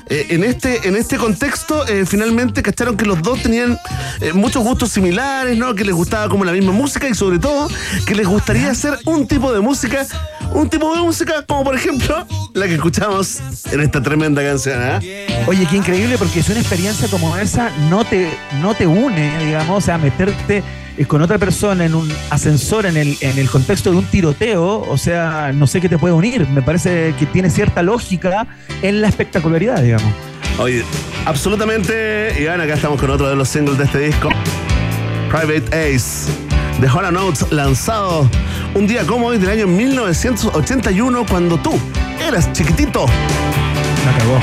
Eh, 0.07 0.27
en, 0.29 0.43
este, 0.43 0.87
en 0.87 0.95
este 0.95 1.17
contexto, 1.17 1.87
eh, 1.87 2.05
finalmente 2.05 2.61
cacharon 2.61 2.95
que 2.95 3.05
los 3.05 3.21
dos 3.23 3.41
tenían 3.41 3.77
eh, 4.21 4.33
muchos 4.33 4.63
gustos 4.63 4.91
similares, 4.91 5.57
¿no? 5.57 5.73
Que 5.73 5.83
les 5.83 5.95
gustaba 5.95 6.29
como 6.29 6.45
la 6.45 6.51
misma 6.51 6.71
música 6.71 7.09
y 7.09 7.15
sobre 7.15 7.39
todo 7.39 7.67
que 8.05 8.13
les 8.13 8.27
gustaría 8.27 8.69
hacer 8.69 8.99
un 9.05 9.27
tipo 9.27 9.51
de 9.51 9.61
música, 9.61 10.05
un 10.53 10.69
tipo 10.69 10.95
de 10.95 11.01
música 11.01 11.43
como 11.47 11.63
por 11.63 11.75
ejemplo 11.75 12.25
la 12.53 12.67
que 12.67 12.75
escuchamos 12.75 13.39
en 13.71 13.81
esta 13.81 14.01
tremenda 14.01 14.43
canción. 14.43 14.79
Oye, 15.47 15.67
qué 15.69 15.77
increíble 15.77 16.17
porque 16.19 16.41
es 16.41 16.49
una 16.49 16.59
experiencia 16.59 17.07
como 17.07 17.35
esa 17.37 17.71
no 17.89 18.05
te, 18.05 18.29
no 18.61 18.75
te 18.75 18.85
une, 18.85 19.43
digamos, 19.43 19.83
o 19.83 19.85
sea, 19.85 19.97
meterte 19.97 20.63
con 21.03 21.21
otra 21.21 21.37
persona 21.37 21.85
en 21.85 21.93
un 21.93 22.09
ascensor 22.29 22.85
en 22.85 22.95
el, 22.95 23.17
en 23.19 23.37
el 23.37 23.49
contexto 23.49 23.91
de 23.91 23.97
un 23.97 24.05
tiroteo, 24.05 24.79
o 24.89 24.97
sea, 24.97 25.51
no 25.53 25.67
sé 25.67 25.81
qué 25.81 25.89
te 25.89 25.97
puede 25.97 26.13
unir. 26.13 26.47
Me 26.47 26.61
parece 26.61 27.13
que 27.19 27.25
tiene 27.25 27.49
cierta 27.49 27.83
lógica 27.83 28.47
en 28.81 29.01
la 29.01 29.09
espectacularidad, 29.09 29.81
digamos. 29.81 30.07
Oye, 30.57 30.85
absolutamente, 31.25 32.41
Iván, 32.41 32.61
acá 32.61 32.75
estamos 32.75 32.99
con 32.99 33.09
otro 33.09 33.27
de 33.27 33.35
los 33.35 33.49
singles 33.49 33.77
de 33.77 33.83
este 33.83 33.99
disco. 33.99 34.29
Private 35.29 35.95
Ace, 35.95 36.31
de 36.79 36.87
Hall 36.87 37.13
Notes, 37.13 37.51
lanzado 37.51 38.29
un 38.73 38.87
día 38.87 39.05
como 39.05 39.27
hoy 39.27 39.37
del 39.37 39.49
año 39.49 39.67
1981, 39.67 41.25
cuando 41.29 41.57
tú 41.57 41.77
eras 42.25 42.51
chiquitito. 42.53 43.05
La 44.05 44.17
cagó. 44.17 44.39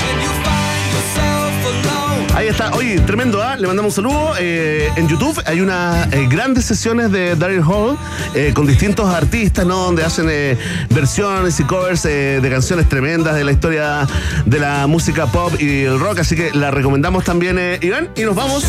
Ahí 2.34 2.48
está, 2.48 2.70
oye, 2.74 2.98
tremendo, 3.00 3.42
¿ah? 3.42 3.56
Le 3.56 3.66
mandamos 3.66 3.96
un 3.98 4.04
saludo. 4.04 4.32
Eh, 4.38 4.90
en 4.96 5.06
YouTube 5.06 5.40
hay 5.44 5.60
unas 5.60 6.10
eh, 6.12 6.26
grandes 6.30 6.64
sesiones 6.64 7.12
de 7.12 7.36
Daryl 7.36 7.62
Hall 7.62 7.98
eh, 8.34 8.52
con 8.54 8.66
distintos 8.66 9.12
artistas, 9.14 9.66
¿no? 9.66 9.76
Donde 9.76 10.02
hacen 10.02 10.28
eh, 10.30 10.56
versiones 10.90 11.60
y 11.60 11.64
covers 11.64 12.06
eh, 12.06 12.40
de 12.40 12.50
canciones 12.50 12.88
tremendas 12.88 13.34
de 13.34 13.44
la 13.44 13.52
historia 13.52 14.06
de 14.46 14.58
la 14.58 14.86
música 14.86 15.26
pop 15.26 15.52
y 15.60 15.82
el 15.82 16.00
rock. 16.00 16.20
Así 16.20 16.34
que 16.34 16.50
la 16.52 16.70
recomendamos 16.70 17.22
también, 17.24 17.58
eh, 17.58 17.78
Iván. 17.82 18.08
Y 18.16 18.22
nos 18.22 18.34
vamos, 18.34 18.64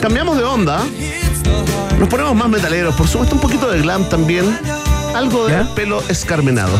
cambiamos 0.00 0.36
de 0.36 0.44
onda. 0.44 0.80
Nos 1.98 2.08
ponemos 2.08 2.34
más 2.36 2.48
metaleros, 2.48 2.94
por 2.94 3.08
supuesto, 3.08 3.34
un 3.34 3.40
poquito 3.40 3.70
de 3.70 3.82
glam 3.82 4.08
también. 4.08 4.46
Algo 5.16 5.48
de 5.48 5.64
pelo 5.74 6.00
escarmenado. 6.08 6.78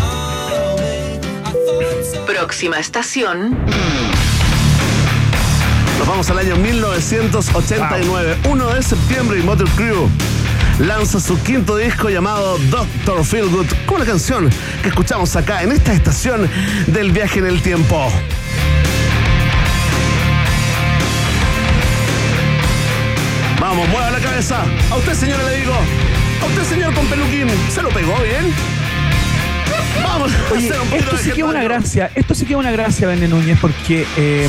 Próxima 2.25 2.79
estación. 2.79 3.59
Vamos 6.11 6.29
al 6.29 6.41
año 6.41 6.57
1989, 6.57 8.39
1 8.51 8.75
de 8.75 8.83
septiembre 8.83 9.39
y 9.39 9.43
Motor 9.45 9.69
Crew 9.77 10.11
lanza 10.81 11.21
su 11.21 11.41
quinto 11.41 11.77
disco 11.77 12.11
llamado 12.11 12.59
Doctor 12.69 13.25
Feelgood 13.25 13.69
con 13.87 14.01
la 14.01 14.05
canción 14.05 14.51
que 14.83 14.89
escuchamos 14.89 15.37
acá 15.37 15.63
en 15.63 15.71
esta 15.71 15.93
estación 15.93 16.51
del 16.89 17.13
viaje 17.13 17.39
en 17.39 17.47
el 17.47 17.63
tiempo. 17.63 18.11
Vamos, 23.61 23.89
mueva 23.89 24.11
la 24.11 24.19
cabeza. 24.19 24.65
A 24.91 24.97
usted, 24.97 25.15
señora, 25.15 25.45
le 25.45 25.59
digo. 25.59 25.75
A 26.43 26.47
usted, 26.47 26.65
señor 26.65 26.93
con 26.93 27.07
peluquín. 27.07 27.47
¿Se 27.73 27.83
lo 27.83 27.89
pegó 27.91 28.19
bien? 28.21 28.53
Vamos 30.03 30.33
a 30.33 30.57
hacer 30.57 30.81
un 30.81 30.89
poquito 30.89 30.97
esto 30.97 31.17
de 31.17 31.23
sí 31.23 31.31
que 31.31 31.41
es 31.41 31.47
una 31.47 31.63
gracia, 31.63 32.11
esto 32.17 32.35
sí 32.35 32.47
que 32.47 32.55
es 32.55 32.59
una 32.59 32.73
gracia, 32.73 33.07
Bene 33.07 33.29
Núñez, 33.29 33.59
porque 33.61 34.07
eh, 34.17 34.49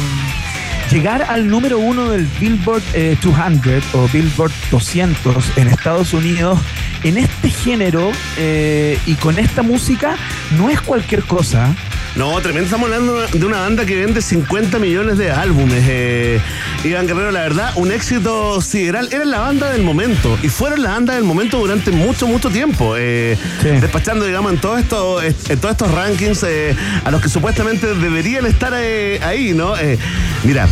llegar 0.92 1.24
al 1.24 1.48
número 1.48 1.80
uno 1.80 2.10
del 2.10 2.28
Billboard 2.40 2.84
eh, 2.94 3.18
200 3.22 3.96
o 3.96 4.08
Billboard 4.10 4.52
200 4.70 5.58
en 5.58 5.68
Estados 5.70 6.14
Unidos 6.14 6.60
en 7.04 7.18
este 7.18 7.50
género 7.50 8.12
eh, 8.38 9.00
y 9.06 9.16
con 9.16 9.40
esta 9.40 9.62
música 9.62 10.18
no 10.58 10.70
es 10.70 10.82
cualquier 10.82 11.24
cosa. 11.24 11.74
No, 12.16 12.40
tremendo. 12.42 12.66
Estamos 12.66 12.86
hablando 12.92 13.22
de 13.22 13.46
una 13.46 13.62
banda 13.62 13.86
que 13.86 13.96
vende 13.96 14.22
50 14.22 14.80
millones 14.80 15.18
de 15.18 15.32
álbumes. 15.32 15.84
eh, 15.88 16.42
Iván 16.84 17.08
Guerrero, 17.08 17.32
la 17.32 17.42
verdad, 17.42 17.72
un 17.76 17.92
éxito 17.92 18.60
sideral. 18.62 19.08
Era 19.12 19.24
la 19.26 19.40
banda 19.40 19.72
del 19.72 19.82
momento. 19.84 20.38
Y 20.44 20.50
fueron 20.50 20.84
la 20.84 20.90
banda 20.92 21.16
del 21.16 21.24
momento 21.24 21.58
durante 21.60 21.92
mucho, 21.92 22.28
mucho 22.28 22.50
tiempo. 22.50 22.96
eh, 22.98 23.38
Despachando, 23.64 24.26
digamos, 24.26 24.52
en 24.52 24.60
todos 24.60 24.80
estos, 24.80 25.24
en 25.24 25.60
todos 25.60 25.72
estos 25.72 25.92
rankings 25.92 26.44
eh, 26.44 26.76
a 27.06 27.12
los 27.12 27.22
que 27.22 27.30
supuestamente 27.30 27.88
deberían 27.96 28.46
estar 28.46 28.74
eh, 28.76 29.20
ahí, 29.24 29.54
¿no? 29.54 29.78
Eh, 29.78 29.98
mira. 30.44 30.68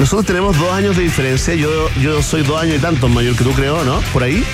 Nosotros 0.00 0.26
tenemos 0.26 0.58
dos 0.58 0.72
años 0.72 0.96
de 0.96 1.04
diferencia. 1.04 1.54
Yo, 1.54 1.88
yo 2.02 2.20
soy 2.20 2.42
dos 2.42 2.60
años 2.60 2.78
y 2.78 2.78
tantos 2.80 3.08
mayor 3.08 3.36
que 3.36 3.44
tú, 3.44 3.52
creo, 3.52 3.84
¿no? 3.84 4.00
Por 4.12 4.24
ahí. 4.24 4.44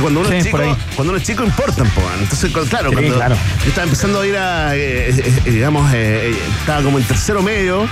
Que 0.00 0.02
cuando 0.02 0.20
uno 0.20 0.28
Sí, 0.30 0.36
es 0.36 0.44
chico, 0.44 0.58
cuando 0.96 1.12
uno 1.12 1.16
es 1.20 1.22
chico 1.26 1.44
importan, 1.44 1.86
po, 1.90 2.00
man. 2.00 2.18
Entonces, 2.20 2.50
claro, 2.70 2.88
Sí, 2.88 2.94
cuando 2.96 3.14
claro. 3.16 3.36
yo 3.62 3.68
estaba 3.68 3.84
empezando 3.84 4.20
a 4.22 4.26
ir 4.26 4.36
a, 4.36 4.74
eh, 4.74 5.10
eh, 5.10 5.14
eh, 5.44 5.50
digamos, 5.50 5.90
eh, 5.94 6.34
estaba 6.60 6.82
como 6.82 6.98
en 6.98 7.04
tercero 7.04 7.42
medio, 7.42 7.86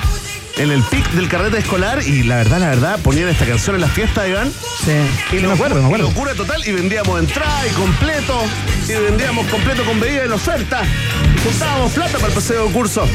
en 0.56 0.70
el 0.70 0.82
pic 0.84 1.06
del 1.11 1.28
carrete 1.28 1.59
escolar, 1.59 2.02
y 2.02 2.22
la 2.22 2.36
verdad, 2.36 2.61
la 2.61 2.68
verdad, 2.70 2.98
ponían 3.00 3.28
esta 3.28 3.44
canción 3.44 3.76
en 3.76 3.82
las 3.82 3.92
fiestas, 3.92 4.26
Iván. 4.26 4.50
Sí, 4.50 4.92
Y 5.32 5.34
me 5.36 5.48
locu- 5.48 5.52
acuerdo, 5.54 5.74
me 5.80 5.84
acuerdo. 5.86 6.06
y 6.06 6.09
locura 6.09 6.34
total, 6.34 6.66
y 6.66 6.72
vendíamos 6.72 7.18
entrada 7.20 7.66
y 7.66 7.70
completo, 7.74 8.42
y 8.88 8.92
vendíamos 8.92 9.46
completo 9.48 9.84
con 9.84 10.00
bebida 10.00 10.24
en 10.24 10.32
oferta, 10.32 10.82
juntábamos 11.44 11.92
plata 11.92 12.14
para 12.14 12.28
el 12.28 12.32
paseo 12.32 12.66
de 12.68 12.72
curso. 12.72 13.06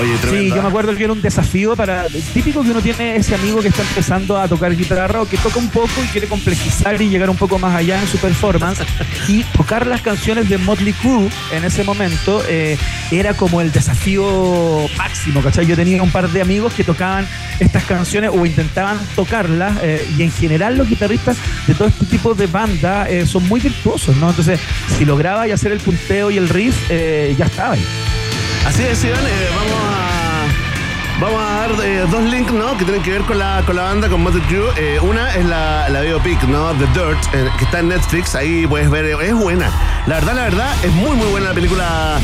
Oye, 0.00 0.16
Sí, 0.30 0.48
yo 0.48 0.62
me 0.62 0.68
acuerdo 0.68 0.94
que 0.94 1.04
era 1.04 1.12
un 1.12 1.22
desafío 1.22 1.76
para. 1.76 2.06
Típico 2.34 2.62
que 2.62 2.70
uno 2.70 2.80
tiene 2.80 3.16
ese 3.16 3.34
amigo 3.34 3.60
que 3.60 3.68
está 3.68 3.82
empezando 3.82 4.36
a 4.36 4.48
tocar 4.48 4.76
guitarra 4.76 5.22
o 5.22 5.28
que 5.28 5.36
toca 5.38 5.58
un 5.58 5.68
poco 5.70 5.92
y 6.04 6.08
quiere 6.08 6.26
complejizar 6.26 7.00
y 7.00 7.08
llegar 7.08 7.30
un 7.30 7.36
poco 7.36 7.58
más 7.58 7.74
allá 7.74 8.00
en 8.00 8.06
su 8.08 8.18
performance. 8.18 8.84
y 9.28 9.42
tocar 9.56 9.86
las 9.86 10.02
canciones 10.02 10.48
de 10.48 10.58
Motley 10.58 10.92
Crue 10.94 11.28
en 11.52 11.64
ese 11.64 11.84
momento 11.84 12.42
eh, 12.48 12.76
era 13.10 13.34
como 13.34 13.60
el 13.60 13.72
desafío 13.72 14.88
máximo, 14.96 15.42
¿cachai? 15.42 15.66
Yo 15.66 15.76
tenía 15.76 16.02
un 16.02 16.10
par 16.10 16.28
de 16.30 16.40
amigos 16.40 16.74
que 16.74 16.84
tocaban 16.84 17.26
estas 17.60 17.84
canciones 17.84 18.30
o 18.32 18.44
intentaban 18.44 18.98
tocarlas 19.14 19.78
eh, 19.82 20.06
y 20.16 20.22
en 20.22 20.32
general 20.32 20.76
los 20.76 20.88
guitarristas 20.88 21.36
de 21.66 21.74
todo 21.74 21.88
este 21.88 22.06
tipo 22.06 22.34
de 22.34 22.46
banda 22.46 23.08
eh, 23.08 23.26
son 23.26 23.46
muy 23.48 23.60
virtuosos, 23.60 24.16
¿no? 24.16 24.30
Entonces, 24.30 24.60
si 24.96 25.04
lograba 25.04 25.46
y 25.48 25.52
hacer 25.52 25.72
el 25.72 25.80
punteo 25.80 26.30
y 26.30 26.38
el 26.38 26.48
riff, 26.48 26.76
eh, 26.90 27.34
ya 27.38 27.46
estaba 27.46 27.74
ahí. 27.74 27.84
Así 28.66 28.82
es, 28.82 29.02
Iván, 29.04 29.24
eh, 29.26 29.48
vamos 29.54 29.72
a. 29.72 30.02
Vamos 31.18 31.40
a 31.40 31.54
dar 31.60 31.70
eh, 31.82 32.04
dos 32.10 32.22
links, 32.24 32.52
¿no? 32.52 32.76
Que 32.76 32.84
tienen 32.84 33.02
que 33.02 33.10
ver 33.10 33.22
con 33.22 33.38
la, 33.38 33.62
con 33.64 33.74
la 33.76 33.84
banda, 33.84 34.08
con 34.10 34.22
Motley 34.22 34.42
Crue. 34.42 34.68
Eh, 34.76 35.00
una 35.00 35.34
es 35.34 35.46
la, 35.46 35.88
la 35.88 36.02
biopic, 36.02 36.42
¿no? 36.42 36.72
The 36.72 36.86
Dirt, 36.88 37.18
eh, 37.32 37.48
que 37.58 37.64
está 37.64 37.78
en 37.78 37.88
Netflix. 37.88 38.34
Ahí 38.34 38.66
puedes 38.66 38.90
ver, 38.90 39.06
es 39.06 39.32
buena. 39.34 39.70
La 40.06 40.16
verdad, 40.16 40.34
la 40.34 40.42
verdad, 40.42 40.74
es 40.82 40.92
muy, 40.92 41.16
muy 41.16 41.26
buena 41.28 41.48
la 41.48 41.54
película 41.54 42.18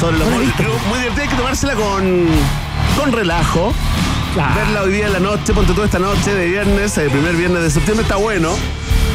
sobre 0.00 0.16
los 0.18 0.30
Motley 0.30 0.48
Crue. 0.56 0.72
Muy 0.88 0.98
divertida, 0.98 1.24
hay 1.24 1.28
que 1.28 1.36
tomársela 1.36 1.74
con, 1.74 2.26
con 2.98 3.12
relajo. 3.12 3.74
Verla 4.54 4.82
hoy 4.82 4.92
día 4.92 5.06
en 5.08 5.12
la 5.14 5.20
noche, 5.20 5.52
ponte 5.52 5.74
tú 5.74 5.82
esta 5.82 5.98
noche 5.98 6.32
de 6.34 6.46
viernes, 6.46 6.96
el 6.96 7.10
primer 7.10 7.34
viernes 7.34 7.62
de 7.62 7.70
septiembre, 7.70 8.04
está 8.04 8.16
bueno. 8.16 8.56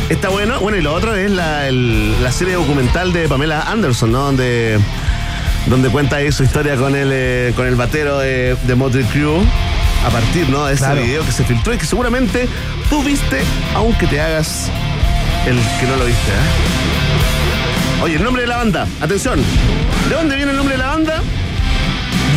Está 0.09 0.29
bueno. 0.29 0.59
Bueno, 0.59 0.77
y 0.77 0.81
lo 0.81 0.93
otro 0.93 1.15
es 1.15 1.31
la, 1.31 1.67
el- 1.67 2.21
la 2.21 2.31
serie 2.31 2.53
documental 2.55 3.13
de 3.13 3.27
Pamela 3.27 3.61
Anderson, 3.61 4.11
¿no? 4.11 4.19
Donde 4.25 4.77
donde 5.67 5.89
cuenta 5.89 6.17
ahí 6.17 6.31
su 6.31 6.43
historia 6.43 6.75
con 6.75 6.95
el, 6.95 7.09
eh, 7.13 7.53
con 7.55 7.65
el 7.67 7.75
batero 7.75 8.19
de, 8.19 8.55
de 8.63 8.75
Motley 8.75 9.05
Crue 9.05 9.41
a 10.05 10.09
partir 10.09 10.49
¿no? 10.49 10.65
de 10.65 10.73
ese 10.73 10.83
Claro. 10.83 11.01
video 11.01 11.25
que 11.25 11.31
se 11.31 11.43
filtró 11.45 11.73
y 11.73 11.77
que 11.77 11.85
seguramente 11.85 12.47
tú 12.89 13.01
viste, 13.03 13.41
aunque 13.75 14.05
te 14.07 14.19
hagas 14.19 14.69
el 15.47 15.55
que 15.79 15.85
no 15.87 15.95
lo 15.97 16.05
viste. 16.05 16.31
¿eh? 16.31 18.01
Oye, 18.03 18.15
el 18.17 18.23
nombre 18.23 18.41
de 18.41 18.47
la 18.49 18.57
banda, 18.57 18.87
atención. 19.01 19.39
¿De 20.09 20.15
dónde 20.15 20.35
viene 20.35 20.51
el 20.51 20.57
nombre 20.57 20.75
de 20.75 20.83
la 20.83 20.87
banda? 20.87 21.21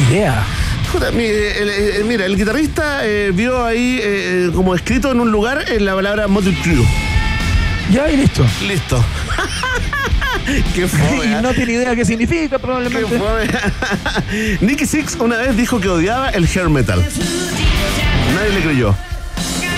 Ni 0.08 0.14
idea. 0.16 0.44
Puta, 0.92 1.10
mi- 1.10 1.24
el- 1.24 1.68
el- 1.68 2.04
mira, 2.04 2.24
el 2.26 2.36
guitarrista 2.36 3.00
eh, 3.04 3.32
vio 3.34 3.64
ahí 3.64 3.98
eh, 4.00 4.50
como 4.54 4.74
escrito 4.76 5.10
en 5.10 5.18
un 5.20 5.32
lugar 5.32 5.64
en 5.68 5.84
la 5.84 5.94
palabra 5.96 6.28
Motley 6.28 6.54
Crue. 6.62 6.86
Ya, 7.90 8.08
y 8.08 8.16
listo. 8.18 8.46
Listo. 8.66 9.04
Qué 10.74 10.86
fome, 10.86 11.26
y 11.26 11.32
¿eh? 11.32 11.38
no 11.42 11.52
tiene 11.52 11.72
idea 11.72 11.96
qué 11.96 12.04
significa, 12.04 12.58
probablemente. 12.58 13.08
Qué 13.08 13.18
fome. 13.18 14.58
Nicky 14.60 14.86
Six 14.86 15.16
una 15.16 15.36
vez 15.36 15.56
dijo 15.56 15.80
que 15.80 15.88
odiaba 15.88 16.28
el 16.30 16.44
hair 16.46 16.68
metal. 16.68 17.04
Nadie 18.34 18.52
le 18.52 18.60
creyó. 18.60 18.94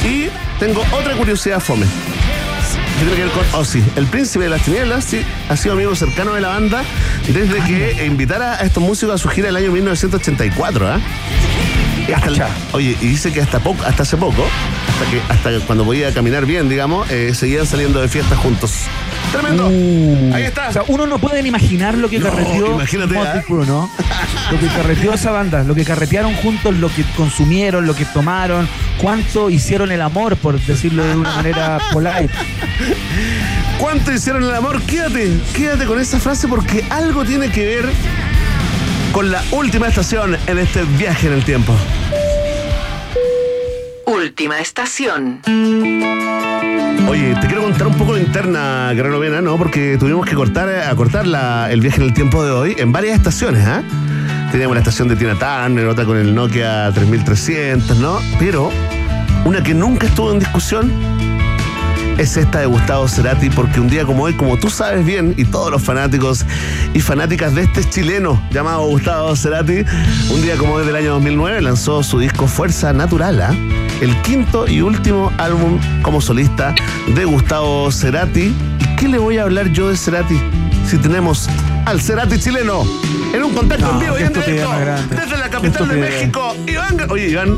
Y 0.04 0.28
tengo 0.58 0.84
otra 0.92 1.14
curiosidad 1.14 1.60
fome. 1.60 1.86
Que 1.86 3.04
tiene 3.04 3.16
que 3.16 3.22
ver 3.24 3.32
con 3.32 3.60
Ozzy. 3.60 3.82
El 3.96 4.06
príncipe 4.06 4.44
de 4.44 4.50
las 4.50 4.62
tinieblas 4.62 5.04
sí, 5.04 5.22
ha 5.48 5.56
sido 5.56 5.74
amigo 5.74 5.94
cercano 5.94 6.34
de 6.34 6.40
la 6.40 6.48
banda 6.48 6.82
desde 7.28 7.60
que 7.64 8.04
invitara 8.04 8.54
a 8.54 8.60
estos 8.62 8.82
músicos 8.82 9.14
a 9.14 9.18
su 9.18 9.28
gira 9.28 9.48
el 9.48 9.56
año 9.56 9.70
1984. 9.70 10.88
¿ah? 10.88 11.00
Y 12.08 12.12
hasta 12.12 12.28
el- 12.28 12.42
oye, 12.72 12.96
y 13.00 13.06
dice 13.06 13.32
que 13.32 13.40
hasta 13.40 13.60
poco, 13.60 13.84
hasta 13.84 14.02
hace 14.02 14.16
poco, 14.16 14.44
hasta 14.90 15.10
que 15.10 15.32
hasta 15.32 15.66
cuando 15.66 15.84
podía 15.84 16.12
caminar 16.12 16.44
bien, 16.46 16.68
digamos, 16.68 17.08
eh, 17.10 17.32
seguían 17.34 17.66
saliendo 17.66 18.00
de 18.00 18.08
fiestas 18.08 18.38
juntos. 18.38 18.72
Tremendo. 19.32 19.66
Ahí 20.34 20.44
está. 20.44 20.66
Uh. 20.66 20.70
O 20.70 20.72
sea, 20.72 20.82
uno 20.88 21.06
no 21.06 21.18
puede 21.18 21.42
ni 21.42 21.48
imaginar 21.48 21.94
lo 21.94 22.08
que 22.08 22.18
No, 22.18 22.30
carreteó 22.30 22.74
imagínate, 22.74 23.14
Motley. 23.14 23.42
Crue, 23.42 23.66
¿no? 23.66 23.90
Lo 24.50 24.58
que 24.58 24.66
carreteó 24.66 25.12
esa 25.14 25.30
banda, 25.30 25.62
lo 25.64 25.74
que 25.74 25.84
carretearon 25.84 26.34
juntos, 26.36 26.74
lo 26.76 26.88
que 26.88 27.04
consumieron, 27.16 27.86
lo 27.86 27.94
que 27.94 28.04
tomaron, 28.06 28.68
cuánto 29.00 29.50
hicieron 29.50 29.92
el 29.92 30.00
amor, 30.00 30.36
por 30.36 30.58
decirlo 30.60 31.04
de 31.04 31.14
una 31.14 31.34
manera 31.34 31.78
polite. 31.92 32.30
¿Cuánto 33.78 34.12
hicieron 34.12 34.42
el 34.42 34.54
amor? 34.54 34.82
Quédate, 34.82 35.30
quédate 35.54 35.84
con 35.86 36.00
esa 36.00 36.18
frase 36.18 36.48
porque 36.48 36.84
algo 36.90 37.24
tiene 37.24 37.50
que 37.50 37.64
ver 37.64 37.88
con 39.12 39.30
la 39.30 39.42
última 39.52 39.88
estación 39.88 40.36
en 40.46 40.58
este 40.58 40.82
viaje 40.82 41.26
en 41.28 41.34
el 41.34 41.44
tiempo. 41.44 41.74
Última 44.06 44.58
estación. 44.60 45.40
Oye, 47.09 47.34
te 47.40 47.46
quiero 47.46 47.62
contar 47.62 47.86
un 47.86 47.94
poco 47.94 48.14
de 48.14 48.20
interna, 48.22 48.92
Guerrero 48.92 49.18
Vena, 49.18 49.40
¿no? 49.40 49.56
Porque 49.56 49.96
tuvimos 49.98 50.26
que 50.26 50.34
cortar, 50.34 50.68
acortar 50.68 51.26
la- 51.26 51.70
el 51.70 51.80
viaje 51.80 51.96
en 51.98 52.02
el 52.02 52.12
tiempo 52.12 52.44
de 52.44 52.50
hoy 52.50 52.74
en 52.78 52.92
varias 52.92 53.16
estaciones, 53.16 53.66
¿ah? 53.66 53.82
Teníamos 54.52 54.74
la 54.76 54.80
estación 54.80 55.09
de 55.09 55.16
Tina 55.16 55.34
Turner, 55.38 55.86
otra 55.86 56.04
con 56.04 56.16
el 56.18 56.34
Nokia 56.34 56.90
3300, 56.92 57.96
¿no? 57.98 58.18
Pero 58.38 58.70
una 59.44 59.62
que 59.62 59.72
nunca 59.74 60.06
estuvo 60.06 60.32
en 60.32 60.38
discusión 60.38 60.92
es 62.18 62.36
esta 62.36 62.59
de 62.61 62.66
Gustavo 62.66 63.09
Cerati, 63.09 63.48
porque 63.50 63.80
un 63.80 63.88
día 63.88 64.04
como 64.04 64.24
hoy, 64.24 64.34
como 64.34 64.59
tú 64.59 64.68
sabes 64.68 65.04
bien, 65.04 65.32
y 65.38 65.44
todos 65.46 65.70
los 65.70 65.82
fanáticos 65.82 66.44
y 66.92 67.00
fanáticas 67.00 67.54
de 67.54 67.62
este 67.62 67.88
chileno 67.88 68.42
llamado 68.50 68.86
Gustavo 68.86 69.34
Cerati, 69.34 69.84
un 70.30 70.42
día 70.42 70.56
como 70.56 70.74
hoy 70.74 70.84
del 70.86 70.96
año 70.96 71.12
2009 71.12 71.62
lanzó 71.62 72.02
su 72.02 72.18
disco 72.18 72.46
Fuerza 72.46 72.92
Natural, 72.92 73.40
¿ah? 73.40 73.54
El 74.01 74.14
quinto 74.22 74.68
y 74.68 74.80
último 74.80 75.32
álbum 75.38 75.78
como 76.03 76.20
solista 76.20 76.74
de 77.14 77.24
Gustavo 77.24 77.90
Cerati. 77.92 78.53
¿Y 78.80 78.96
qué 78.96 79.09
le 79.09 79.18
voy 79.18 79.38
a 79.38 79.42
hablar 79.44 79.68
yo 79.72 79.88
de 79.90 79.96
Cerati 79.96 80.38
si 80.88 80.96
tenemos 80.99 81.49
al 81.84 82.01
Cerati 82.01 82.38
chileno 82.38 82.82
en 83.34 83.42
un 83.44 83.53
contacto 83.55 83.86
No, 83.86 83.92
en 83.94 83.99
vivo 84.01 84.18
y 84.18 84.22
en 84.22 84.32
directo 84.32 84.70
desde 85.11 85.36
la 85.38 85.49
capital 85.51 85.88
de. 85.88 85.96
México? 85.96 86.55
Iván, 86.66 87.11
oye 87.11 87.28
Iván. 87.28 87.57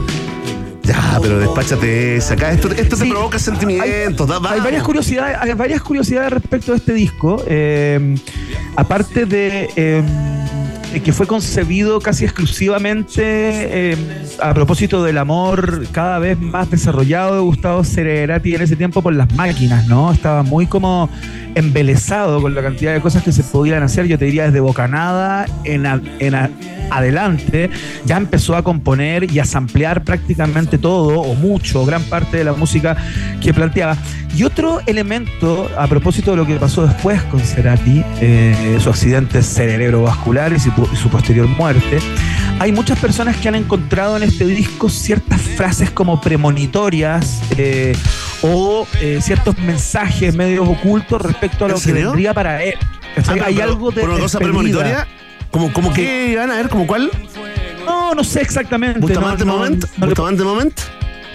Ya, 0.83 1.19
pero 1.23 1.39
despáchate 1.39 2.17
esa. 2.17 2.35
Acá 2.35 2.51
esto, 2.51 2.69
esto 2.73 2.97
te 2.97 3.07
provoca 3.07 3.39
sentimientos. 3.39 4.27
da- 4.27 4.41
Hay 4.51 4.61
varias 4.61 4.83
curiosidades, 4.83 5.37
hay 5.41 5.53
varias 5.53 5.83
curiosidades 5.83 6.33
respecto 6.33 6.73
a 6.73 6.77
este 6.77 6.93
disco. 6.95 7.43
eh, 7.47 8.17
aparte 8.77 9.25
de 9.27 9.69
eh, 9.77 10.03
de 10.03 10.50
que 10.99 11.13
fue 11.13 11.27
concebido 11.29 12.01
casi 12.01 12.25
exclusivamente 12.25 13.23
eh, 13.23 13.97
a 14.43 14.53
propósito 14.53 15.05
del 15.05 15.19
amor 15.19 15.87
cada 15.93 16.19
vez 16.19 16.39
más 16.41 16.69
desarrollado 16.69 17.37
de 17.37 17.41
Gustavo 17.41 17.85
Cerati 17.85 18.57
en 18.57 18.63
ese 18.63 18.75
tiempo 18.75 19.01
por 19.01 19.15
las 19.15 19.33
máquinas, 19.35 19.87
¿no? 19.87 20.11
Estaba 20.11 20.43
muy 20.43 20.67
como 20.67 21.09
embelesado 21.55 22.41
con 22.41 22.55
la 22.55 22.63
cantidad 22.63 22.93
de 22.93 23.01
cosas 23.01 23.23
que 23.23 23.33
se 23.33 23.43
podían 23.43 23.83
hacer. 23.83 24.07
Yo 24.07 24.19
te 24.19 24.25
diría 24.25 24.45
desde 24.45 24.61
Bocanada 24.61 25.47
en, 25.65 25.87
en 25.87 26.35
adelante, 26.91 27.71
ya 28.05 28.17
empezó 28.17 28.57
a 28.57 28.63
componer 28.63 29.31
y 29.31 29.39
a 29.39 29.45
samplear 29.45 30.05
prácticamente 30.05 30.79
todo 30.79 31.21
o 31.21 31.35
mucho, 31.35 31.85
gran 31.85 32.03
parte 32.05 32.39
de 32.39 32.45
la 32.45 32.53
música 32.53 32.97
que 33.41 33.55
planteaba. 33.55 33.97
Y 34.37 34.45
otro 34.45 34.81
elemento, 34.87 35.69
a 35.77 35.89
propósito 35.89 36.31
de 36.31 36.37
lo 36.37 36.47
que 36.47 36.55
pasó 36.55 36.87
después 36.87 37.21
con 37.25 37.41
Cerati, 37.41 38.05
eh, 38.21 38.79
su 38.81 38.89
accidente 38.89 39.43
cerebrovascular 39.43 40.53
y 40.53 40.61
su, 40.61 40.71
y 40.93 40.97
su 40.97 41.09
posterior 41.09 41.49
muerte, 41.49 41.99
hay 42.61 42.73
muchas 42.73 42.99
personas 42.99 43.37
que 43.37 43.49
han 43.49 43.57
encontrado 43.57 44.17
en 44.17 44.23
este 44.23 44.47
disco 44.47 44.89
ciertas 44.89 45.41
frases 45.41 45.91
como 45.91 46.21
premonitorias 46.21 47.41
eh, 47.57 47.97
o 48.43 48.87
eh, 49.01 49.19
ciertos 49.23 49.59
mensajes 49.59 50.35
medios 50.35 50.69
ocultos 50.69 51.21
respecto 51.21 51.65
a 51.65 51.69
lo 51.69 51.77
¿En 51.77 51.83
que 51.83 51.93
vendría 51.93 52.35
para 52.35 52.63
él. 52.63 52.75
Ah, 52.81 52.87
¿Cachai? 53.17 53.35
pero- 53.35 53.47
hay 53.47 53.55
pero 53.57 53.69
algo 53.69 53.91
de 53.91 54.03
cosa 54.21 54.39
premonitoria. 54.39 55.07
Como, 55.51 55.73
como 55.73 55.93
que 55.93 56.29
iban 56.29 56.51
a 56.51 56.57
ver, 56.57 56.69
como 56.69 56.87
cuál? 56.87 57.11
No, 57.85 58.11
No, 58.11 58.15
no 58.15 58.25
sé 58.25 58.41
exactamente. 58.41 59.01
¿Bustamante 59.01 59.45
no, 59.45 59.53
no, 59.53 59.59
Moment? 59.59 59.85
no 59.97 60.07
¿Bustamante 60.07 60.45
Moment? 60.45 60.81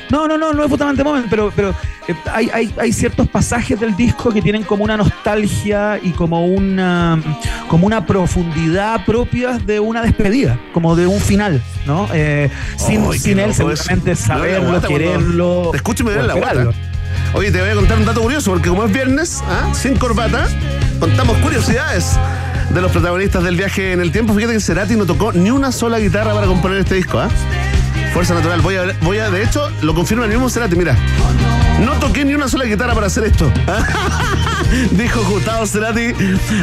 No, 0.09 0.27
no, 0.27 0.37
no, 0.37 0.53
no 0.53 0.63
es 0.63 0.69
Bustamante 0.69 1.03
Moment, 1.03 1.25
pero, 1.29 1.51
pero 1.55 1.71
eh, 2.07 2.15
hay, 2.31 2.49
hay, 2.53 2.73
hay 2.79 2.93
ciertos 2.93 3.27
pasajes 3.27 3.77
del 3.79 3.95
disco 3.97 4.31
que 4.31 4.39
tienen 4.41 4.63
como 4.63 4.83
una 4.83 4.95
nostalgia 4.95 5.99
y 6.01 6.11
como 6.11 6.45
una, 6.45 7.19
como 7.67 7.87
una 7.87 8.05
profundidad 8.05 9.03
propias 9.03 9.65
de 9.65 9.79
una 9.79 10.03
despedida, 10.03 10.59
como 10.73 10.95
de 10.95 11.07
un 11.07 11.19
final, 11.19 11.61
¿no? 11.87 12.07
Eh, 12.13 12.49
sin 12.77 13.11
sin 13.13 13.39
él 13.39 13.49
eso. 13.49 13.73
seguramente 13.73 14.11
la 14.11 14.15
saberlo, 14.15 14.81
quererlo. 14.87 15.69
Te 15.71 15.77
escucho 15.77 16.03
y 16.03 16.05
me 16.05 16.13
duele 16.13 16.27
la 16.27 16.35
o 16.35 16.37
esperarlo. 16.37 16.73
Oye, 17.35 17.51
te 17.51 17.59
voy 17.59 17.69
a 17.69 17.75
contar 17.75 17.97
un 17.97 18.05
dato 18.05 18.21
curioso, 18.21 18.51
porque 18.51 18.69
como 18.69 18.85
es 18.85 18.93
viernes, 18.93 19.43
¿ah? 19.45 19.73
sin 19.73 19.97
corbata, 19.97 20.47
contamos 21.01 21.37
curiosidades 21.39 22.17
de 22.69 22.81
los 22.81 22.93
protagonistas 22.93 23.43
del 23.43 23.57
viaje 23.57 23.91
en 23.91 23.99
el 23.99 24.13
tiempo. 24.13 24.33
Fíjate 24.33 24.53
que 24.53 24.61
Cerati 24.61 24.95
no 24.95 25.05
tocó 25.05 25.33
ni 25.33 25.51
una 25.51 25.73
sola 25.73 25.99
guitarra 25.99 26.33
para 26.33 26.47
componer 26.47 26.77
este 26.77 26.95
disco, 26.95 27.19
¿ah? 27.19 27.27
Fuerza 28.13 28.35
Natural. 28.35 28.61
Voy 28.61 28.77
a, 28.77 28.85
voy 29.01 29.17
a, 29.17 29.29
de 29.29 29.43
hecho, 29.43 29.69
lo 29.81 29.93
confirma 29.93 30.23
el 30.23 30.31
mismo 30.31 30.49
Cerati, 30.49 30.77
mira. 30.77 30.95
No 31.83 31.91
toqué 31.99 32.23
ni 32.23 32.33
una 32.35 32.47
sola 32.47 32.63
guitarra 32.63 32.93
para 32.93 33.07
hacer 33.07 33.25
esto. 33.25 33.51
Dijo 34.91 35.23
Gustavo 35.25 35.65
Cerati 35.65 36.13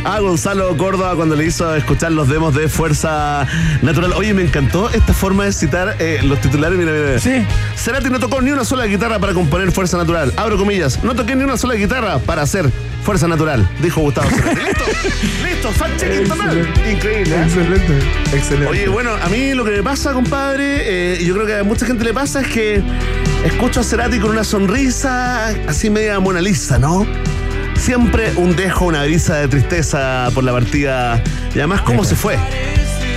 a 0.04 0.20
Gonzalo 0.20 0.76
Córdoba 0.76 1.14
cuando 1.14 1.36
le 1.36 1.46
hizo 1.46 1.74
escuchar 1.74 2.12
los 2.12 2.28
demos 2.28 2.54
de 2.54 2.68
Fuerza 2.68 3.46
Natural. 3.82 4.12
Oye, 4.14 4.34
me 4.34 4.42
encantó 4.42 4.90
esta 4.90 5.12
forma 5.12 5.44
de 5.44 5.52
citar 5.52 5.96
eh, 5.98 6.20
los 6.22 6.40
titulares. 6.40 6.78
Mira, 6.78 6.92
mira, 6.92 7.06
mira. 7.06 7.18
Sí. 7.18 7.44
Cerati 7.76 8.10
no 8.10 8.18
tocó 8.18 8.40
ni 8.40 8.50
una 8.50 8.64
sola 8.64 8.86
guitarra 8.86 9.18
para 9.18 9.34
componer 9.34 9.72
Fuerza 9.72 9.96
Natural. 9.96 10.32
Abro 10.36 10.56
comillas. 10.58 11.02
No 11.02 11.14
toqué 11.14 11.34
ni 11.36 11.44
una 11.44 11.56
sola 11.56 11.74
guitarra 11.74 12.18
para 12.18 12.42
hacer 12.42 12.70
Fuerza 13.04 13.28
Natural. 13.28 13.68
Dijo 13.80 14.00
Gustavo 14.00 14.28
Cerati. 14.30 14.60
Listo. 14.64 14.84
Listo. 15.42 15.72
Fact 15.72 16.00
checking 16.00 16.28
total. 16.28 16.68
Increíble. 16.90 17.34
¿eh? 17.34 17.42
Excelente, 17.44 17.98
excelente. 18.32 18.66
Oye, 18.68 18.88
bueno, 18.88 19.10
a 19.22 19.28
mí 19.28 19.54
lo 19.54 19.64
que 19.64 19.70
me 19.70 19.82
pasa, 19.82 20.12
compadre, 20.12 21.14
eh, 21.14 21.18
y 21.20 21.26
yo 21.26 21.34
creo 21.34 21.46
que 21.46 21.56
a 21.58 21.64
mucha 21.64 21.86
gente 21.86 22.04
le 22.04 22.12
pasa, 22.12 22.40
es 22.40 22.48
que 22.48 22.82
escucho 23.44 23.80
a 23.80 23.84
Cerati 23.84 24.18
con 24.18 24.30
una 24.30 24.44
sonrisa 24.44 25.48
así 25.68 25.90
media 25.90 26.18
Mona 26.20 26.40
Lisa, 26.40 26.78
¿no? 26.78 27.06
Siempre 27.76 28.32
un 28.36 28.54
dejo, 28.56 28.86
una 28.86 29.02
brisa 29.04 29.36
de 29.36 29.48
tristeza 29.48 30.28
por 30.34 30.44
la 30.44 30.52
partida. 30.52 31.22
Y 31.54 31.58
además, 31.58 31.82
¿cómo 31.82 32.04
se 32.04 32.14
fue? 32.14 32.38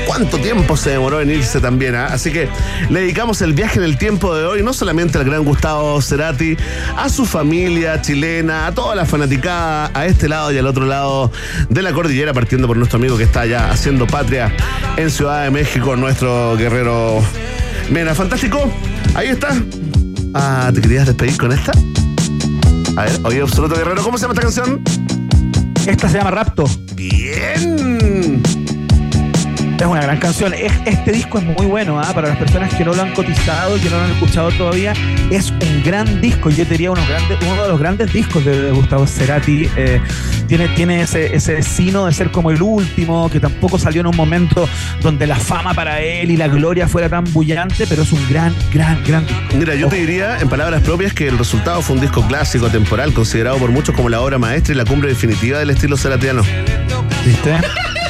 ¿Cuánto 0.06 0.38
tiempo 0.38 0.78
se 0.78 0.92
demoró 0.92 1.20
en 1.20 1.32
irse 1.32 1.60
también? 1.60 1.96
ah? 1.96 2.08
Así 2.08 2.32
que 2.32 2.48
le 2.90 3.02
dedicamos 3.02 3.42
el 3.42 3.54
viaje 3.54 3.80
en 3.80 3.86
el 3.86 3.98
tiempo 3.98 4.36
de 4.36 4.46
hoy, 4.46 4.62
no 4.64 4.72
solamente 4.72 5.18
al 5.18 5.26
gran 5.26 5.44
Gustavo 5.44 6.00
Cerati, 6.02 6.56
a 6.96 7.10
su 7.10 7.26
familia 7.26 8.02
chilena, 8.02 8.68
a 8.68 8.72
toda 8.72 8.96
la 8.96 9.06
fanaticada, 9.06 9.90
a 9.94 10.06
este 10.06 10.30
lado 10.30 10.52
y 10.52 10.58
al 10.58 10.68
otro 10.68 10.86
lado 10.86 11.32
de 11.70 11.82
la 11.82 11.92
cordillera, 11.92 12.34
partiendo 12.34 12.68
por 12.68 12.78
nuestro 12.78 12.98
amigo 12.98 13.18
que 13.18 13.24
está 13.24 13.42
allá 13.42 13.72
haciendo 13.72 14.06
patria 14.06 14.54
en 14.96 15.10
Ciudad 15.10 15.44
de 15.44 15.52
México, 15.52 15.96
nuestro 15.96 16.56
guerrero 16.56 17.22
Mena. 17.90 18.14
Fantástico, 18.14 18.72
ahí 19.16 19.30
está. 19.30 19.50
Ah, 20.34 20.72
¿te 20.74 20.82
querías 20.82 21.08
despedir 21.08 21.38
con 21.38 21.52
esta? 21.52 21.72
A 22.98 23.04
ver, 23.04 23.20
oye, 23.24 23.42
Absoluto 23.42 23.76
Guerrero, 23.76 24.02
¿cómo 24.04 24.18
se 24.18 24.24
llama 24.24 24.34
esta 24.34 24.44
canción? 24.44 24.82
Esta 25.86 26.10
se 26.10 26.18
llama 26.18 26.32
Rapto. 26.32 26.64
Bien. 26.96 28.65
Es 29.80 29.86
una 29.86 30.02
gran 30.02 30.18
canción. 30.18 30.54
Es- 30.54 30.72
este 30.86 31.12
disco 31.12 31.38
es 31.38 31.44
muy 31.44 31.66
bueno, 31.66 32.00
¿ah? 32.00 32.12
para 32.14 32.30
las 32.30 32.38
personas 32.38 32.74
que 32.74 32.86
no 32.86 32.94
lo 32.94 33.02
han 33.02 33.14
cotizado, 33.14 33.76
que 33.76 33.90
no 33.90 33.98
lo 33.98 34.04
han 34.04 34.12
escuchado 34.12 34.50
todavía. 34.52 34.94
Es 35.30 35.52
un 35.52 35.84
gran 35.84 36.22
disco. 36.22 36.50
Yo 36.50 36.64
diría 36.66 36.92
unos 36.92 37.08
grandes, 37.08 37.38
uno 37.52 37.64
de 37.64 37.70
los 37.70 37.80
grandes 37.80 38.14
discos 38.14 38.46
de, 38.46 38.62
de 38.62 38.72
Gustavo 38.72 39.06
Cerati. 39.06 39.70
Eh, 39.76 40.00
tiene 40.48 40.68
tiene 40.70 41.02
ese, 41.02 41.36
ese 41.36 41.62
sino 41.62 42.06
de 42.06 42.14
ser 42.14 42.32
como 42.32 42.52
el 42.52 42.62
último, 42.62 43.30
que 43.30 43.40
tampoco 43.40 43.78
salió 43.78 44.02
en 44.02 44.08
un 44.08 44.16
momento 44.16 44.68
donde 45.02 45.28
la 45.28 45.36
fama 45.36 45.74
para 45.74 46.00
él 46.02 46.32
y 46.32 46.38
la 46.38 46.48
gloria 46.48 46.88
fuera 46.88 47.10
tan 47.10 47.26
bullante, 47.34 47.86
pero 47.88 48.04
es 48.04 48.12
un 48.14 48.30
gran, 48.30 48.54
gran, 48.74 49.04
gran 49.06 49.26
disco. 49.28 49.42
Mira, 49.58 49.76
yo 49.76 49.88
te 49.90 49.98
diría 49.98 50.40
en 50.40 50.48
palabras 50.50 50.82
propias 50.84 51.14
que 51.14 51.28
el 51.28 51.38
resultado 51.38 51.82
fue 51.82 51.96
un 51.96 52.02
disco 52.02 52.26
clásico, 52.28 52.70
temporal, 52.70 53.14
considerado 53.14 53.58
por 53.58 53.72
muchos 53.72 53.94
como 53.96 54.08
la 54.10 54.22
obra 54.22 54.38
maestra 54.38 54.74
y 54.74 54.78
la 54.78 54.86
cumbre 54.86 55.10
definitiva 55.10 55.60
del 55.60 55.70
estilo 55.72 55.98
ceratiano. 55.98 56.44
¿Viste? 57.26 57.56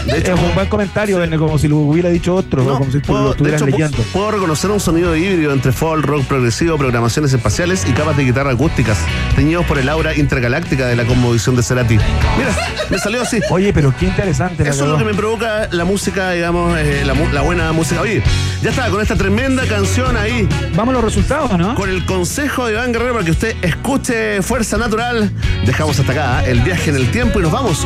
De 0.06 0.20
hecho, 0.20 0.34
es 0.36 0.39
un 0.41 0.53
buen 0.53 0.68
comentario, 0.68 1.18
Verne, 1.18 1.38
como 1.38 1.58
si 1.58 1.68
lo 1.68 1.78
hubiera 1.78 2.10
dicho 2.10 2.36
otro, 2.36 2.64
No, 2.64 2.78
como 2.78 2.91
si 2.91 2.99
tú 2.99 3.08
puedo- 3.08 3.22
lo 3.22 3.26
de 3.30 3.32
estuvieras 3.32 3.62
hecho, 3.62 3.70
pu- 3.72 3.72
leyendo. 3.80 3.97
puedo 4.14 4.32
reconocer 4.32 4.70
un 4.72 4.80
sonido 4.80 5.16
híbrido 5.16 5.51
entre 5.51 5.72
folk, 5.72 6.06
rock 6.06 6.24
progresivo, 6.26 6.78
programaciones 6.78 7.34
espaciales 7.34 7.86
y 7.89 7.91
capas 7.91 8.16
de 8.18 8.24
guitarra 8.26 8.51
acústicas, 8.51 8.97
teñidos 9.36 9.66
por 9.66 9.78
el 9.80 9.89
aura 9.89 10.16
intergaláctica 10.16 10.86
de 10.88 10.95
la 10.95 11.06
conmovisión 11.06 11.56
de 11.56 11.64
Cerati. 11.64 11.95
Mira, 12.38 12.56
me 12.89 12.97
salió 12.99 13.22
así. 13.24 13.39
Oye, 13.49 13.74
pero 13.74 13.93
qué 13.99 14.06
interesante. 14.06 14.64
Eso 14.68 14.84
es 14.86 14.89
lo 14.91 14.97
que 14.97 15.06
me 15.06 15.14
provoca 15.14 15.68
la 15.72 15.86
música, 15.86 16.32
digamos, 16.32 16.78
eh, 16.78 17.03
la 17.06 17.41
buena 17.41 17.72
música. 17.72 18.01
Oye, 18.01 18.22
ya 18.62 18.70
está, 18.70 18.89
con 18.89 19.01
esta 19.01 19.16
tremenda 19.16 19.66
canción 19.68 20.16
ahí. 20.18 20.47
Vamos 20.76 20.93
a 20.93 20.95
los 20.97 21.03
resultados, 21.03 21.58
¿no? 21.58 21.76
Con 21.76 21.89
el 21.89 22.06
consejo 22.06 22.68
de 22.68 22.74
Iván 22.74 22.91
Guerrero 22.93 23.14
para 23.14 23.26
que 23.26 23.32
usted 23.32 23.56
escuche 23.62 24.41
Fuerza 24.41 24.78
Natural. 24.78 25.32
Dejamos 25.66 25.99
hasta 25.99 26.12
acá 26.12 26.43
¿eh? 26.45 26.51
el 26.51 26.62
viaje 26.62 26.89
en 26.91 26.95
el 26.97 27.10
tiempo 27.12 27.39
y 27.39 27.41
nos 27.41 27.51
vamos 27.51 27.86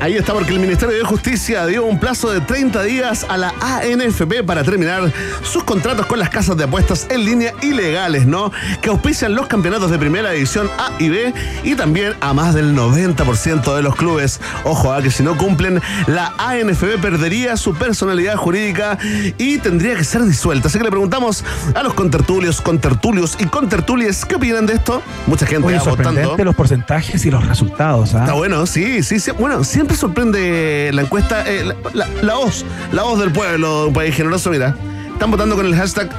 Ahí 0.00 0.14
está 0.14 0.34
porque 0.34 0.52
el 0.52 0.60
Ministerio 0.60 0.94
de 0.94 1.04
Justicia 1.04 1.64
dio 1.66 1.84
un 1.84 1.98
plazo 1.98 2.30
de 2.30 2.40
30 2.40 2.82
días 2.82 3.26
a 3.28 3.36
la 3.38 3.54
ANFP 3.60 4.44
para 4.44 4.62
terminar 4.62 5.10
sus 5.42 5.64
contratos 5.64 6.06
con 6.06 6.18
las 6.18 6.28
casas 6.28 6.56
de 6.56 6.64
apuestas 6.64 7.06
en 7.08 7.24
línea 7.24 7.54
ilegales, 7.62 8.26
¿no? 8.26 8.52
Que 8.82 8.90
auspician 8.90 9.34
los 9.34 9.46
campeonatos 9.46 9.90
de 9.90 9.98
primera 9.98 10.30
división 10.30 10.68
A 10.78 10.92
y 10.98 11.08
B 11.08 11.32
y 11.64 11.74
también 11.74 12.12
a 12.20 12.34
más 12.34 12.54
del 12.54 12.76
90% 12.76 13.74
de 13.74 13.82
los 13.82 13.96
clubes. 13.96 14.38
Ojo, 14.64 14.92
a 14.92 15.00
que 15.00 15.10
si 15.10 15.22
no 15.22 15.36
cumplen, 15.36 15.80
la 16.06 16.34
ANFP 16.38 16.98
perdería 17.00 17.56
su 17.56 17.74
personalidad 17.74 18.36
jurídica 18.36 18.98
y 19.38 19.58
tendría 19.58 19.96
que 19.96 20.04
ser 20.04 20.22
disuelta. 20.24 20.68
Así 20.68 20.78
que 20.78 20.84
le 20.84 20.90
preguntamos 20.90 21.42
a 21.74 21.82
los 21.82 21.94
contertulios, 21.94 22.60
contertulios 22.60 23.36
y 23.40 23.46
contertulias, 23.46 24.24
¿qué 24.24 24.36
opinan 24.36 24.66
de 24.66 24.74
esto? 24.74 25.02
Mucha 25.26 25.46
gente 25.46 25.66
Oye, 25.66 25.78
votando. 25.78 26.36
los 26.44 26.54
porcentajes 26.54 27.24
y 27.24 27.30
los 27.30 27.46
resultados. 27.46 28.14
¿ah? 28.14 28.20
Está 28.20 28.34
bueno, 28.34 28.66
sí, 28.66 29.02
sí, 29.02 29.18
sí. 29.18 29.30
Bueno, 29.32 29.64
siempre 29.86 29.96
sorprende 29.98 30.90
la 30.92 31.02
encuesta, 31.02 31.44
eh, 31.46 31.64
la, 31.94 32.34
voz, 32.34 32.64
la 32.90 33.04
voz 33.04 33.20
del 33.20 33.30
pueblo, 33.30 33.86
un 33.86 33.92
país 33.92 34.16
generoso, 34.16 34.50
mira. 34.50 34.74
Están 35.12 35.30
votando 35.30 35.54
con 35.54 35.64
el 35.64 35.76
hashtag 35.76 36.10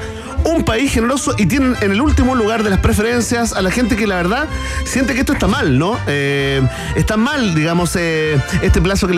un 0.45 0.63
país 0.63 0.93
generoso 0.93 1.35
y 1.37 1.47
tienen 1.47 1.75
en 1.81 1.91
el 1.91 1.99
último 1.99 2.33
lugar 2.33 2.63
de 2.63 2.69
las 2.69 2.79
preferencias 2.79 3.51
a 3.51 3.61
la 3.61 3.69
gente 3.69 3.97
que 3.97 4.07
la 4.07 4.15
verdad 4.15 4.47
siente 4.85 5.13
que 5.13 5.19
esto 5.19 5.33
está 5.33 5.47
mal, 5.47 5.77
¿no? 5.77 5.99
Eh, 6.07 6.61
está 6.95 7.17
mal, 7.17 7.53
digamos, 7.55 7.93
eh, 7.97 8.39
este 8.61 8.81
plazo 8.81 9.05
que 9.07 9.13
le 9.13 9.15